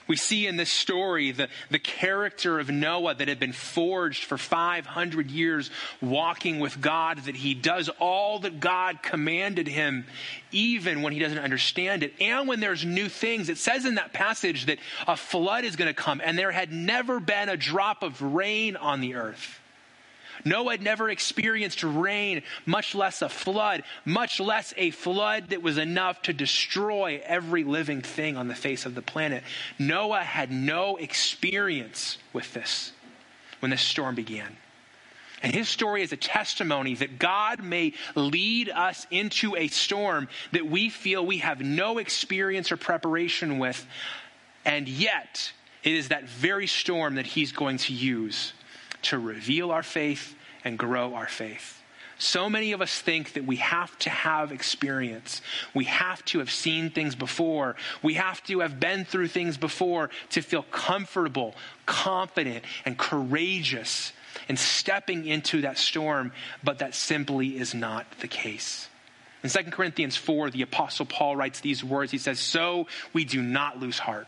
We 0.10 0.16
see 0.16 0.48
in 0.48 0.58
this 0.58 0.72
story 0.72 1.32
the, 1.32 1.50
the 1.70 1.78
character 1.78 2.60
of 2.60 2.68
Noah 2.68 3.14
that 3.14 3.28
had 3.28 3.40
been 3.40 3.54
forged 3.54 4.24
for 4.24 4.40
500 4.40 5.30
years 5.30 5.70
walking 6.02 6.60
with 6.60 6.82
God, 6.82 7.20
that 7.26 7.36
he 7.36 7.54
does 7.54 7.90
all 8.00 8.40
that 8.40 8.60
God 8.60 9.04
commanded 9.04 9.68
him, 9.68 10.08
even 10.52 11.04
when 11.04 11.14
he 11.14 11.20
doesn't 11.20 11.38
understand 11.38 12.02
it. 12.02 12.16
And 12.20 12.48
when 12.48 12.60
there's 12.60 12.84
new 12.84 13.08
things, 13.08 13.50
it 13.50 13.60
says 13.60 13.86
in 13.86 13.96
that 13.96 14.12
passage 14.12 14.66
that 14.66 14.80
a 15.08 15.16
flood 15.16 15.64
is 15.64 15.76
going 15.76 15.90
to 15.90 15.94
come, 15.94 16.22
and 16.26 16.36
there 16.36 16.52
had 16.52 16.74
never 16.74 17.20
been 17.20 17.48
a 17.48 17.56
drop 17.56 18.02
of 18.02 18.20
rain 18.20 18.78
on 18.78 19.02
the 19.02 19.14
earth. 19.14 19.59
Noah 20.46 20.72
had 20.72 20.82
never 20.82 21.10
experienced 21.10 21.84
rain, 21.84 22.44
much 22.66 22.96
less 22.96 23.22
a 23.22 23.30
flood, 23.30 23.84
much 24.06 24.40
less 24.40 24.74
a 24.78 24.92
flood 24.92 25.50
that 25.50 25.62
was 25.62 25.78
enough 25.78 26.22
to 26.24 26.34
destroy 26.34 27.22
every 27.26 27.64
living 27.64 28.02
thing 28.02 28.38
on 28.38 28.48
the 28.48 28.56
face 28.56 28.86
of 28.86 28.96
the 28.96 29.02
planet. 29.02 29.44
Noah 29.78 30.24
had 30.24 30.52
no 30.52 30.98
experience 30.98 32.18
with 32.34 32.54
this 32.54 32.92
when 33.60 33.72
this 33.72 33.82
storm 33.82 34.16
began. 34.16 34.58
And 35.42 35.54
his 35.54 35.70
story 35.70 36.02
is 36.02 36.12
a 36.12 36.18
testimony 36.18 36.96
that 36.96 37.18
God 37.18 37.64
may 37.64 37.94
lead 38.16 38.70
us 38.70 39.08
into 39.10 39.56
a 39.56 39.68
storm 39.68 40.28
that 40.52 40.68
we 40.68 40.90
feel 40.90 41.26
we 41.26 41.38
have 41.38 41.62
no 41.62 41.98
experience 41.98 42.72
or 42.72 42.78
preparation 42.78 43.58
with. 43.58 43.86
And 44.66 44.90
yet, 44.90 45.54
it 45.84 45.94
is 45.94 46.10
that 46.10 46.28
very 46.28 46.68
storm 46.68 47.16
that 47.16 47.26
he's 47.26 47.54
going 47.54 47.78
to 47.78 47.94
use 47.94 48.54
to 49.04 49.20
reveal 49.20 49.72
our 49.72 49.84
faith 49.84 50.36
and 50.64 50.78
grow 50.78 51.16
our 51.16 51.28
faith. 51.28 51.80
So 52.22 52.50
many 52.50 52.74
of 52.74 52.82
us 52.82 53.00
think 53.00 53.34
that 53.34 53.46
we 53.46 53.56
have 53.58 53.98
to 54.00 54.10
have 54.10 54.52
experience. 54.52 55.42
We 55.74 55.86
have 55.86 56.24
to 56.26 56.40
have 56.40 56.52
seen 56.52 56.90
things 56.90 57.16
before. 57.16 57.78
We 58.04 58.16
have 58.16 58.44
to 58.44 58.60
have 58.60 58.78
been 58.78 59.06
through 59.06 59.30
things 59.30 59.56
before 59.56 60.10
to 60.32 60.42
feel 60.42 60.64
comfortable, 60.64 61.56
confident, 61.86 62.66
and 62.84 62.98
courageous 62.98 64.12
in 64.50 64.58
stepping 64.58 65.26
into 65.26 65.62
that 65.62 65.78
storm, 65.78 66.34
but 66.62 66.80
that 66.80 66.94
simply 66.94 67.58
is 67.58 67.74
not 67.74 68.06
the 68.20 68.28
case. 68.28 68.90
In 69.42 69.50
2 69.50 69.72
Corinthians 69.72 70.18
4, 70.18 70.50
the 70.50 70.64
Apostle 70.64 71.06
Paul 71.06 71.38
writes 71.38 71.62
these 71.62 71.84
words. 71.84 72.12
He 72.12 72.18
says, 72.18 72.40
So 72.40 72.88
we 73.14 73.24
do 73.24 73.42
not 73.42 73.80
lose 73.80 73.98
heart. 73.98 74.28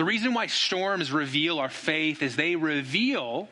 The 0.00 0.06
reason 0.06 0.32
why 0.32 0.46
storms 0.46 1.12
reveal 1.12 1.58
our 1.58 1.68
faith 1.68 2.22
is 2.22 2.34
they 2.34 2.56
reveal 2.56 3.50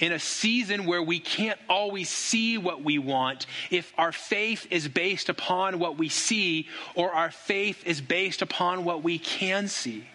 in 0.00 0.10
a 0.10 0.18
season 0.18 0.86
where 0.86 1.00
we 1.00 1.20
can't 1.20 1.60
always 1.68 2.08
see 2.08 2.58
what 2.58 2.82
we 2.82 2.98
want 2.98 3.46
if 3.70 3.92
our 3.96 4.10
faith 4.10 4.66
is 4.72 4.88
based 4.88 5.28
upon 5.28 5.78
what 5.78 5.96
we 5.96 6.08
see 6.08 6.66
or 6.96 7.12
our 7.12 7.30
faith 7.30 7.86
is 7.86 8.00
based 8.00 8.42
upon 8.42 8.84
what 8.84 9.04
we 9.04 9.20
can 9.20 9.68
see. 9.68 10.08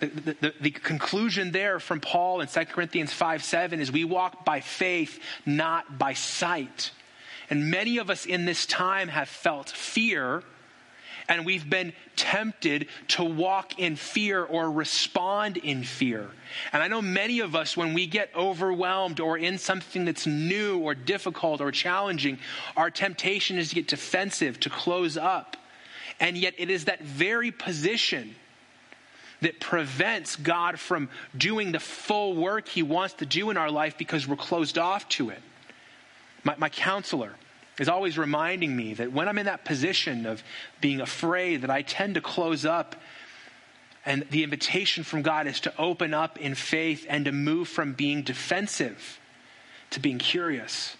The, 0.00 0.08
the, 0.42 0.54
the, 0.60 0.70
conclusion 0.72 1.52
there 1.52 1.80
from 1.80 2.00
Paul 2.00 2.42
in 2.42 2.48
2 2.48 2.66
Corinthians 2.66 3.14
5 3.14 3.42
7 3.42 3.80
is 3.80 3.90
we 3.90 4.04
walk 4.04 4.44
by 4.44 4.60
faith, 4.60 5.18
not 5.46 5.98
by 5.98 6.12
sight. 6.12 6.90
And 7.48 7.70
many 7.70 7.96
of 7.96 8.10
us 8.10 8.26
in 8.26 8.44
this 8.44 8.66
time 8.66 9.08
have 9.08 9.30
felt 9.30 9.70
fear 9.70 10.42
and 11.28 11.44
we've 11.44 11.68
been 11.68 11.92
tempted 12.14 12.88
to 13.08 13.24
walk 13.24 13.78
in 13.78 13.96
fear 13.96 14.44
or 14.44 14.70
respond 14.70 15.56
in 15.56 15.82
fear. 15.82 16.28
And 16.72 16.82
I 16.82 16.88
know 16.88 17.02
many 17.02 17.40
of 17.40 17.56
us, 17.56 17.76
when 17.76 17.94
we 17.94 18.06
get 18.06 18.30
overwhelmed 18.34 19.20
or 19.20 19.36
in 19.36 19.58
something 19.58 20.04
that's 20.04 20.26
new 20.26 20.78
or 20.78 20.94
difficult 20.94 21.60
or 21.60 21.72
challenging, 21.72 22.38
our 22.76 22.90
temptation 22.90 23.58
is 23.58 23.70
to 23.70 23.74
get 23.74 23.88
defensive, 23.88 24.60
to 24.60 24.70
close 24.70 25.16
up. 25.16 25.56
And 26.20 26.36
yet, 26.36 26.54
it 26.56 26.70
is 26.70 26.86
that 26.86 27.02
very 27.02 27.50
position 27.50 28.34
that 29.42 29.60
prevents 29.60 30.36
God 30.36 30.78
from 30.78 31.10
doing 31.36 31.72
the 31.72 31.80
full 31.80 32.34
work 32.34 32.68
He 32.68 32.82
wants 32.82 33.14
to 33.14 33.26
do 33.26 33.50
in 33.50 33.56
our 33.56 33.70
life 33.70 33.98
because 33.98 34.26
we're 34.26 34.36
closed 34.36 34.78
off 34.78 35.08
to 35.10 35.30
it. 35.30 35.42
My, 36.42 36.54
my 36.56 36.68
counselor, 36.68 37.32
is 37.78 37.88
always 37.88 38.16
reminding 38.16 38.74
me 38.74 38.94
that 38.94 39.12
when 39.12 39.28
I'm 39.28 39.38
in 39.38 39.46
that 39.46 39.64
position 39.64 40.26
of 40.26 40.42
being 40.80 41.00
afraid, 41.00 41.62
that 41.62 41.70
I 41.70 41.82
tend 41.82 42.14
to 42.14 42.20
close 42.20 42.64
up. 42.64 42.96
And 44.04 44.24
the 44.30 44.44
invitation 44.44 45.02
from 45.04 45.22
God 45.22 45.46
is 45.46 45.60
to 45.60 45.72
open 45.78 46.14
up 46.14 46.38
in 46.38 46.54
faith 46.54 47.06
and 47.08 47.24
to 47.24 47.32
move 47.32 47.68
from 47.68 47.92
being 47.92 48.22
defensive 48.22 49.18
to 49.90 50.00
being 50.00 50.18
curious. 50.18 50.96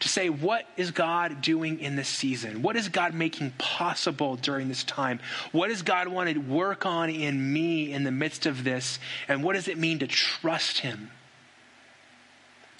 To 0.00 0.08
say, 0.08 0.28
what 0.28 0.64
is 0.76 0.92
God 0.92 1.40
doing 1.40 1.80
in 1.80 1.96
this 1.96 2.08
season? 2.08 2.62
What 2.62 2.76
is 2.76 2.88
God 2.88 3.14
making 3.14 3.52
possible 3.58 4.36
during 4.36 4.68
this 4.68 4.84
time? 4.84 5.18
What 5.50 5.68
does 5.68 5.82
God 5.82 6.06
want 6.06 6.30
to 6.30 6.38
work 6.38 6.86
on 6.86 7.10
in 7.10 7.52
me 7.52 7.92
in 7.92 8.04
the 8.04 8.12
midst 8.12 8.46
of 8.46 8.62
this? 8.62 9.00
And 9.26 9.42
what 9.42 9.54
does 9.54 9.66
it 9.66 9.76
mean 9.76 9.98
to 9.98 10.06
trust 10.06 10.78
Him? 10.78 11.10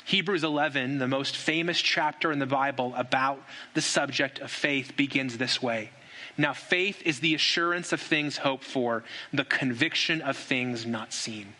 Hebrews 0.09 0.43
11, 0.43 0.97
the 0.97 1.07
most 1.07 1.37
famous 1.37 1.83
chapter 1.83 2.33
in 2.33 2.39
the 2.39 2.47
Bible 2.47 2.95
about 2.97 3.43
the 3.75 3.83
subject 3.83 4.39
of 4.39 4.51
faith, 4.51 4.97
begins 4.97 5.37
this 5.37 5.61
way. 5.61 5.91
Now, 6.39 6.55
faith 6.55 7.03
is 7.05 7.21
the 7.21 7.35
assurance 7.35 7.93
of 7.93 8.01
things 8.01 8.39
hoped 8.39 8.65
for, 8.65 9.05
the 9.35 9.45
conviction 9.45 10.23
of 10.23 10.39
things 10.39 10.87
not 10.87 11.13
seen. 11.13 11.53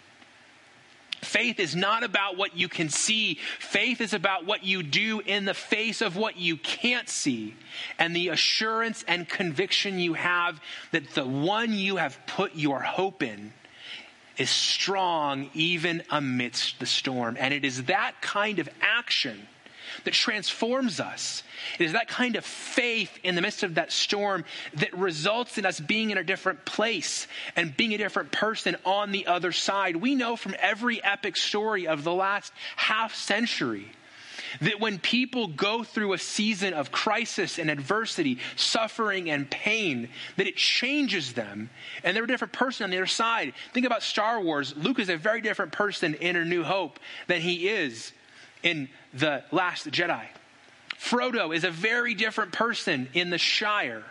Faith 1.21 1.61
is 1.61 1.77
not 1.77 2.05
about 2.05 2.39
what 2.39 2.57
you 2.57 2.71
can 2.71 2.89
see. 2.89 3.35
Faith 3.59 4.01
is 4.01 4.15
about 4.15 4.47
what 4.47 4.65
you 4.65 4.83
do 4.83 5.21
in 5.21 5.45
the 5.45 5.53
face 5.53 6.01
of 6.01 6.17
what 6.17 6.39
you 6.39 6.57
can't 6.57 7.11
see. 7.11 7.55
And 7.99 8.17
the 8.17 8.29
assurance 8.29 9.05
and 9.07 9.29
conviction 9.29 9.99
you 9.99 10.15
have 10.15 10.59
that 10.93 11.11
the 11.11 11.27
one 11.27 11.75
you 11.75 11.97
have 11.97 12.19
put 12.27 12.55
your 12.55 12.81
hope 12.81 13.23
in 13.23 13.53
is 14.39 14.51
strong 14.51 15.51
even 15.55 16.03
amidst 16.11 16.79
the 16.79 16.87
storm. 16.87 17.37
And 17.39 17.53
it 17.53 17.65
is 17.65 17.85
that 17.85 18.21
kind 18.23 18.59
of 18.59 18.69
action 18.81 19.49
that 20.05 20.15
transforms 20.15 21.01
us. 21.01 21.43
It 21.79 21.85
is 21.85 21.93
that 21.93 22.09
kind 22.09 22.37
of 22.37 22.45
faith 22.45 23.19
in 23.23 23.35
the 23.35 23.43
midst 23.43 23.63
of 23.63 23.75
that 23.75 23.91
storm 23.91 24.45
that 24.75 24.97
results 24.97 25.59
in 25.59 25.67
us 25.67 25.81
being 25.81 26.11
in 26.11 26.19
a 26.19 26.25
different 26.25 26.65
place 26.65 27.27
and 27.57 27.77
being 27.77 27.95
a 27.95 27.99
different 27.99 28.31
person 28.31 28.77
on 28.85 29.13
the 29.13 29.27
other 29.27 29.53
side. 29.53 29.97
We 29.97 30.15
know 30.15 30.37
from 30.37 30.55
every 30.59 31.03
epic 31.03 31.37
story 31.37 31.87
of 31.87 32.05
the 32.05 32.15
last 32.15 32.53
half 32.77 33.15
century 33.15 33.89
That 34.61 34.81
when 34.81 34.99
people 34.99 35.49
go 35.49 35.85
through 35.85 36.13
a 36.13 36.19
season 36.19 36.75
of 36.75 36.91
crisis 36.91 37.59
and 37.59 37.71
adversity, 37.71 38.39
suffering 38.57 39.31
and 39.31 39.51
pain, 39.51 40.09
that 40.37 40.47
it 40.47 40.57
changes 40.57 41.33
them 41.33 41.71
and 42.05 42.17
they're 42.17 42.25
a 42.25 42.29
different 42.29 42.53
person 42.53 42.85
on 42.85 42.91
the 42.91 42.97
other 42.97 43.07
side. 43.07 43.53
Think 43.73 43.87
about 43.87 44.03
Star 44.03 44.41
Wars. 44.41 44.75
Luke 44.77 44.99
is 44.99 45.09
a 45.09 45.17
very 45.17 45.41
different 45.41 45.73
person 45.73 46.15
in 46.15 46.37
A 46.37 46.45
New 46.45 46.65
Hope 46.65 46.99
than 47.27 47.41
he 47.41 47.69
is 47.69 48.13
in 48.63 48.89
The 49.15 49.45
Last 49.51 49.91
Jedi. 49.91 50.27
Frodo 50.99 51.55
is 51.55 51.65
a 51.65 51.71
very 51.71 52.15
different 52.15 52.53
person 52.53 53.09
in 53.15 53.31
the 53.31 53.39
Shire 53.39 54.05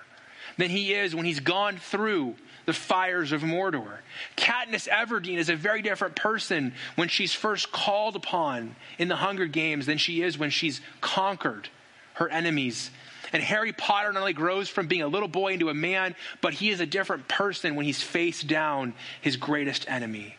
than 0.58 0.70
he 0.70 0.94
is 0.94 1.16
when 1.16 1.26
he's 1.26 1.40
gone 1.40 1.78
through 1.78 2.36
the 2.66 2.74
fires 2.74 3.32
of 3.32 3.42
Mordor. 3.42 4.00
Katniss 4.36 4.88
Everdeen 4.90 5.38
is 5.38 5.50
a 5.50 5.56
very 5.56 5.82
different 5.82 6.16
person 6.16 6.74
when 6.96 7.08
she's 7.08 7.34
first 7.34 7.72
called 7.72 8.16
upon 8.16 8.76
in 9.00 9.08
the 9.08 9.16
Hunger 9.16 9.46
Games 9.46 9.86
than 9.86 9.98
she 9.98 10.22
is 10.22 10.38
when 10.38 10.50
she's 10.50 10.82
conquered 11.00 11.70
her 12.16 12.30
enemies. 12.30 12.92
And 13.32 13.42
Harry 13.42 13.74
Potter 13.74 14.12
not 14.12 14.20
only 14.20 14.34
grows 14.34 14.70
from 14.70 14.88
being 14.88 15.02
a 15.02 15.08
little 15.08 15.28
boy 15.28 15.54
into 15.54 15.70
a 15.70 15.74
man, 15.74 16.16
but 16.42 16.54
he 16.54 16.70
is 16.70 16.80
a 16.80 16.86
different 16.86 17.28
person 17.28 17.76
when 17.76 17.86
he's 17.86 18.02
faced 18.02 18.48
down 18.48 18.94
his 19.22 19.38
greatest 19.38 19.86
enemy. 19.90 20.36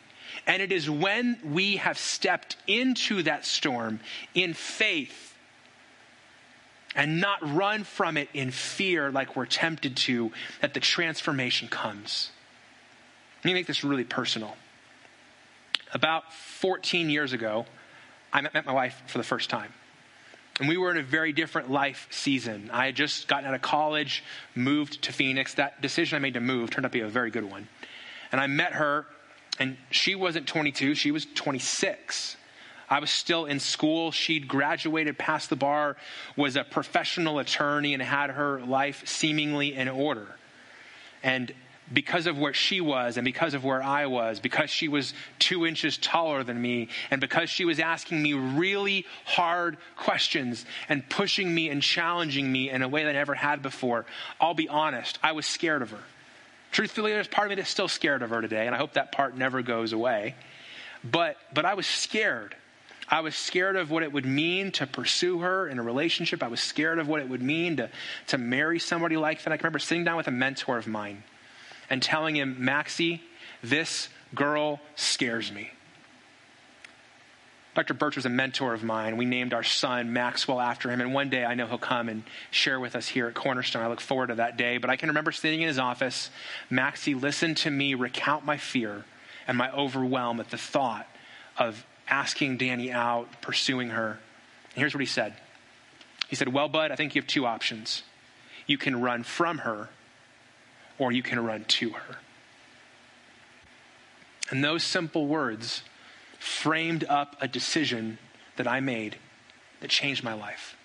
And 0.46 0.62
it 0.62 0.72
is 0.72 0.88
when 0.88 1.38
we 1.44 1.76
have 1.76 1.98
stepped 1.98 2.56
into 2.66 3.22
that 3.24 3.44
storm 3.44 4.00
in 4.34 4.54
faith 4.54 5.27
and 6.98 7.20
not 7.20 7.38
run 7.54 7.84
from 7.84 8.16
it 8.16 8.28
in 8.34 8.50
fear 8.50 9.10
like 9.10 9.36
we're 9.36 9.46
tempted 9.46 9.96
to, 9.96 10.32
that 10.60 10.74
the 10.74 10.80
transformation 10.80 11.68
comes. 11.68 12.32
Let 13.38 13.44
me 13.44 13.54
make 13.54 13.68
this 13.68 13.84
really 13.84 14.02
personal. 14.02 14.56
About 15.94 16.34
14 16.34 17.08
years 17.08 17.32
ago, 17.32 17.66
I 18.32 18.40
met 18.40 18.66
my 18.66 18.72
wife 18.72 19.00
for 19.06 19.18
the 19.18 19.24
first 19.24 19.48
time. 19.48 19.72
And 20.58 20.68
we 20.68 20.76
were 20.76 20.90
in 20.90 20.96
a 20.96 21.02
very 21.04 21.32
different 21.32 21.70
life 21.70 22.08
season. 22.10 22.68
I 22.72 22.86
had 22.86 22.96
just 22.96 23.28
gotten 23.28 23.46
out 23.46 23.54
of 23.54 23.62
college, 23.62 24.24
moved 24.56 25.02
to 25.02 25.12
Phoenix. 25.12 25.54
That 25.54 25.80
decision 25.80 26.16
I 26.16 26.18
made 26.18 26.34
to 26.34 26.40
move 26.40 26.70
turned 26.70 26.84
out 26.84 26.90
to 26.90 26.98
be 26.98 27.04
a 27.04 27.08
very 27.08 27.30
good 27.30 27.48
one. 27.48 27.68
And 28.32 28.40
I 28.40 28.48
met 28.48 28.72
her, 28.72 29.06
and 29.60 29.76
she 29.92 30.16
wasn't 30.16 30.48
22, 30.48 30.96
she 30.96 31.12
was 31.12 31.26
26. 31.36 32.36
I 32.90 33.00
was 33.00 33.10
still 33.10 33.44
in 33.44 33.60
school. 33.60 34.12
She'd 34.12 34.48
graduated 34.48 35.18
passed 35.18 35.50
the 35.50 35.56
bar, 35.56 35.96
was 36.36 36.56
a 36.56 36.64
professional 36.64 37.38
attorney, 37.38 37.94
and 37.94 38.02
had 38.02 38.30
her 38.30 38.60
life 38.60 39.06
seemingly 39.06 39.74
in 39.74 39.88
order. 39.88 40.26
And 41.22 41.52
because 41.92 42.26
of 42.26 42.38
where 42.38 42.52
she 42.52 42.80
was 42.80 43.16
and 43.16 43.24
because 43.24 43.54
of 43.54 43.64
where 43.64 43.82
I 43.82 44.06
was, 44.06 44.40
because 44.40 44.70
she 44.70 44.88
was 44.88 45.14
two 45.38 45.66
inches 45.66 45.96
taller 45.96 46.42
than 46.44 46.60
me, 46.60 46.88
and 47.10 47.20
because 47.20 47.50
she 47.50 47.64
was 47.64 47.78
asking 47.78 48.22
me 48.22 48.34
really 48.34 49.06
hard 49.24 49.78
questions 49.96 50.64
and 50.88 51.08
pushing 51.08 51.54
me 51.54 51.70
and 51.70 51.82
challenging 51.82 52.50
me 52.50 52.70
in 52.70 52.82
a 52.82 52.88
way 52.88 53.04
that 53.04 53.10
I 53.10 53.14
never 53.14 53.34
had 53.34 53.62
before, 53.62 54.04
I'll 54.40 54.54
be 54.54 54.68
honest, 54.68 55.18
I 55.22 55.32
was 55.32 55.46
scared 55.46 55.82
of 55.82 55.90
her. 55.90 56.02
Truthfully, 56.70 57.12
there's 57.12 57.28
part 57.28 57.46
of 57.46 57.50
me 57.50 57.54
that's 57.56 57.70
still 57.70 57.88
scared 57.88 58.22
of 58.22 58.30
her 58.30 58.42
today, 58.42 58.66
and 58.66 58.74
I 58.74 58.78
hope 58.78 58.92
that 58.94 59.12
part 59.12 59.36
never 59.36 59.62
goes 59.62 59.92
away. 59.92 60.34
But, 61.02 61.36
but 61.54 61.64
I 61.64 61.74
was 61.74 61.86
scared. 61.86 62.54
I 63.10 63.20
was 63.20 63.34
scared 63.34 63.76
of 63.76 63.90
what 63.90 64.02
it 64.02 64.12
would 64.12 64.26
mean 64.26 64.70
to 64.72 64.86
pursue 64.86 65.40
her 65.40 65.66
in 65.66 65.78
a 65.78 65.82
relationship. 65.82 66.42
I 66.42 66.48
was 66.48 66.60
scared 66.60 66.98
of 66.98 67.08
what 67.08 67.20
it 67.20 67.28
would 67.28 67.42
mean 67.42 67.76
to, 67.76 67.90
to 68.28 68.38
marry 68.38 68.78
somebody 68.78 69.16
like 69.16 69.42
that. 69.42 69.52
I 69.52 69.56
can 69.56 69.64
remember 69.64 69.78
sitting 69.78 70.04
down 70.04 70.16
with 70.16 70.28
a 70.28 70.32
mentor 70.32 70.76
of 70.76 70.86
mine 70.86 71.22
and 71.88 72.02
telling 72.02 72.36
him, 72.36 72.56
Maxie, 72.58 73.22
this 73.62 74.08
girl 74.34 74.80
scares 74.94 75.50
me. 75.50 75.70
Dr. 77.74 77.94
Birch 77.94 78.16
was 78.16 78.26
a 78.26 78.30
mentor 78.30 78.74
of 78.74 78.82
mine. 78.82 79.16
We 79.16 79.24
named 79.24 79.54
our 79.54 79.62
son 79.62 80.12
Maxwell 80.12 80.60
after 80.60 80.90
him, 80.90 81.00
and 81.00 81.14
one 81.14 81.30
day 81.30 81.44
I 81.44 81.54
know 81.54 81.66
he'll 81.66 81.78
come 81.78 82.08
and 82.08 82.24
share 82.50 82.80
with 82.80 82.96
us 82.96 83.06
here 83.06 83.28
at 83.28 83.34
Cornerstone. 83.34 83.82
I 83.82 83.86
look 83.86 84.00
forward 84.00 84.26
to 84.28 84.34
that 84.34 84.56
day. 84.56 84.78
But 84.78 84.90
I 84.90 84.96
can 84.96 85.08
remember 85.08 85.30
sitting 85.30 85.62
in 85.62 85.68
his 85.68 85.78
office. 85.78 86.30
Maxie 86.68 87.14
listened 87.14 87.56
to 87.58 87.70
me 87.70 87.94
recount 87.94 88.44
my 88.44 88.56
fear 88.56 89.04
and 89.46 89.56
my 89.56 89.70
overwhelm 89.70 90.40
at 90.40 90.50
the 90.50 90.58
thought 90.58 91.06
of 91.56 91.86
asking 92.08 92.56
Danny 92.56 92.90
out, 92.90 93.28
pursuing 93.40 93.90
her. 93.90 94.10
And 94.10 94.76
here's 94.76 94.94
what 94.94 95.00
he 95.00 95.06
said 95.06 95.34
He 96.28 96.36
said, 96.36 96.52
Well, 96.52 96.68
Bud, 96.68 96.90
I 96.90 96.96
think 96.96 97.14
you 97.14 97.20
have 97.20 97.28
two 97.28 97.46
options. 97.46 98.02
You 98.66 98.78
can 98.78 99.00
run 99.00 99.22
from 99.22 99.58
her, 99.58 99.88
or 100.98 101.10
you 101.10 101.22
can 101.22 101.42
run 101.44 101.64
to 101.64 101.90
her. 101.90 102.16
And 104.50 104.62
those 104.62 104.82
simple 104.82 105.26
words 105.26 105.82
framed 106.38 107.04
up 107.04 107.36
a 107.40 107.48
decision 107.48 108.18
that 108.56 108.66
I 108.66 108.80
made 108.80 109.16
that 109.80 109.90
changed 109.90 110.22
my 110.22 110.34
life. 110.34 110.76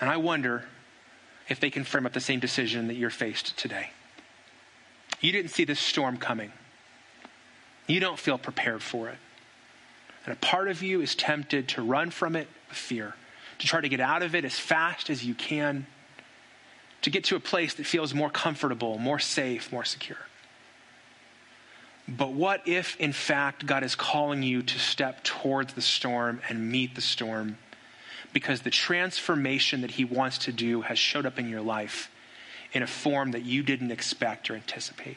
And 0.00 0.08
I 0.08 0.16
wonder 0.16 0.64
if 1.48 1.60
they 1.60 1.70
can 1.70 1.84
frame 1.84 2.06
up 2.06 2.12
the 2.12 2.20
same 2.20 2.40
decision 2.40 2.88
that 2.88 2.94
you're 2.94 3.10
faced 3.10 3.56
today. 3.56 3.90
You 5.20 5.32
didn't 5.32 5.50
see 5.50 5.64
this 5.64 5.80
storm 5.80 6.18
coming. 6.18 6.52
You 7.86 8.00
don't 8.00 8.18
feel 8.18 8.38
prepared 8.38 8.82
for 8.82 9.08
it. 9.08 9.18
And 10.28 10.36
a 10.36 10.40
part 10.40 10.68
of 10.68 10.82
you 10.82 11.00
is 11.00 11.14
tempted 11.14 11.68
to 11.68 11.80
run 11.80 12.10
from 12.10 12.36
it 12.36 12.48
with 12.68 12.76
fear, 12.76 13.14
to 13.60 13.66
try 13.66 13.80
to 13.80 13.88
get 13.88 13.98
out 13.98 14.22
of 14.22 14.34
it 14.34 14.44
as 14.44 14.58
fast 14.58 15.08
as 15.08 15.24
you 15.24 15.34
can, 15.34 15.86
to 17.00 17.08
get 17.08 17.24
to 17.24 17.36
a 17.36 17.40
place 17.40 17.72
that 17.72 17.86
feels 17.86 18.12
more 18.12 18.28
comfortable, 18.28 18.98
more 18.98 19.18
safe, 19.18 19.72
more 19.72 19.86
secure. 19.86 20.18
But 22.06 22.34
what 22.34 22.68
if, 22.68 22.94
in 23.00 23.14
fact, 23.14 23.64
God 23.64 23.82
is 23.82 23.94
calling 23.94 24.42
you 24.42 24.60
to 24.60 24.78
step 24.78 25.24
towards 25.24 25.72
the 25.72 25.80
storm 25.80 26.42
and 26.46 26.70
meet 26.70 26.94
the 26.94 27.00
storm 27.00 27.56
because 28.34 28.60
the 28.60 28.70
transformation 28.70 29.80
that 29.80 29.92
He 29.92 30.04
wants 30.04 30.36
to 30.40 30.52
do 30.52 30.82
has 30.82 30.98
showed 30.98 31.24
up 31.24 31.38
in 31.38 31.48
your 31.48 31.62
life 31.62 32.10
in 32.74 32.82
a 32.82 32.86
form 32.86 33.30
that 33.30 33.46
you 33.46 33.62
didn't 33.62 33.92
expect 33.92 34.50
or 34.50 34.56
anticipate? 34.56 35.16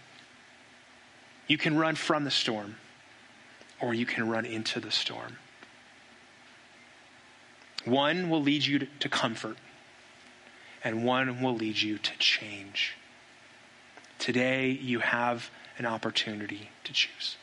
You 1.47 1.57
can 1.57 1.77
run 1.77 1.95
from 1.95 2.23
the 2.23 2.31
storm 2.31 2.77
or 3.81 3.93
you 3.93 4.05
can 4.05 4.29
run 4.29 4.45
into 4.45 4.79
the 4.79 4.91
storm. 4.91 5.37
One 7.83 8.29
will 8.29 8.41
lead 8.41 8.65
you 8.65 8.87
to 8.99 9.09
comfort, 9.09 9.57
and 10.83 11.03
one 11.03 11.41
will 11.41 11.55
lead 11.55 11.81
you 11.81 11.97
to 11.97 12.11
change. 12.19 12.95
Today, 14.19 14.69
you 14.69 14.99
have 14.99 15.49
an 15.77 15.85
opportunity 15.87 16.69
to 16.83 16.93
choose. 16.93 17.37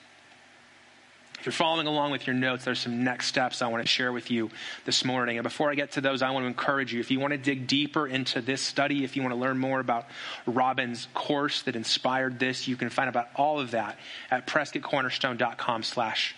If 1.39 1.47
you're 1.47 1.53
following 1.53 1.87
along 1.87 2.11
with 2.11 2.27
your 2.27 2.35
notes, 2.35 2.65
there's 2.65 2.81
some 2.81 3.05
next 3.05 3.29
steps 3.29 3.63
I 3.63 3.69
want 3.69 3.85
to 3.85 3.89
share 3.89 4.13
with 4.13 4.29
you 4.29 4.51
this 4.85 5.05
morning. 5.05 5.39
And 5.39 5.45
before 5.45 5.71
I 5.71 5.77
get 5.77 5.93
to 5.93 6.01
those, 6.01 6.21
I 6.21 6.31
want 6.31 6.43
to 6.43 6.49
encourage 6.49 6.93
you 6.93 6.99
if 6.99 7.13
you 7.13 7.21
want 7.21 7.31
to 7.31 7.39
dig 7.39 7.69
deeper 7.69 8.09
into 8.09 8.41
this 8.41 8.61
study, 8.61 9.05
if 9.05 9.15
you 9.15 9.23
want 9.23 9.33
to 9.33 9.39
learn 9.39 9.57
more 9.57 9.79
about 9.79 10.07
Robin's 10.47 11.07
course 11.15 11.63
that 11.63 11.77
inspired 11.77 12.41
this, 12.41 12.67
you 12.67 12.77
can 12.77 12.91
find 12.91 13.09
about 13.09 13.29
all 13.37 13.61
of 13.61 13.71
that 13.71 13.99
at 14.33 14.49
prescottcornerstone.com 14.49 15.85
slash, 15.85 16.35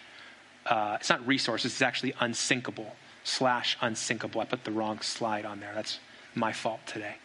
uh, 0.66 0.98
it's 1.00 1.08
not 1.08 1.26
resources, 1.26 1.72
it's 1.72 1.82
actually 1.82 2.12
unsinkable, 2.20 2.94
slash 3.24 3.78
unsinkable. 3.80 4.42
I 4.42 4.44
put 4.44 4.64
the 4.64 4.72
wrong 4.72 5.00
slide 5.00 5.46
on 5.46 5.60
there. 5.60 5.72
That's 5.74 5.98
my 6.34 6.52
fault 6.52 6.80
today. 6.84 7.16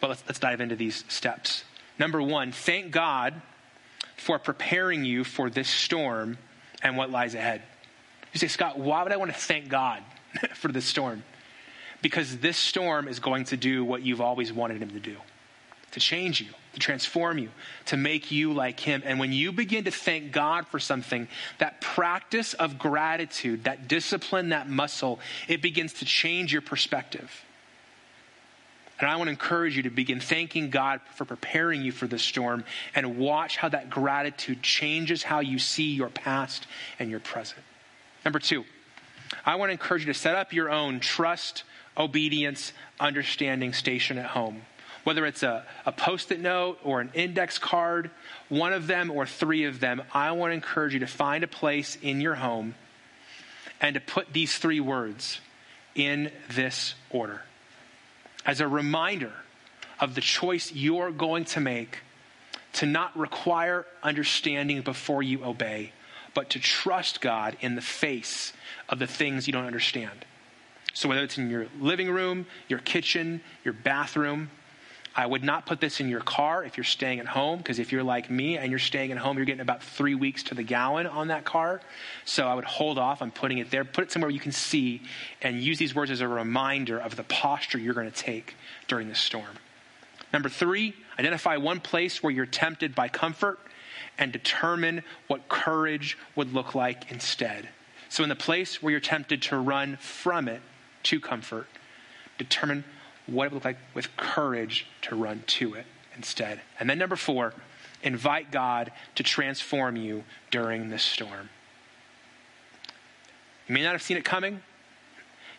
But 0.00 0.08
let's, 0.08 0.24
let's 0.26 0.38
dive 0.38 0.62
into 0.62 0.76
these 0.76 1.04
steps. 1.08 1.64
Number 1.98 2.22
one, 2.22 2.50
thank 2.50 2.92
God 2.92 3.34
for 4.16 4.38
preparing 4.38 5.04
you 5.04 5.22
for 5.22 5.50
this 5.50 5.68
storm 5.68 6.38
and 6.82 6.96
what 6.96 7.10
lies 7.10 7.34
ahead. 7.34 7.62
You 8.32 8.38
say, 8.38 8.48
Scott, 8.48 8.78
why 8.78 9.02
would 9.02 9.12
I 9.12 9.16
want 9.16 9.32
to 9.32 9.38
thank 9.38 9.68
God 9.68 10.02
for 10.54 10.68
this 10.68 10.84
storm? 10.84 11.22
Because 12.00 12.38
this 12.38 12.56
storm 12.56 13.06
is 13.06 13.20
going 13.20 13.44
to 13.46 13.56
do 13.56 13.84
what 13.84 14.02
you've 14.02 14.20
always 14.20 14.52
wanted 14.52 14.82
Him 14.82 14.90
to 14.90 15.00
do 15.00 15.16
to 15.92 16.00
change 16.00 16.40
you, 16.40 16.48
to 16.72 16.80
transform 16.80 17.38
you, 17.38 17.50
to 17.84 17.96
make 17.96 18.30
you 18.30 18.52
like 18.52 18.80
Him. 18.80 19.02
And 19.04 19.20
when 19.20 19.32
you 19.32 19.52
begin 19.52 19.84
to 19.84 19.90
thank 19.90 20.32
God 20.32 20.66
for 20.66 20.78
something, 20.78 21.28
that 21.58 21.80
practice 21.80 22.54
of 22.54 22.78
gratitude, 22.78 23.64
that 23.64 23.88
discipline, 23.88 24.48
that 24.48 24.68
muscle, 24.68 25.20
it 25.48 25.60
begins 25.62 25.92
to 25.94 26.06
change 26.06 26.52
your 26.52 26.62
perspective. 26.62 27.44
And 29.02 29.10
I 29.10 29.16
want 29.16 29.26
to 29.26 29.32
encourage 29.32 29.76
you 29.76 29.82
to 29.82 29.90
begin 29.90 30.20
thanking 30.20 30.70
God 30.70 31.00
for 31.16 31.24
preparing 31.24 31.82
you 31.82 31.90
for 31.90 32.06
the 32.06 32.20
storm 32.20 32.62
and 32.94 33.18
watch 33.18 33.56
how 33.56 33.68
that 33.68 33.90
gratitude 33.90 34.62
changes 34.62 35.24
how 35.24 35.40
you 35.40 35.58
see 35.58 35.90
your 35.90 36.08
past 36.08 36.68
and 37.00 37.10
your 37.10 37.18
present. 37.18 37.60
Number 38.24 38.38
two, 38.38 38.64
I 39.44 39.56
want 39.56 39.70
to 39.70 39.72
encourage 39.72 40.06
you 40.06 40.12
to 40.12 40.18
set 40.18 40.36
up 40.36 40.52
your 40.52 40.70
own 40.70 41.00
trust, 41.00 41.64
obedience, 41.96 42.72
understanding 43.00 43.72
station 43.72 44.18
at 44.18 44.26
home. 44.26 44.62
Whether 45.02 45.26
it's 45.26 45.42
a, 45.42 45.64
a 45.84 45.90
post 45.90 46.30
it 46.30 46.38
note 46.38 46.78
or 46.84 47.00
an 47.00 47.10
index 47.12 47.58
card, 47.58 48.08
one 48.50 48.72
of 48.72 48.86
them 48.86 49.10
or 49.10 49.26
three 49.26 49.64
of 49.64 49.80
them, 49.80 50.02
I 50.14 50.30
want 50.30 50.52
to 50.52 50.54
encourage 50.54 50.94
you 50.94 51.00
to 51.00 51.08
find 51.08 51.42
a 51.42 51.48
place 51.48 51.98
in 52.02 52.20
your 52.20 52.36
home 52.36 52.76
and 53.80 53.94
to 53.94 54.00
put 54.00 54.32
these 54.32 54.56
three 54.58 54.78
words 54.78 55.40
in 55.96 56.30
this 56.48 56.94
order 57.10 57.42
as 58.44 58.60
a 58.60 58.68
reminder 58.68 59.32
of 60.00 60.14
the 60.14 60.20
choice 60.20 60.72
you're 60.72 61.10
going 61.10 61.44
to 61.44 61.60
make 61.60 62.00
to 62.74 62.86
not 62.86 63.16
require 63.16 63.86
understanding 64.02 64.80
before 64.80 65.22
you 65.22 65.44
obey, 65.44 65.92
but 66.34 66.50
to 66.50 66.58
trust 66.58 67.20
God 67.20 67.56
in 67.60 67.74
the 67.74 67.82
face 67.82 68.52
of 68.88 68.98
the 68.98 69.06
things 69.06 69.46
you 69.46 69.52
don't 69.52 69.66
understand. 69.66 70.24
So, 70.94 71.08
whether 71.08 71.22
it's 71.22 71.38
in 71.38 71.50
your 71.50 71.66
living 71.80 72.10
room, 72.10 72.46
your 72.68 72.78
kitchen, 72.78 73.40
your 73.64 73.74
bathroom, 73.74 74.50
I 75.14 75.26
would 75.26 75.44
not 75.44 75.66
put 75.66 75.80
this 75.80 76.00
in 76.00 76.08
your 76.08 76.20
car 76.20 76.64
if 76.64 76.76
you're 76.76 76.84
staying 76.84 77.20
at 77.20 77.26
home, 77.26 77.58
because 77.58 77.78
if 77.78 77.92
you're 77.92 78.02
like 78.02 78.30
me 78.30 78.56
and 78.56 78.70
you're 78.70 78.78
staying 78.78 79.12
at 79.12 79.18
home, 79.18 79.36
you're 79.36 79.44
getting 79.44 79.60
about 79.60 79.82
three 79.82 80.14
weeks 80.14 80.44
to 80.44 80.54
the 80.54 80.62
gallon 80.62 81.06
on 81.06 81.28
that 81.28 81.44
car. 81.44 81.82
So 82.24 82.46
I 82.46 82.54
would 82.54 82.64
hold 82.64 82.98
off 82.98 83.20
on 83.20 83.30
putting 83.30 83.58
it 83.58 83.70
there. 83.70 83.84
Put 83.84 84.04
it 84.04 84.12
somewhere 84.12 84.30
you 84.30 84.40
can 84.40 84.52
see 84.52 85.02
and 85.42 85.60
use 85.60 85.78
these 85.78 85.94
words 85.94 86.10
as 86.10 86.22
a 86.22 86.28
reminder 86.28 86.98
of 86.98 87.16
the 87.16 87.24
posture 87.24 87.78
you're 87.78 87.94
going 87.94 88.10
to 88.10 88.16
take 88.16 88.54
during 88.88 89.08
this 89.08 89.18
storm. 89.18 89.58
Number 90.32 90.48
three, 90.48 90.94
identify 91.18 91.58
one 91.58 91.80
place 91.80 92.22
where 92.22 92.32
you're 92.32 92.46
tempted 92.46 92.94
by 92.94 93.08
comfort 93.08 93.58
and 94.16 94.32
determine 94.32 95.02
what 95.26 95.48
courage 95.48 96.16
would 96.36 96.54
look 96.54 96.74
like 96.74 97.10
instead. 97.10 97.68
So, 98.08 98.22
in 98.22 98.28
the 98.28 98.36
place 98.36 98.82
where 98.82 98.90
you're 98.90 99.00
tempted 99.00 99.42
to 99.42 99.58
run 99.58 99.96
from 99.96 100.48
it 100.48 100.60
to 101.04 101.20
comfort, 101.20 101.66
determine 102.38 102.84
what 103.26 103.44
it 103.44 103.52
would 103.52 103.54
look 103.54 103.64
like 103.64 103.78
with 103.94 104.14
courage 104.16 104.86
to 105.02 105.14
run 105.14 105.44
to 105.46 105.74
it 105.74 105.86
instead. 106.16 106.60
And 106.78 106.88
then, 106.88 106.98
number 106.98 107.16
four, 107.16 107.54
invite 108.02 108.50
God 108.50 108.92
to 109.14 109.22
transform 109.22 109.96
you 109.96 110.24
during 110.50 110.90
this 110.90 111.02
storm. 111.02 111.48
You 113.68 113.74
may 113.74 113.82
not 113.82 113.92
have 113.92 114.02
seen 114.02 114.16
it 114.16 114.24
coming, 114.24 114.60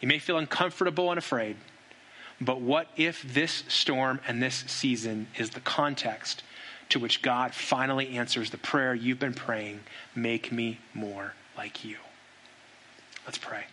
you 0.02 0.08
may 0.08 0.20
feel 0.20 0.38
uncomfortable 0.38 1.10
and 1.10 1.18
afraid. 1.18 1.56
But 2.42 2.60
what 2.60 2.88
if 2.98 3.22
this 3.22 3.64
storm 3.70 4.20
and 4.28 4.44
this 4.44 4.66
season 4.68 5.28
is 5.38 5.52
the 5.52 5.62
context 5.62 6.44
to 6.90 7.00
which 7.00 7.22
God 7.22 7.54
finally 7.54 8.18
answers 8.18 8.50
the 8.50 8.58
prayer 8.58 8.94
you've 8.94 9.20
been 9.20 9.34
praying 9.34 9.80
make 10.14 10.52
me 10.52 10.80
more 10.94 11.34
like 11.56 11.86
you? 11.86 11.98
Let's 13.26 13.38
pray. 13.38 13.64